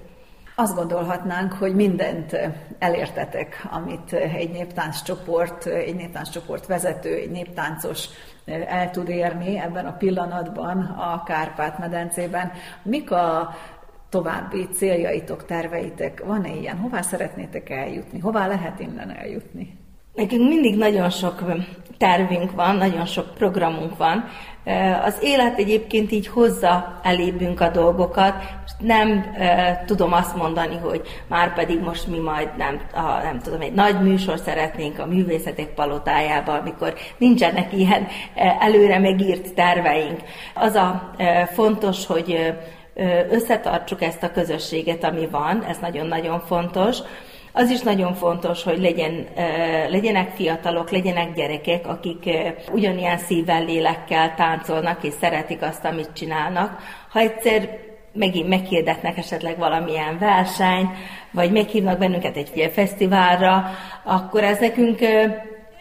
Azt 0.59 0.75
gondolhatnánk, 0.75 1.53
hogy 1.53 1.75
mindent 1.75 2.37
elértetek, 2.79 3.67
amit 3.71 4.13
egy 4.13 4.51
néptánccsoport, 4.51 5.65
egy 5.65 5.95
néptánccsoport 5.95 6.65
vezető, 6.65 7.15
egy 7.15 7.31
néptáncos 7.31 8.07
el 8.45 8.89
tud 8.89 9.09
érni 9.09 9.59
ebben 9.59 9.85
a 9.85 9.97
pillanatban 9.97 10.81
a 10.81 11.23
Kárpát-medencében. 11.23 12.51
Mik 12.83 13.11
a 13.11 13.55
további 14.09 14.67
céljaitok, 14.73 15.45
terveitek? 15.45 16.23
Van-e 16.25 16.55
ilyen? 16.55 16.77
Hová 16.77 17.01
szeretnétek 17.01 17.69
eljutni? 17.69 18.19
Hová 18.19 18.47
lehet 18.47 18.79
innen 18.79 19.09
eljutni? 19.09 19.77
Nekünk 20.17 20.47
mindig 20.47 20.77
nagyon 20.77 21.09
sok 21.09 21.43
tervünk 21.97 22.51
van, 22.51 22.75
nagyon 22.75 23.05
sok 23.05 23.33
programunk 23.33 23.97
van. 23.97 24.25
Az 25.03 25.17
élet 25.21 25.57
egyébként 25.57 26.11
így 26.11 26.27
hozza 26.27 26.99
elébünk 27.03 27.61
a 27.61 27.69
dolgokat, 27.69 28.33
nem 28.79 29.33
e, 29.37 29.83
tudom 29.85 30.13
azt 30.13 30.35
mondani, 30.35 30.75
hogy 30.75 31.01
már 31.27 31.53
pedig 31.53 31.79
most 31.79 32.07
mi 32.07 32.17
majd 32.17 32.49
nem, 32.57 32.81
a, 32.93 33.23
nem 33.23 33.39
tudom, 33.39 33.61
egy 33.61 33.73
nagy 33.73 34.01
műsor 34.01 34.39
szeretnénk 34.39 34.99
a 34.99 35.05
művészetek 35.05 35.73
palotájába, 35.73 36.53
amikor 36.53 36.93
nincsenek 37.17 37.73
ilyen 37.73 38.07
előre 38.59 38.99
megírt 38.99 39.53
terveink. 39.53 40.19
Az 40.53 40.75
a 40.75 41.11
e, 41.17 41.45
fontos, 41.45 42.05
hogy 42.05 42.53
összetartsuk 43.29 44.01
ezt 44.01 44.23
a 44.23 44.31
közösséget, 44.31 45.03
ami 45.03 45.27
van, 45.31 45.63
ez 45.63 45.77
nagyon-nagyon 45.81 46.39
fontos, 46.39 46.97
az 47.57 47.69
is 47.69 47.81
nagyon 47.81 48.13
fontos, 48.13 48.63
hogy 48.63 48.79
legyen, 48.79 49.27
legyenek 49.89 50.35
fiatalok, 50.35 50.91
legyenek 50.91 51.33
gyerekek, 51.33 51.87
akik 51.87 52.29
ugyanilyen 52.71 53.17
szívvel, 53.17 53.65
lélekkel 53.65 54.35
táncolnak 54.35 55.03
és 55.03 55.13
szeretik 55.19 55.61
azt, 55.61 55.85
amit 55.85 56.09
csinálnak. 56.13 56.79
Ha 57.09 57.19
egyszer 57.19 57.69
megint 58.13 58.47
meghirdetnek 58.47 59.17
esetleg 59.17 59.57
valamilyen 59.57 60.17
versenyt, 60.19 60.89
vagy 61.31 61.51
meghívnak 61.51 61.97
bennünket 61.97 62.37
egy 62.37 62.71
fesztiválra, 62.73 63.65
akkor 64.03 64.43
ez 64.43 64.59
nekünk 64.59 64.99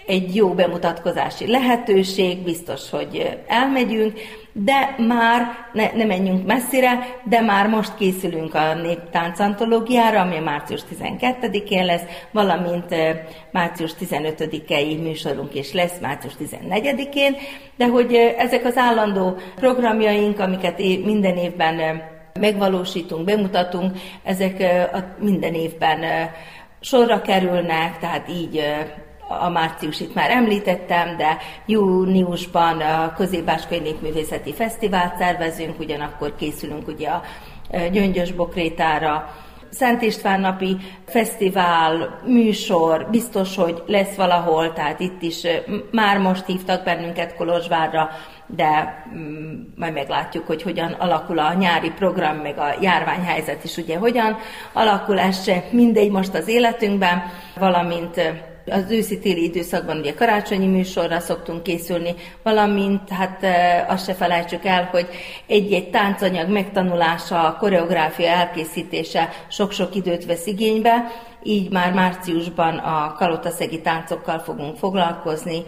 egy 0.07 0.35
jó 0.35 0.49
bemutatkozási 0.49 1.51
lehetőség, 1.51 2.39
biztos, 2.39 2.91
hogy 2.91 3.39
elmegyünk, 3.47 4.21
de 4.59 4.95
már, 4.99 5.43
ne, 5.73 5.91
ne 5.95 6.05
menjünk 6.05 6.47
messzire, 6.47 6.99
de 7.25 7.41
már 7.41 7.69
most 7.69 7.97
készülünk 7.97 8.55
a 8.55 8.75
néptánc 8.75 9.41
antológiára, 9.41 10.21
ami 10.21 10.39
március 10.39 10.81
12-én 11.01 11.85
lesz, 11.85 12.03
valamint 12.31 12.95
március 13.51 13.93
15-i 14.01 15.03
műsorunk 15.03 15.55
is 15.55 15.73
lesz 15.73 15.99
március 16.01 16.33
14-én, 16.41 17.37
de 17.77 17.87
hogy 17.87 18.15
ezek 18.39 18.65
az 18.65 18.77
állandó 18.77 19.37
programjaink, 19.55 20.41
amiket 20.41 20.79
minden 21.05 21.37
évben 21.37 22.03
megvalósítunk, 22.41 23.25
bemutatunk, 23.25 23.97
ezek 24.23 24.63
minden 25.19 25.55
évben 25.55 26.31
sorra 26.81 27.21
kerülnek, 27.21 27.99
tehát 27.99 28.29
így 28.29 28.63
a 29.29 29.49
márciusit 29.49 30.15
már 30.15 30.31
említettem, 30.31 31.17
de 31.17 31.37
júniusban 31.67 32.81
a 32.81 33.13
Középbáskai 33.17 33.79
Népművészeti 33.79 34.55
Fesztivált 34.55 35.17
szervezünk, 35.17 35.79
ugyanakkor 35.79 36.35
készülünk 36.37 36.89
ugye 36.89 37.09
a 37.09 37.23
Gyöngyös 37.91 38.33
Bokrétára, 38.33 39.35
Szent 39.71 40.03
István 40.03 40.41
napi 40.41 40.77
fesztivál, 41.07 42.21
műsor, 42.25 43.07
biztos, 43.11 43.57
hogy 43.57 43.83
lesz 43.87 44.15
valahol, 44.15 44.73
tehát 44.73 45.01
itt 45.01 45.23
is 45.23 45.43
már 45.91 46.19
most 46.19 46.47
hívtak 46.47 46.85
bennünket 46.85 47.35
Kolozsvárra, 47.37 48.11
de 48.47 49.03
majd 49.77 49.93
meglátjuk, 49.93 50.47
hogy 50.47 50.63
hogyan 50.63 50.93
alakul 50.93 51.39
a 51.39 51.53
nyári 51.55 51.91
program, 51.91 52.37
meg 52.37 52.59
a 52.59 52.75
járványhelyzet 52.81 53.65
is 53.65 53.77
ugye 53.77 53.99
hogyan 53.99 54.37
alakul, 54.73 55.19
ez 55.19 55.45
se 55.45 55.65
mindegy 55.71 56.11
most 56.11 56.35
az 56.35 56.49
életünkben, 56.49 57.23
valamint 57.59 58.21
az 58.71 58.91
őszi-téli 58.91 59.43
időszakban 59.43 59.99
ugye 59.99 60.15
karácsonyi 60.15 60.67
műsorra 60.67 61.21
szoktunk 61.21 61.63
készülni, 61.63 62.15
valamint 62.43 63.09
hát 63.09 63.45
azt 63.89 64.05
se 64.05 64.15
felejtsük 64.15 64.65
el, 64.65 64.89
hogy 64.91 65.09
egy-egy 65.47 65.91
táncanyag 65.91 66.49
megtanulása, 66.49 67.57
koreográfia 67.61 68.29
elkészítése 68.29 69.29
sok-sok 69.49 69.95
időt 69.95 70.25
vesz 70.25 70.47
igénybe, 70.47 71.05
így 71.43 71.71
már 71.71 71.93
márciusban 71.93 72.77
a 72.79 73.15
kalotaszegi 73.19 73.81
táncokkal 73.81 74.39
fogunk 74.39 74.77
foglalkozni. 74.77 75.63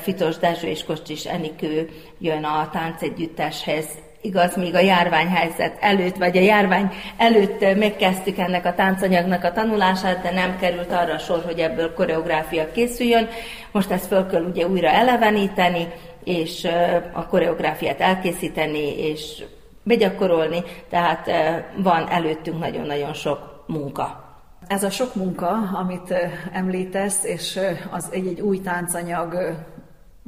Fitos 0.00 0.36
Dezső 0.36 0.66
és 0.66 0.84
Kocsis 0.84 1.24
Enikő 1.24 1.88
jön 2.18 2.44
a 2.44 2.68
táncegyütteshez 2.72 3.86
igaz, 4.26 4.56
még 4.56 4.74
a 4.74 4.80
járványhelyzet 4.80 5.76
előtt, 5.80 6.16
vagy 6.16 6.36
a 6.36 6.40
járvány 6.40 6.92
előtt 7.16 7.76
megkezdtük 7.76 8.38
ennek 8.38 8.64
a 8.64 8.74
táncanyagnak 8.74 9.44
a 9.44 9.52
tanulását, 9.52 10.22
de 10.22 10.30
nem 10.30 10.56
került 10.58 10.92
arra 10.92 11.18
sor, 11.18 11.42
hogy 11.44 11.58
ebből 11.58 11.94
koreográfia 11.94 12.70
készüljön. 12.72 13.28
Most 13.72 13.90
ezt 13.90 14.06
föl 14.06 14.26
kell 14.26 14.42
ugye 14.42 14.66
újra 14.66 14.88
eleveníteni, 14.88 15.88
és 16.24 16.68
a 17.12 17.26
koreográfiát 17.26 18.00
elkészíteni, 18.00 18.98
és 18.98 19.44
begyakorolni, 19.82 20.62
tehát 20.90 21.30
van 21.76 22.08
előttünk 22.10 22.58
nagyon-nagyon 22.58 23.12
sok 23.14 23.64
munka. 23.66 24.24
Ez 24.68 24.82
a 24.82 24.90
sok 24.90 25.14
munka, 25.14 25.48
amit 25.72 26.14
említesz, 26.52 27.24
és 27.24 27.60
az 27.90 28.08
egy-egy 28.10 28.40
új 28.40 28.60
táncanyag 28.60 29.56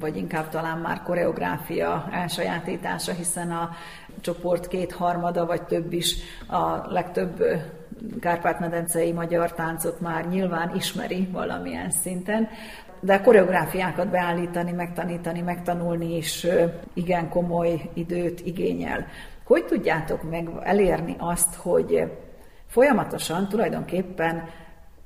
vagy 0.01 0.16
inkább 0.16 0.49
talán 0.49 0.78
már 0.78 1.03
koreográfia 1.03 2.09
elsajátítása, 2.12 3.12
hiszen 3.12 3.51
a 3.51 3.70
csoport 4.20 4.68
kétharmada 4.68 5.46
vagy 5.46 5.62
több 5.62 5.92
is 5.92 6.16
a 6.49 6.92
legtöbb 6.92 7.42
Kárpát-medencei 8.20 9.12
magyar 9.12 9.53
táncot 9.53 10.01
már 10.01 10.28
nyilván 10.28 10.76
ismeri 10.76 11.28
valamilyen 11.32 11.90
szinten, 11.90 12.49
de 13.01 13.14
a 13.14 13.20
koreográfiákat 13.20 14.09
beállítani, 14.09 14.72
megtanítani, 14.72 15.40
megtanulni 15.40 16.16
is 16.16 16.46
igen 16.94 17.28
komoly 17.28 17.90
időt 17.94 18.40
igényel. 18.40 19.07
Hogy 19.44 19.64
tudjátok 19.64 20.30
meg 20.30 20.51
elérni 20.62 21.16
azt, 21.18 21.55
hogy 21.55 22.12
folyamatosan 22.66 23.49
tulajdonképpen 23.49 24.49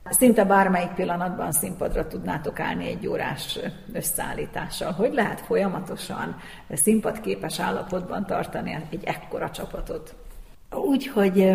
Szinte 0.04 0.44
bármelyik 0.44 0.90
pillanatban 0.90 1.52
színpadra 1.52 2.06
tudnátok 2.06 2.60
állni 2.60 2.86
egy 2.86 3.06
órás 3.06 3.58
összeállítással. 3.92 4.92
Hogy 4.92 5.12
lehet 5.12 5.40
folyamatosan 5.40 6.36
színpadképes 6.70 7.60
állapotban 7.60 8.26
tartani 8.26 8.78
egy 8.90 9.04
ekkora 9.04 9.50
csapatot? 9.50 10.14
Úgy, 10.70 11.06
hogy 11.06 11.52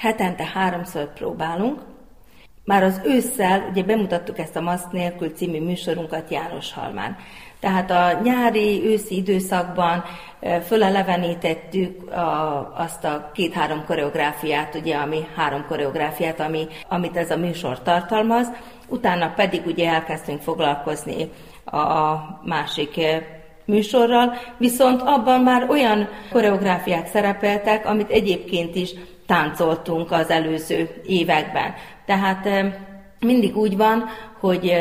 hetente 0.00 0.44
háromszor 0.54 1.12
próbálunk. 1.12 1.80
Már 2.64 2.82
az 2.82 3.00
ősszel, 3.04 3.68
ugye 3.70 3.82
bemutattuk 3.82 4.38
ezt 4.38 4.56
a 4.56 4.60
Maszk 4.60 4.92
nélkül 4.92 5.28
című 5.28 5.60
műsorunkat 5.60 6.30
János 6.30 6.72
Halmán. 6.72 7.16
Tehát 7.64 7.90
a 7.90 8.20
nyári, 8.22 8.86
őszi 8.86 9.16
időszakban 9.16 10.04
fölelevenítettük 10.66 12.10
a, 12.10 12.72
azt 12.76 13.04
a 13.04 13.30
két-három 13.34 13.84
koreográfiát, 13.86 14.74
ugye, 14.74 14.96
ami 14.96 15.26
három 15.36 15.64
koreográfiát, 15.68 16.40
ami, 16.40 16.66
amit 16.88 17.16
ez 17.16 17.30
a 17.30 17.36
műsor 17.36 17.82
tartalmaz. 17.82 18.46
Utána 18.88 19.32
pedig 19.36 19.66
ugye 19.66 19.88
elkezdtünk 19.88 20.40
foglalkozni 20.40 21.30
a 21.64 22.14
másik 22.42 23.00
műsorral, 23.64 24.32
viszont 24.58 25.02
abban 25.02 25.40
már 25.40 25.66
olyan 25.70 26.08
koreográfiák 26.32 27.06
szerepeltek, 27.06 27.86
amit 27.86 28.10
egyébként 28.10 28.74
is 28.74 28.90
táncoltunk 29.26 30.12
az 30.12 30.30
előző 30.30 31.02
években. 31.06 31.74
Tehát 32.06 32.48
mindig 33.20 33.56
úgy 33.56 33.76
van, 33.76 34.04
hogy 34.40 34.74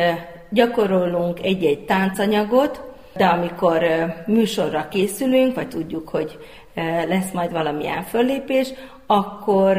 gyakorolunk 0.54 1.44
egy-egy 1.44 1.80
táncanyagot, 1.80 2.82
de 3.16 3.26
amikor 3.26 3.84
műsorra 4.28 4.88
készülünk, 4.88 5.56
vagy 5.56 5.68
tudjuk, 5.68 6.10
hogy 6.10 6.38
lesz 7.08 7.32
majd 7.32 7.52
valamilyen 7.52 8.04
föllépés, 8.04 8.74
akkor 9.06 9.78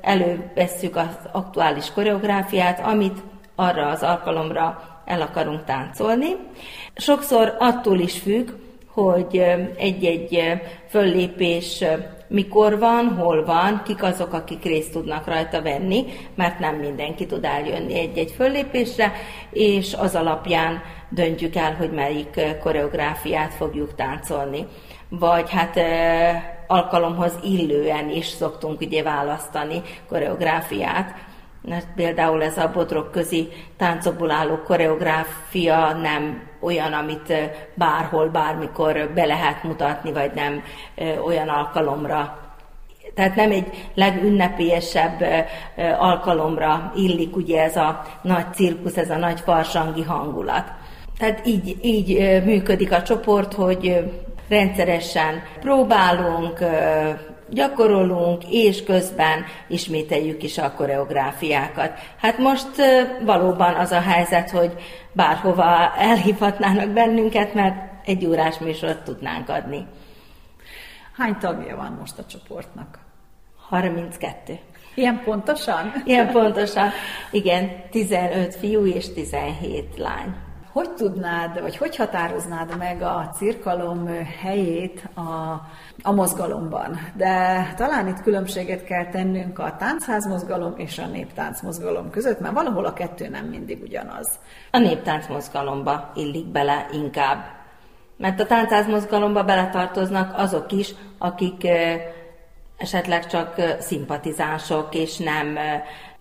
elővesszük 0.00 0.96
az 0.96 1.18
aktuális 1.32 1.92
koreográfiát, 1.92 2.80
amit 2.80 3.18
arra 3.54 3.86
az 3.86 4.02
alkalomra 4.02 4.82
el 5.04 5.20
akarunk 5.20 5.64
táncolni. 5.64 6.36
Sokszor 6.94 7.56
attól 7.58 7.98
is 7.98 8.18
függ, 8.18 8.48
hogy 8.86 9.42
egy-egy 9.76 10.42
föllépés 10.88 11.84
mikor 12.28 12.78
van, 12.78 13.08
hol 13.08 13.44
van, 13.44 13.82
kik 13.84 14.02
azok, 14.02 14.32
akik 14.32 14.64
részt 14.64 14.92
tudnak 14.92 15.26
rajta 15.26 15.62
venni, 15.62 16.04
mert 16.34 16.58
nem 16.58 16.74
mindenki 16.74 17.26
tud 17.26 17.44
eljönni 17.44 17.98
egy-egy 17.98 18.30
föllépésre, 18.30 19.12
és 19.50 19.94
az 19.94 20.14
alapján 20.14 20.82
döntjük 21.08 21.56
el, 21.56 21.74
hogy 21.74 21.90
melyik 21.90 22.40
koreográfiát 22.62 23.54
fogjuk 23.54 23.94
táncolni. 23.94 24.66
Vagy 25.08 25.50
hát 25.50 25.80
alkalomhoz 26.66 27.32
illően 27.44 28.10
is 28.10 28.26
szoktunk 28.26 28.80
ugye 28.80 29.02
választani 29.02 29.82
koreográfiát, 30.08 31.14
mert 31.62 31.86
például 31.94 32.42
ez 32.42 32.58
a 32.58 32.70
bodrok 32.74 33.10
közi 33.10 33.48
táncokból 33.76 34.30
álló 34.30 34.56
koreográfia 34.56 35.92
nem 35.92 36.47
olyan, 36.60 36.92
amit 36.92 37.32
bárhol, 37.74 38.28
bármikor 38.28 39.10
be 39.14 39.24
lehet 39.24 39.62
mutatni, 39.62 40.12
vagy 40.12 40.30
nem 40.34 40.62
olyan 41.24 41.48
alkalomra. 41.48 42.38
Tehát 43.14 43.34
nem 43.34 43.50
egy 43.50 43.88
legünnepélyesebb 43.94 45.24
alkalomra 45.98 46.92
illik 46.96 47.36
ugye 47.36 47.62
ez 47.62 47.76
a 47.76 48.02
nagy 48.22 48.54
cirkusz, 48.54 48.96
ez 48.96 49.10
a 49.10 49.16
nagy 49.16 49.40
farsangi 49.40 50.02
hangulat. 50.02 50.70
Tehát 51.18 51.46
így, 51.46 51.78
így 51.82 52.42
működik 52.44 52.92
a 52.92 53.02
csoport, 53.02 53.52
hogy 53.52 54.04
rendszeresen 54.48 55.42
próbálunk, 55.60 56.58
gyakorolunk, 57.50 58.42
és 58.50 58.84
közben 58.84 59.44
ismételjük 59.68 60.42
is 60.42 60.58
a 60.58 60.72
koreográfiákat. 60.72 61.98
Hát 62.16 62.38
most 62.38 62.68
valóban 63.24 63.74
az 63.74 63.90
a 63.90 64.00
helyzet, 64.00 64.50
hogy 64.50 64.72
bárhova 65.12 65.94
elhívhatnának 65.96 66.90
bennünket, 66.90 67.54
mert 67.54 67.76
egy 68.04 68.26
órás 68.26 68.58
műsort 68.58 69.04
tudnánk 69.04 69.48
adni. 69.48 69.86
Hány 71.16 71.36
tagja 71.38 71.76
van 71.76 71.96
most 72.00 72.18
a 72.18 72.24
csoportnak? 72.24 72.98
32. 73.68 74.58
Ilyen 74.94 75.20
pontosan? 75.24 75.92
Ilyen 76.04 76.32
pontosan. 76.32 76.90
Igen, 77.30 77.70
15 77.90 78.54
fiú 78.54 78.86
és 78.86 79.12
17 79.12 79.98
lány. 79.98 80.34
Hogy 80.78 80.90
tudnád, 80.90 81.60
vagy 81.60 81.76
hogy 81.76 81.96
határoznád 81.96 82.76
meg 82.76 83.02
a 83.02 83.30
cirkalom 83.36 84.06
helyét 84.40 85.08
a, 85.14 85.20
a 86.02 86.12
mozgalomban? 86.12 86.98
De 87.14 87.66
talán 87.76 88.08
itt 88.08 88.22
különbséget 88.22 88.84
kell 88.84 89.06
tennünk 89.06 89.58
a 89.58 89.76
táncházmozgalom 89.78 90.74
és 90.76 90.98
a 90.98 91.06
néptáncmozgalom 91.06 92.10
között, 92.10 92.40
mert 92.40 92.54
valahol 92.54 92.84
a 92.84 92.92
kettő 92.92 93.28
nem 93.28 93.44
mindig 93.44 93.82
ugyanaz. 93.82 94.28
A 94.70 94.78
néptáncmozgalomba 94.78 96.12
illik 96.14 96.46
bele 96.46 96.86
inkább. 96.92 97.44
Mert 98.16 98.40
a 98.40 98.46
táncházmozgalomba 98.46 99.44
beletartoznak 99.44 100.38
azok 100.38 100.72
is, 100.72 100.94
akik 101.18 101.66
esetleg 102.76 103.26
csak 103.26 103.54
szimpatizánsok, 103.80 104.94
és 104.94 105.16
nem 105.16 105.58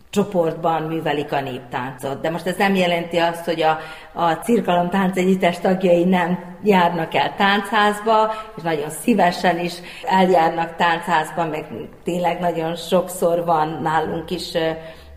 csoportban 0.09 0.81
művelik 0.81 1.31
a 1.31 1.41
néptáncot. 1.41 2.21
De 2.21 2.29
most 2.29 2.47
ez 2.47 2.55
nem 2.57 2.75
jelenti 2.75 3.17
azt, 3.17 3.45
hogy 3.45 3.61
a, 3.61 3.79
a 4.13 4.31
cirkalom 4.31 4.89
táncegyüttes 4.89 5.59
tagjai 5.59 6.03
nem 6.03 6.57
járnak 6.63 7.13
el 7.15 7.35
táncházba, 7.35 8.33
és 8.55 8.63
nagyon 8.63 8.89
szívesen 8.89 9.59
is 9.59 9.73
eljárnak 10.05 10.75
táncházba, 10.75 11.45
meg 11.45 11.65
tényleg 12.03 12.39
nagyon 12.39 12.75
sokszor 12.75 13.45
van 13.45 13.79
nálunk 13.81 14.31
is 14.31 14.51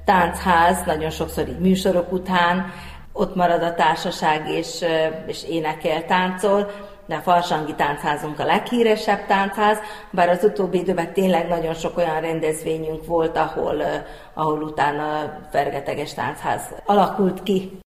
táncház, 0.05 0.83
nagyon 0.87 1.11
sokszor 1.11 1.49
így 1.49 1.59
műsorok 1.59 2.13
után, 2.13 2.73
ott 3.13 3.35
marad 3.35 3.63
a 3.63 3.75
társaság 3.75 4.49
és, 4.49 4.85
és 5.27 5.45
énekel, 5.49 6.05
táncol, 6.05 6.71
de 7.11 7.17
a 7.17 7.21
Farsangi 7.21 7.75
Táncházunk 7.75 8.39
a 8.39 8.45
leghíresebb 8.45 9.27
táncház, 9.27 9.79
bár 10.11 10.29
az 10.29 10.45
utóbbi 10.45 10.79
időben 10.79 11.13
tényleg 11.13 11.49
nagyon 11.49 11.75
sok 11.75 11.97
olyan 11.97 12.21
rendezvényünk 12.21 13.07
volt, 13.07 13.37
ahol, 13.37 13.83
ahol 14.35 14.63
utána 14.63 15.39
fergeteges 15.51 16.15
táncház 16.15 16.63
alakult 16.85 17.43
ki. 17.43 17.81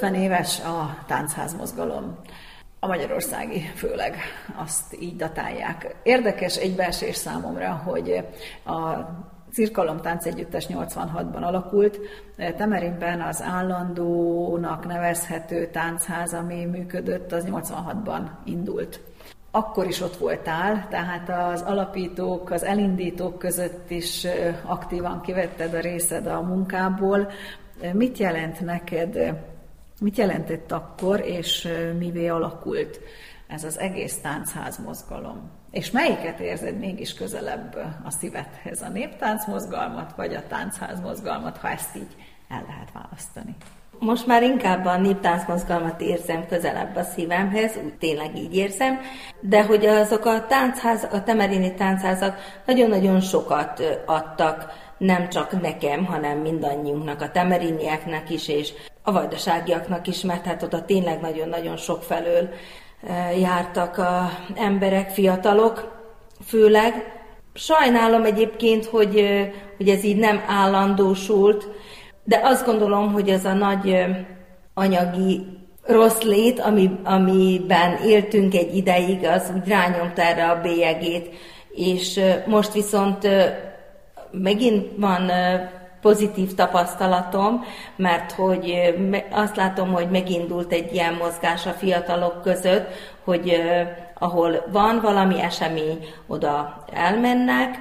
50 0.00 0.14
éves 0.14 0.60
a 0.60 0.96
táncházmozgalom. 1.06 2.16
A 2.78 2.86
magyarországi 2.86 3.60
főleg 3.60 4.16
azt 4.56 4.96
így 5.00 5.16
datálják. 5.16 5.96
Érdekes 6.02 6.56
egybeesés 6.56 7.16
számomra, 7.16 7.82
hogy 7.84 8.24
a 8.64 8.94
Cirkalom 9.52 10.00
táncegyüttes 10.00 10.66
86-ban 10.68 11.42
alakult. 11.42 11.98
Temerinben 12.56 13.20
az 13.20 13.42
állandónak 13.42 14.86
nevezhető 14.86 15.66
táncház, 15.66 16.34
ami 16.34 16.64
működött, 16.64 17.32
az 17.32 17.46
86-ban 17.50 18.22
indult. 18.44 19.00
Akkor 19.50 19.86
is 19.86 20.00
ott 20.00 20.16
voltál, 20.16 20.86
tehát 20.88 21.52
az 21.52 21.62
alapítók, 21.62 22.50
az 22.50 22.64
elindítók 22.64 23.38
között 23.38 23.90
is 23.90 24.26
aktívan 24.62 25.20
kivetted 25.20 25.74
a 25.74 25.80
részed 25.80 26.26
a 26.26 26.40
munkából. 26.40 27.30
Mit 27.92 28.18
jelent 28.18 28.60
neked 28.60 29.18
Mit 30.00 30.16
jelentett 30.16 30.72
akkor, 30.72 31.20
és 31.20 31.68
mivé 31.98 32.28
alakult 32.28 33.00
ez 33.46 33.64
az 33.64 33.78
egész 33.78 34.20
táncház 34.20 34.78
mozgalom? 34.78 35.50
És 35.70 35.90
melyiket 35.90 36.40
érzed 36.40 36.78
mégis 36.78 37.14
közelebb 37.14 37.76
a 38.04 38.10
szívedhez, 38.10 38.82
a 38.82 38.88
néptánc 38.88 39.46
mozgalmat, 39.46 40.12
vagy 40.16 40.34
a 40.34 40.46
táncház 40.48 41.00
mozgalmat, 41.00 41.56
ha 41.56 41.68
ezt 41.68 41.96
így 41.96 42.16
el 42.48 42.64
lehet 42.68 42.92
választani? 42.92 43.56
Most 43.98 44.26
már 44.26 44.42
inkább 44.42 44.84
a 44.84 44.96
néptánc 44.96 45.48
mozgalmat 45.48 46.00
érzem 46.00 46.46
közelebb 46.46 46.96
a 46.96 47.02
szívemhez, 47.02 47.76
úgy 47.84 47.94
tényleg 47.94 48.36
így 48.36 48.56
érzem, 48.56 48.98
de 49.40 49.64
hogy 49.64 49.86
azok 49.86 50.24
a 50.24 50.46
táncház, 50.46 51.08
a 51.12 51.22
temerini 51.22 51.74
táncházak 51.74 52.38
nagyon-nagyon 52.66 53.20
sokat 53.20 54.02
adtak, 54.06 54.72
nem 55.00 55.28
csak 55.28 55.60
nekem, 55.60 56.04
hanem 56.04 56.38
mindannyiunknak, 56.38 57.20
a 57.20 57.30
temerinieknek 57.30 58.30
is, 58.30 58.48
és 58.48 58.72
a 59.02 59.12
vajdaságiaknak 59.12 60.06
is, 60.06 60.20
mert 60.20 60.44
hát 60.44 60.62
oda 60.62 60.84
tényleg 60.84 61.20
nagyon-nagyon 61.20 61.76
sok 61.76 62.02
felől 62.02 62.48
e, 63.06 63.36
jártak 63.36 63.98
a 63.98 64.30
emberek, 64.54 65.10
fiatalok 65.10 66.02
főleg. 66.46 67.22
Sajnálom 67.54 68.24
egyébként, 68.24 68.84
hogy, 68.84 69.16
e, 69.18 69.50
hogy 69.76 69.88
ez 69.88 70.04
így 70.04 70.16
nem 70.16 70.44
állandósult, 70.46 71.68
de 72.24 72.40
azt 72.42 72.64
gondolom, 72.64 73.12
hogy 73.12 73.28
ez 73.28 73.44
a 73.44 73.52
nagy 73.52 73.88
e, 73.88 74.26
anyagi 74.74 75.46
rossz 75.82 76.20
lét, 76.20 76.60
ami, 76.60 76.90
amiben 77.04 77.96
éltünk 78.04 78.54
egy 78.54 78.76
ideig, 78.76 79.24
az 79.24 79.52
úgy 79.56 79.68
rányomta 79.68 80.22
erre 80.22 80.50
a 80.50 80.60
bélyegét, 80.60 81.30
és 81.74 82.20
most 82.46 82.72
viszont 82.72 83.28
megint 84.30 84.86
van 84.96 85.30
pozitív 86.00 86.54
tapasztalatom, 86.54 87.64
mert 87.96 88.32
hogy 88.32 88.94
azt 89.30 89.56
látom, 89.56 89.92
hogy 89.92 90.10
megindult 90.10 90.72
egy 90.72 90.92
ilyen 90.92 91.14
mozgás 91.14 91.66
a 91.66 91.70
fiatalok 91.70 92.42
között, 92.42 92.88
hogy 93.24 93.60
ahol 94.18 94.64
van 94.72 95.00
valami 95.02 95.40
esemény, 95.40 96.06
oda 96.26 96.84
elmennek, 96.92 97.78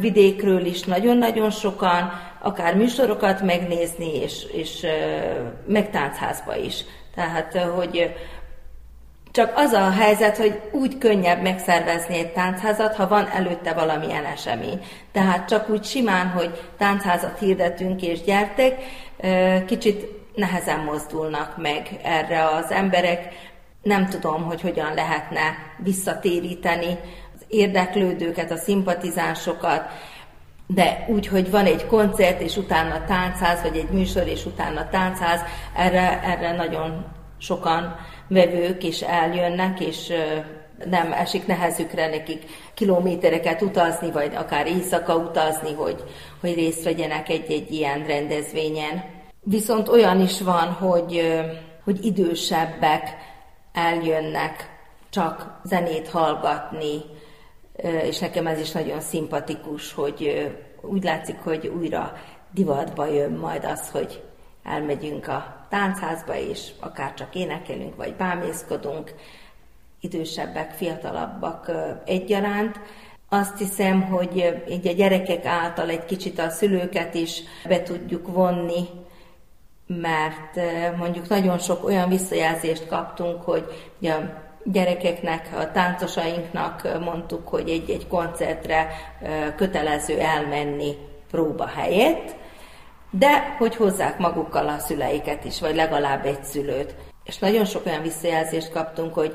vidékről 0.00 0.64
is 0.64 0.82
nagyon-nagyon 0.82 1.50
sokan, 1.50 2.12
akár 2.42 2.76
műsorokat 2.76 3.42
megnézni, 3.42 4.14
és, 4.14 4.46
és 4.52 4.86
meg 5.66 5.90
táncházba 5.90 6.56
is. 6.56 6.84
Tehát, 7.14 7.58
hogy 7.58 8.14
csak 9.32 9.52
az 9.56 9.72
a 9.72 9.90
helyzet, 9.90 10.36
hogy 10.36 10.60
úgy 10.70 10.98
könnyebb 10.98 11.42
megszervezni 11.42 12.18
egy 12.18 12.32
táncházat, 12.32 12.94
ha 12.94 13.08
van 13.08 13.28
előtte 13.28 13.72
valamilyen 13.72 14.24
esemény. 14.24 14.84
Tehát 15.12 15.48
csak 15.48 15.68
úgy 15.68 15.84
simán, 15.84 16.28
hogy 16.28 16.68
táncházat 16.78 17.38
hirdetünk 17.38 18.02
és 18.02 18.22
gyertek, 18.22 18.82
kicsit 19.66 20.06
nehezen 20.34 20.78
mozdulnak 20.78 21.56
meg 21.56 22.00
erre 22.02 22.44
az 22.44 22.70
emberek. 22.70 23.28
Nem 23.82 24.08
tudom, 24.08 24.44
hogy 24.44 24.60
hogyan 24.60 24.94
lehetne 24.94 25.56
visszatéríteni 25.76 26.98
az 27.34 27.44
érdeklődőket, 27.48 28.50
a 28.50 28.56
szimpatizánsokat, 28.56 29.88
de 30.66 31.04
úgy, 31.08 31.26
hogy 31.26 31.50
van 31.50 31.64
egy 31.64 31.86
koncert, 31.86 32.40
és 32.40 32.56
utána 32.56 33.04
táncház, 33.04 33.62
vagy 33.62 33.76
egy 33.76 33.90
műsor, 33.90 34.26
és 34.26 34.46
utána 34.46 34.88
táncház, 34.88 35.40
erre, 35.76 36.22
erre 36.22 36.52
nagyon 36.52 37.04
sokan 37.38 37.96
vevők 38.30 38.82
is 38.82 39.00
eljönnek, 39.02 39.80
és 39.80 40.12
nem 40.84 41.12
esik 41.12 41.46
nehezükre 41.46 42.08
nekik 42.08 42.44
kilométereket 42.74 43.62
utazni, 43.62 44.10
vagy 44.10 44.34
akár 44.34 44.66
éjszaka 44.66 45.16
utazni, 45.16 45.72
hogy, 45.72 46.04
hogy 46.40 46.54
részt 46.54 46.84
vegyenek 46.84 47.28
egy-egy 47.28 47.72
ilyen 47.72 48.06
rendezvényen. 48.06 49.04
Viszont 49.42 49.88
olyan 49.88 50.20
is 50.20 50.40
van, 50.40 50.72
hogy, 50.72 51.40
hogy 51.84 52.04
idősebbek 52.04 53.16
eljönnek 53.72 54.78
csak 55.10 55.60
zenét 55.64 56.08
hallgatni, 56.08 57.02
és 58.02 58.18
nekem 58.18 58.46
ez 58.46 58.60
is 58.60 58.70
nagyon 58.70 59.00
szimpatikus, 59.00 59.92
hogy 59.92 60.50
úgy 60.80 61.02
látszik, 61.04 61.36
hogy 61.42 61.66
újra 61.66 62.12
divatba 62.54 63.06
jön 63.06 63.32
majd 63.32 63.64
az, 63.64 63.90
hogy 63.90 64.22
elmegyünk 64.64 65.28
a 65.28 65.59
táncházba, 65.70 66.36
és 66.36 66.70
akár 66.80 67.14
csak 67.14 67.34
énekelünk, 67.34 67.96
vagy 67.96 68.14
bámészkodunk, 68.14 69.14
idősebbek, 70.00 70.70
fiatalabbak 70.70 71.70
egyaránt. 72.04 72.80
Azt 73.28 73.58
hiszem, 73.58 74.02
hogy 74.02 74.62
így 74.68 74.88
a 74.88 74.92
gyerekek 74.92 75.44
által 75.44 75.88
egy 75.88 76.04
kicsit 76.04 76.38
a 76.38 76.50
szülőket 76.50 77.14
is 77.14 77.42
be 77.68 77.82
tudjuk 77.82 78.28
vonni, 78.28 78.88
mert 79.86 80.60
mondjuk 80.96 81.28
nagyon 81.28 81.58
sok 81.58 81.84
olyan 81.84 82.08
visszajelzést 82.08 82.86
kaptunk, 82.86 83.42
hogy 83.42 83.64
a 84.02 84.14
gyerekeknek, 84.64 85.48
a 85.58 85.72
táncosainknak 85.72 86.98
mondtuk, 87.00 87.48
hogy 87.48 87.68
egy-egy 87.68 88.06
koncertre 88.06 88.88
kötelező 89.56 90.18
elmenni 90.18 90.96
próba 91.30 91.66
helyett, 91.66 92.36
de 93.10 93.54
hogy 93.58 93.76
hozzák 93.76 94.18
magukkal 94.18 94.68
a 94.68 94.78
szüleiket 94.78 95.44
is, 95.44 95.60
vagy 95.60 95.74
legalább 95.74 96.26
egy 96.26 96.44
szülőt. 96.44 96.94
És 97.24 97.38
nagyon 97.38 97.64
sok 97.64 97.86
olyan 97.86 98.02
visszajelzést 98.02 98.72
kaptunk, 98.72 99.14
hogy 99.14 99.34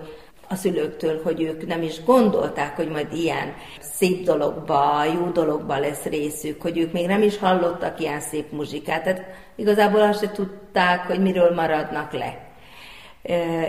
a 0.49 0.55
szülőktől, 0.55 1.21
hogy 1.23 1.41
ők 1.41 1.67
nem 1.67 1.81
is 1.81 2.03
gondolták, 2.03 2.75
hogy 2.75 2.89
majd 2.89 3.13
ilyen 3.13 3.53
szép 3.79 4.23
dologba, 4.23 5.03
jó 5.03 5.29
dologba 5.29 5.79
lesz 5.79 6.03
részük, 6.03 6.61
hogy 6.61 6.77
ők 6.77 6.91
még 6.91 7.07
nem 7.07 7.21
is 7.21 7.37
hallottak 7.37 7.99
ilyen 7.99 8.19
szép 8.19 8.51
muzsikát. 8.51 9.03
Tehát 9.03 9.23
igazából 9.55 10.01
azt 10.01 10.19
se 10.19 10.31
tudták, 10.31 11.07
hogy 11.07 11.19
miről 11.19 11.53
maradnak 11.53 12.11
le. 12.13 12.37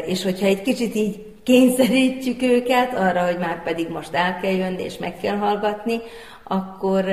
És 0.07 0.23
hogyha 0.23 0.47
egy 0.47 0.63
kicsit 0.63 0.95
így 0.95 1.27
kényszerítjük 1.43 2.43
őket 2.43 2.95
arra, 2.95 3.25
hogy 3.25 3.39
már 3.39 3.63
pedig 3.63 3.89
most 3.89 4.15
el 4.15 4.41
kell 4.41 4.55
jönni 4.55 4.83
és 4.83 4.99
meg 4.99 5.17
kell 5.21 5.37
hallgatni, 5.37 6.01
akkor 6.45 7.09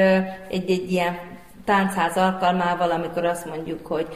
egy-egy 0.50 0.92
ilyen 0.92 1.18
táncház 1.66 2.18
alkalmával, 2.18 2.92
amikor 2.92 3.26
azt 3.26 3.46
mondjuk, 3.46 3.88
hogy 3.88 4.08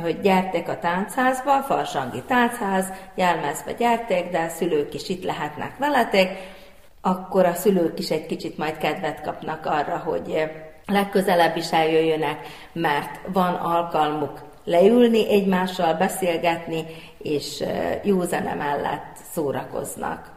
hogy 0.00 0.20
gyertek 0.20 0.68
a 0.68 0.78
táncházba, 0.78 1.62
Farsangi 1.62 2.22
táncház, 2.22 2.92
Jelmezbe 3.14 3.72
gyertek, 3.72 4.30
de 4.30 4.38
a 4.38 4.48
szülők 4.48 4.94
is 4.94 5.08
itt 5.08 5.24
lehetnek 5.24 5.78
veletek, 5.78 6.52
akkor 7.00 7.44
a 7.46 7.54
szülők 7.54 7.98
is 7.98 8.10
egy 8.10 8.26
kicsit 8.26 8.58
majd 8.58 8.76
kedvet 8.76 9.20
kapnak 9.22 9.66
arra, 9.66 9.96
hogy 9.96 10.50
legközelebb 10.86 11.56
is 11.56 11.72
eljöjjönek, 11.72 12.46
mert 12.72 13.20
van 13.32 13.54
alkalmuk 13.54 14.42
leülni 14.64 15.30
egymással, 15.30 15.94
beszélgetni, 15.94 16.84
és 17.18 17.64
jó 18.02 18.22
zene 18.22 18.54
mellett 18.54 19.16
szórakoznak. 19.32 20.32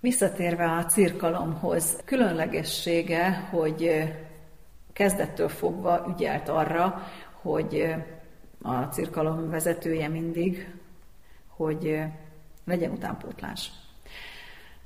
Visszatérve 0.00 0.64
a 0.64 0.84
cirkalomhoz, 0.84 1.96
különlegessége, 2.04 3.48
hogy 3.50 4.04
kezdettől 5.00 5.48
fogva 5.48 6.06
ügyelt 6.08 6.48
arra, 6.48 7.02
hogy 7.42 7.94
a 8.62 8.82
cirkalom 8.82 9.50
vezetője 9.50 10.08
mindig, 10.08 10.74
hogy 11.48 12.00
legyen 12.64 12.90
utánpótlás. 12.90 13.70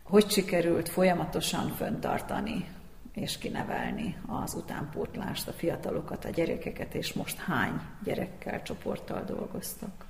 Hogy 0.02 0.30
sikerült 0.30 0.88
folyamatosan 0.88 1.68
föntartani 1.68 2.68
és 3.14 3.38
kinevelni 3.38 4.16
az 4.26 4.54
utánpótlást, 4.54 5.48
a 5.48 5.52
fiatalokat, 5.52 6.24
a 6.24 6.30
gyerekeket, 6.30 6.94
és 6.94 7.12
most 7.12 7.38
hány 7.38 7.80
gyerekkel, 8.04 8.62
csoporttal 8.62 9.24
dolgoztak? 9.24 10.04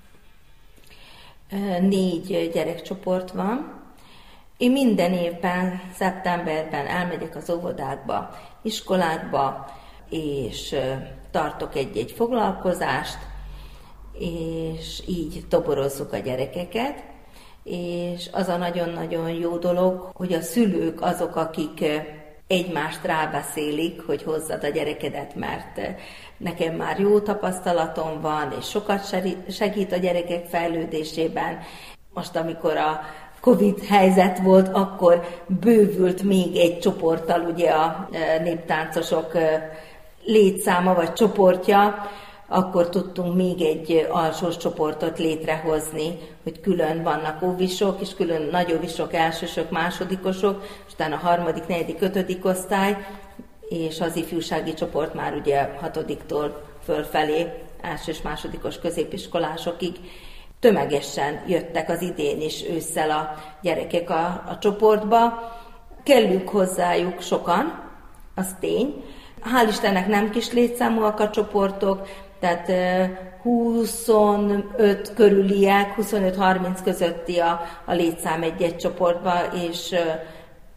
Négy 1.80 2.50
gyerekcsoport 2.52 3.30
van. 3.30 3.82
Én 4.56 4.72
minden 4.72 5.12
évben, 5.12 5.80
szeptemberben 5.92 6.86
elmegyek 6.86 7.36
az 7.36 7.50
óvodákba, 7.50 8.30
iskolákba, 8.62 9.66
és 10.14 10.76
tartok 11.30 11.74
egy-egy 11.74 12.12
foglalkozást, 12.12 13.18
és 14.18 15.02
így 15.06 15.44
toborozzuk 15.48 16.12
a 16.12 16.18
gyerekeket, 16.18 17.02
és 17.64 18.28
az 18.32 18.48
a 18.48 18.56
nagyon-nagyon 18.56 19.30
jó 19.30 19.56
dolog, 19.56 20.10
hogy 20.14 20.32
a 20.32 20.40
szülők 20.40 21.00
azok, 21.00 21.36
akik 21.36 21.84
egymást 22.46 23.04
rábeszélik, 23.04 24.02
hogy 24.06 24.22
hozzad 24.22 24.64
a 24.64 24.68
gyerekedet, 24.68 25.34
mert 25.34 25.80
nekem 26.36 26.74
már 26.74 26.98
jó 26.98 27.20
tapasztalatom 27.20 28.20
van, 28.20 28.54
és 28.58 28.68
sokat 28.68 29.00
segít 29.50 29.92
a 29.92 29.96
gyerekek 29.96 30.46
fejlődésében. 30.46 31.58
Most, 32.12 32.36
amikor 32.36 32.76
a 32.76 33.00
Covid 33.40 33.84
helyzet 33.84 34.38
volt, 34.38 34.68
akkor 34.68 35.24
bővült 35.46 36.22
még 36.22 36.56
egy 36.56 36.78
csoporttal 36.78 37.40
ugye 37.40 37.70
a 37.70 38.08
néptáncosok 38.42 39.32
létszáma 40.24 40.94
vagy 40.94 41.12
csoportja, 41.12 42.10
akkor 42.46 42.88
tudtunk 42.88 43.34
még 43.34 43.60
egy 43.60 44.06
alsós 44.10 44.56
csoportot 44.56 45.18
létrehozni, 45.18 46.18
hogy 46.42 46.60
külön 46.60 47.02
vannak 47.02 47.42
óvisok, 47.42 48.00
és 48.00 48.14
külön 48.14 48.48
nagy 48.50 48.72
óvisok, 48.72 49.14
elsősök, 49.14 49.70
másodikosok, 49.70 50.64
utána 50.92 51.14
a 51.14 51.18
harmadik, 51.18 51.66
negyedik, 51.66 52.00
ötödik 52.00 52.44
osztály, 52.44 53.06
és 53.68 54.00
az 54.00 54.16
ifjúsági 54.16 54.74
csoport 54.74 55.14
már 55.14 55.34
ugye 55.34 55.68
hatodiktól 55.80 56.62
fölfelé, 56.84 57.52
első 57.80 58.10
és 58.10 58.22
másodikos 58.22 58.78
középiskolásokig 58.78 59.96
tömegesen 60.60 61.42
jöttek 61.46 61.88
az 61.88 62.02
idén 62.02 62.40
is 62.40 62.62
ősszel 62.62 63.10
a 63.10 63.34
gyerekek 63.62 64.10
a, 64.10 64.24
a 64.24 64.58
csoportba. 64.60 65.52
Kellünk 66.02 66.48
hozzájuk 66.48 67.20
sokan, 67.20 67.90
az 68.34 68.54
tény. 68.60 69.04
Hál' 69.44 69.68
Istennek 69.68 70.06
nem 70.06 70.30
kis 70.30 70.52
létszámúak 70.52 71.20
a 71.20 71.30
csoportok, 71.30 72.08
tehát 72.40 72.72
25 73.42 75.12
körüliek, 75.14 75.94
25-30 76.00 76.78
közötti 76.84 77.38
a, 77.38 77.60
a 77.84 77.92
létszám 77.92 78.42
egy-egy 78.42 78.76
csoportban, 78.76 79.38
és 79.68 79.94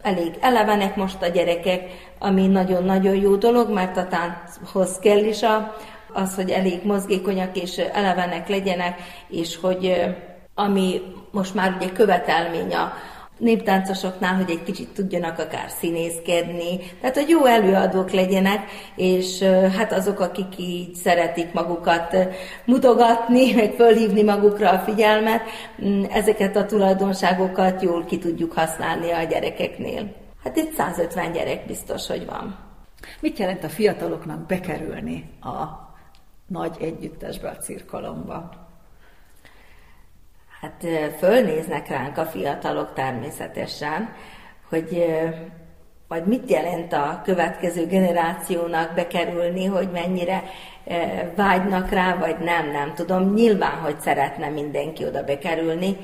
elég 0.02 0.38
elevenek 0.40 0.96
most 0.96 1.22
a 1.22 1.28
gyerekek, 1.28 1.82
ami 2.20 2.48
nagyon-nagyon 2.48 3.16
jó 3.16 3.36
dolog, 3.36 3.70
mert 3.70 3.98
a 3.98 4.08
tánchoz 4.08 5.00
kell 5.00 5.24
is 5.24 5.44
a, 5.44 5.76
az, 6.14 6.36
hogy 6.36 6.50
elég 6.50 6.86
mozgékonyak 6.86 7.58
és 7.58 7.78
elevenek 7.78 8.50
legyenek, 8.50 9.00
és 9.28 9.58
hogy 9.62 10.16
ami 10.56 11.02
most 11.32 11.54
már 11.54 11.76
ugye 11.80 11.92
követelmény 11.92 12.74
a, 12.74 12.94
néptáncosoknál, 13.38 14.36
hogy 14.36 14.50
egy 14.50 14.64
kicsit 14.64 14.90
tudjanak 14.90 15.40
akár 15.40 15.70
színészkedni, 15.70 16.80
tehát 17.02 17.16
hogy 17.16 17.30
jó 17.30 17.46
előadók 17.46 18.12
legyenek, 18.12 18.70
és 18.96 19.42
hát 19.78 19.94
azok, 19.94 20.20
akik 20.20 20.58
így 20.58 20.96
szeretik 20.96 21.54
magukat 21.54 22.18
mutogatni, 22.66 23.54
meg 23.54 23.74
fölhívni 23.74 24.24
magukra 24.24 24.70
a 24.70 24.80
figyelmet, 24.80 25.42
mm, 25.86 26.04
ezeket 26.04 26.56
a 26.56 26.66
tulajdonságokat 26.66 27.82
jól 27.82 28.06
ki 28.06 28.18
tudjuk 28.18 28.54
használni 28.54 29.12
a 29.12 29.24
gyerekeknél. 29.24 30.14
Hát 30.44 30.56
itt 30.56 30.74
150 30.74 31.32
gyerek 31.32 31.66
biztos, 31.66 32.08
hogy 32.08 32.26
van. 32.26 32.58
Mit 33.20 33.38
jelent 33.38 33.64
a 33.64 33.70
fiataloknak 33.70 34.46
bekerülni 34.46 35.30
a 35.42 35.86
nagy 36.48 36.76
együttesbe, 36.80 37.50
a 37.50 37.58
cirkalomba? 37.58 38.67
Hát 40.62 40.86
fölnéznek 41.18 41.88
ránk 41.88 42.18
a 42.18 42.26
fiatalok 42.26 42.94
természetesen, 42.94 44.14
hogy 44.70 45.06
vagy 46.08 46.24
mit 46.24 46.50
jelent 46.50 46.94
a 46.94 47.22
következő 47.24 47.86
generációnak 47.86 48.94
bekerülni, 48.94 49.66
hogy 49.66 49.90
mennyire 49.92 50.44
vágynak 51.36 51.90
rá, 51.90 52.16
vagy 52.16 52.38
nem, 52.38 52.72
nem 52.72 52.94
tudom. 52.94 53.34
Nyilván, 53.34 53.78
hogy 53.78 54.00
szeretne 54.00 54.50
mindenki 54.50 55.06
oda 55.06 55.24
bekerülni. 55.24 55.98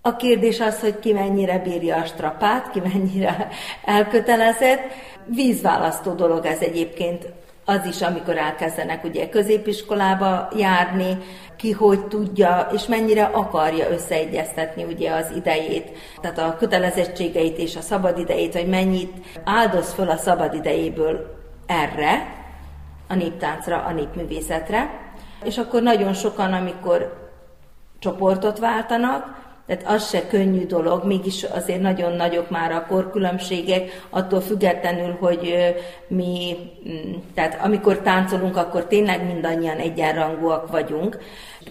A 0.00 0.16
kérdés 0.16 0.60
az, 0.60 0.80
hogy 0.80 0.98
ki 0.98 1.12
mennyire 1.12 1.58
bírja 1.58 1.96
a 1.96 2.04
strapát, 2.04 2.70
ki 2.70 2.80
mennyire 2.80 3.48
elkötelezett. 3.84 4.80
Vízválasztó 5.24 6.12
dolog 6.12 6.44
ez 6.44 6.60
egyébként 6.60 7.26
az 7.68 7.86
is, 7.86 8.02
amikor 8.02 8.36
elkezdenek 8.36 9.04
ugye 9.04 9.28
középiskolába 9.28 10.48
járni, 10.56 11.18
ki 11.56 11.70
hogy 11.70 12.06
tudja, 12.06 12.68
és 12.72 12.86
mennyire 12.86 13.24
akarja 13.24 13.90
összeegyeztetni 13.90 14.84
ugye 14.84 15.12
az 15.12 15.32
idejét, 15.36 15.90
tehát 16.20 16.38
a 16.38 16.56
kötelezettségeit 16.58 17.58
és 17.58 17.76
a 17.76 17.80
szabadidejét, 17.80 18.52
hogy 18.52 18.68
mennyit 18.68 19.12
áldoz 19.44 19.92
föl 19.92 20.10
a 20.10 20.16
szabadidejéből 20.16 21.36
erre, 21.66 22.34
a 23.08 23.14
néptáncra, 23.14 23.82
a 23.82 23.92
népművészetre, 23.92 24.90
és 25.44 25.58
akkor 25.58 25.82
nagyon 25.82 26.12
sokan, 26.12 26.52
amikor 26.52 27.28
csoportot 27.98 28.58
váltanak, 28.58 29.45
tehát 29.66 29.86
az 29.86 30.08
se 30.08 30.26
könnyű 30.26 30.66
dolog, 30.66 31.04
mégis 31.04 31.42
azért 31.42 31.80
nagyon 31.80 32.12
nagyok 32.12 32.50
már 32.50 32.72
a 32.72 32.86
korkülönbségek, 32.88 34.06
attól 34.10 34.40
függetlenül, 34.40 35.16
hogy 35.20 35.54
mi, 36.08 36.56
mm, 36.88 37.12
tehát 37.34 37.64
amikor 37.64 37.98
táncolunk, 37.98 38.56
akkor 38.56 38.86
tényleg 38.86 39.26
mindannyian 39.26 39.78
egyenrangúak 39.78 40.70
vagyunk. 40.70 41.18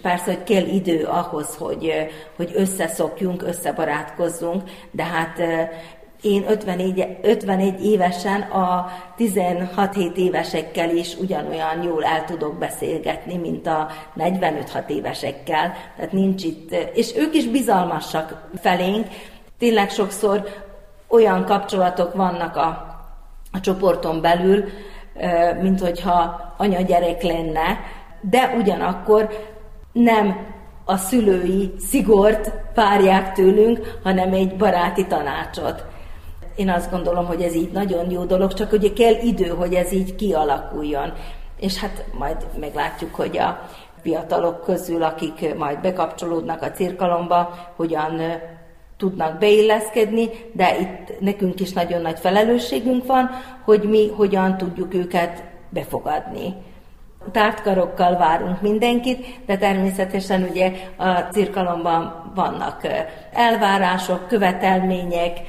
Persze, 0.02 0.24
hogy 0.24 0.42
kell 0.44 0.64
idő 0.64 1.04
ahhoz, 1.04 1.56
hogy, 1.56 1.92
hogy 2.36 2.50
összeszokjunk, 2.54 3.42
összebarátkozzunk, 3.42 4.62
de 4.90 5.04
hát 5.04 5.42
én 6.22 6.44
51, 6.48 7.18
51 7.22 7.84
évesen 7.84 8.40
a 8.40 8.88
16-7 9.18 10.14
évesekkel 10.14 10.90
is 10.90 11.16
ugyanolyan 11.16 11.82
jól 11.82 12.04
el 12.04 12.24
tudok 12.24 12.58
beszélgetni, 12.58 13.36
mint 13.36 13.66
a 13.66 13.88
45-6 14.16 14.88
évesekkel. 14.88 15.72
Tehát 15.96 16.12
nincs 16.12 16.44
itt, 16.44 16.72
és 16.94 17.16
ők 17.16 17.34
is 17.34 17.46
bizalmasak 17.46 18.48
felénk. 18.60 19.06
Tényleg 19.58 19.90
sokszor 19.90 20.44
olyan 21.08 21.44
kapcsolatok 21.44 22.14
vannak 22.14 22.56
a, 22.56 22.96
a 23.52 23.60
csoporton 23.60 24.20
belül, 24.20 24.64
mint 25.60 25.80
hogyha 25.80 26.40
anya-gyerek 26.56 27.22
lenne, 27.22 27.80
de 28.20 28.54
ugyanakkor 28.58 29.28
nem 29.92 30.54
a 30.84 30.96
szülői 30.96 31.74
szigort 31.78 32.52
várják 32.74 33.32
tőlünk, 33.32 33.98
hanem 34.02 34.32
egy 34.32 34.56
baráti 34.56 35.06
tanácsot. 35.06 35.84
Én 36.56 36.70
azt 36.70 36.90
gondolom, 36.90 37.26
hogy 37.26 37.42
ez 37.42 37.54
így 37.54 37.70
nagyon 37.72 38.10
jó 38.10 38.24
dolog, 38.24 38.52
csak 38.52 38.72
ugye 38.72 38.92
kell 38.92 39.14
idő, 39.14 39.48
hogy 39.48 39.74
ez 39.74 39.92
így 39.92 40.14
kialakuljon. 40.14 41.12
És 41.60 41.78
hát 41.78 42.04
majd 42.18 42.36
meglátjuk, 42.60 43.14
hogy 43.14 43.38
a 43.38 43.68
fiatalok 44.02 44.64
közül, 44.64 45.02
akik 45.02 45.54
majd 45.54 45.80
bekapcsolódnak 45.80 46.62
a 46.62 46.70
cirkalomba, 46.70 47.54
hogyan 47.76 48.20
tudnak 48.96 49.38
beilleszkedni, 49.38 50.28
de 50.52 50.78
itt 50.78 51.20
nekünk 51.20 51.60
is 51.60 51.72
nagyon 51.72 52.00
nagy 52.00 52.18
felelősségünk 52.18 53.06
van, 53.06 53.30
hogy 53.64 53.82
mi 53.82 54.08
hogyan 54.08 54.56
tudjuk 54.56 54.94
őket 54.94 55.42
befogadni. 55.68 56.54
Tártkarokkal 57.32 58.16
várunk 58.16 58.60
mindenkit, 58.60 59.26
de 59.46 59.56
természetesen 59.56 60.42
ugye 60.50 60.72
a 60.96 61.10
cirkalomban 61.18 62.32
vannak 62.34 62.80
elvárások, 63.32 64.26
követelmények, 64.26 65.40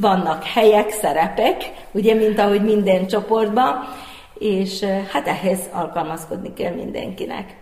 vannak 0.00 0.44
helyek, 0.44 0.90
szerepek, 0.90 1.56
ugye, 1.90 2.14
mint 2.14 2.38
ahogy 2.38 2.62
minden 2.62 3.06
csoportban, 3.06 3.74
és 4.38 4.84
hát 4.84 5.26
ehhez 5.26 5.60
alkalmazkodni 5.72 6.52
kell 6.52 6.74
mindenkinek. 6.74 7.56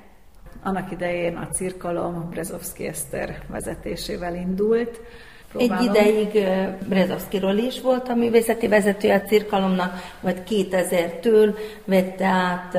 Annak 0.63 0.91
idején 0.91 1.37
a 1.37 1.49
cirkalom 1.49 2.29
Brezovszki 2.31 2.87
Eszter 2.87 3.39
vezetésével 3.49 4.35
indult. 4.35 5.01
Próbálom. 5.53 5.89
Egy 5.89 5.95
ideig 5.95 6.49
Brezovszkiról 6.89 7.57
is 7.57 7.81
volt 7.81 8.09
a 8.09 8.15
művészeti 8.15 8.69
vezető 8.69 9.11
a 9.11 9.21
cirkalomnak, 9.21 9.93
majd 10.21 10.43
2000-től 10.49 11.57
vette 11.85 12.27
át 12.27 12.77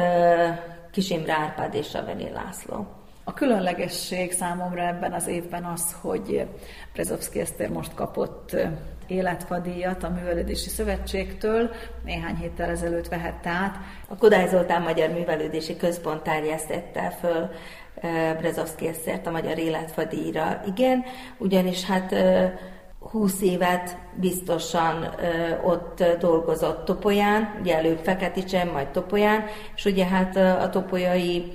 Kis 0.92 1.10
Imre 1.10 1.34
Árpád 1.34 1.74
és 1.74 1.88
Saveli 1.88 2.30
László. 2.34 2.88
A 3.24 3.34
különlegesség 3.34 4.32
számomra 4.32 4.88
ebben 4.88 5.14
az 5.14 5.28
évben 5.28 5.64
az, 5.64 5.96
hogy 6.02 6.46
Brezovszki 6.94 7.40
Eszter 7.40 7.70
most 7.70 7.94
kapott 7.94 8.56
életfadíjat 9.08 10.04
a 10.04 10.10
Művelődési 10.10 10.70
Szövetségtől, 10.70 11.70
néhány 12.04 12.36
héttel 12.36 12.70
ezelőtt 12.70 13.08
vehette 13.08 13.50
át. 13.50 13.76
A 14.08 14.16
Kodály 14.18 14.48
Zoltán 14.48 14.82
Magyar 14.82 15.10
Művelődési 15.10 15.78
Központ 15.78 16.22
terjesztette 16.22 17.10
föl 17.20 17.50
Brezovszki 18.38 18.88
Esztert 18.88 19.28
a 19.28 19.32
Magyar 19.32 19.58
Életfadíjra. 19.58 20.62
Igen, 20.66 21.04
ugyanis 21.38 21.86
hát 21.86 22.16
20 23.00 23.42
évet 23.42 23.98
biztosan 24.16 25.10
ott 25.64 26.04
dolgozott 26.20 26.86
Topolyán, 26.86 27.58
ugye 27.62 27.76
előbb 27.76 28.00
Feketicsen, 28.04 28.68
majd 28.68 28.88
Topolyán, 28.88 29.46
és 29.76 29.86
ugye 29.86 30.06
hát 30.06 30.36
a 30.36 30.70
topolyai 30.70 31.52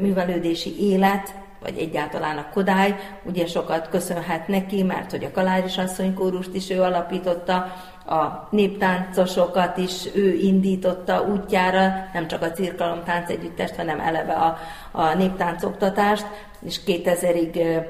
művelődési 0.00 0.90
élet 0.90 1.34
vagy 1.62 1.78
egyáltalán 1.78 2.38
a 2.38 2.48
Kodály, 2.52 2.96
ugye 3.22 3.46
sokat 3.46 3.88
köszönhet 3.88 4.48
neki, 4.48 4.82
mert 4.82 5.10
hogy 5.10 5.24
a 5.24 5.30
Kaláris 5.30 5.78
asszony 5.78 6.14
kórust 6.14 6.54
is 6.54 6.70
ő 6.70 6.82
alapította, 6.82 7.72
a 8.06 8.48
néptáncosokat 8.50 9.76
is 9.76 10.14
ő 10.14 10.32
indította 10.32 11.22
útjára, 11.22 12.08
nem 12.12 12.28
csak 12.28 12.42
a 12.42 12.50
cirkalom 12.50 13.04
tánc 13.04 13.30
együttest, 13.30 13.74
hanem 13.74 14.00
eleve 14.00 14.32
a, 14.32 14.58
a 14.90 15.14
néptáncoktatást, 15.14 16.26
és 16.66 16.80
2000-ig 16.86 17.84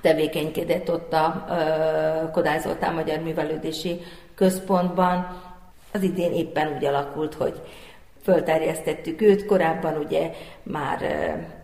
tevékenykedett 0.00 0.90
ott 0.90 1.12
a 1.12 1.44
Kodály 2.32 2.60
Zoltán 2.60 2.94
Magyar 2.94 3.18
Művelődési 3.18 4.00
Központban. 4.34 5.38
Az 5.92 6.02
idén 6.02 6.32
éppen 6.32 6.72
úgy 6.76 6.84
alakult, 6.84 7.34
hogy 7.34 7.62
fölterjesztettük 8.22 9.20
őt, 9.20 9.46
korábban 9.46 9.96
ugye 9.96 10.30
már 10.62 11.00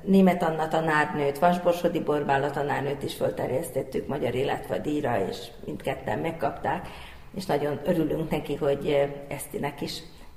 német 0.02 0.42
Anna 0.42 0.68
tanárnőt, 0.68 1.38
Vasborsodi 1.38 2.00
Borbála 2.00 2.50
tanárnőt 2.50 3.02
is 3.02 3.14
fölterjesztettük 3.14 4.06
Magyar 4.06 4.34
Életvadíjra, 4.34 5.26
és 5.30 5.36
mindketten 5.64 6.18
megkapták, 6.18 6.88
és 7.36 7.46
nagyon 7.46 7.80
örülünk 7.84 8.30
neki, 8.30 8.54
hogy 8.54 9.10
Esztinek 9.28 9.80
is 9.80 9.92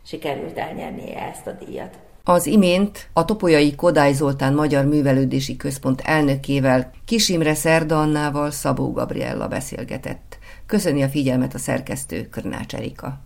sikerült 0.05 0.57
elnyernie 0.57 1.27
ezt 1.29 1.47
a 1.47 1.65
díjat. 1.65 1.97
Az 2.23 2.45
imént 2.45 3.09
a 3.13 3.25
Topolyai 3.25 3.75
Kodály 3.75 4.13
Zoltán 4.13 4.53
Magyar 4.53 4.85
Művelődési 4.85 5.57
Központ 5.57 6.01
elnökével 6.01 6.91
Kisimre 7.05 7.53
Szerda 7.53 7.99
Annával 7.99 8.51
Szabó 8.51 8.91
Gabriella 8.91 9.47
beszélgetett. 9.47 10.37
Köszöni 10.65 11.03
a 11.03 11.07
figyelmet 11.07 11.53
a 11.53 11.57
szerkesztő 11.57 12.27
Körnács 12.29 12.75
Erika. 12.75 13.19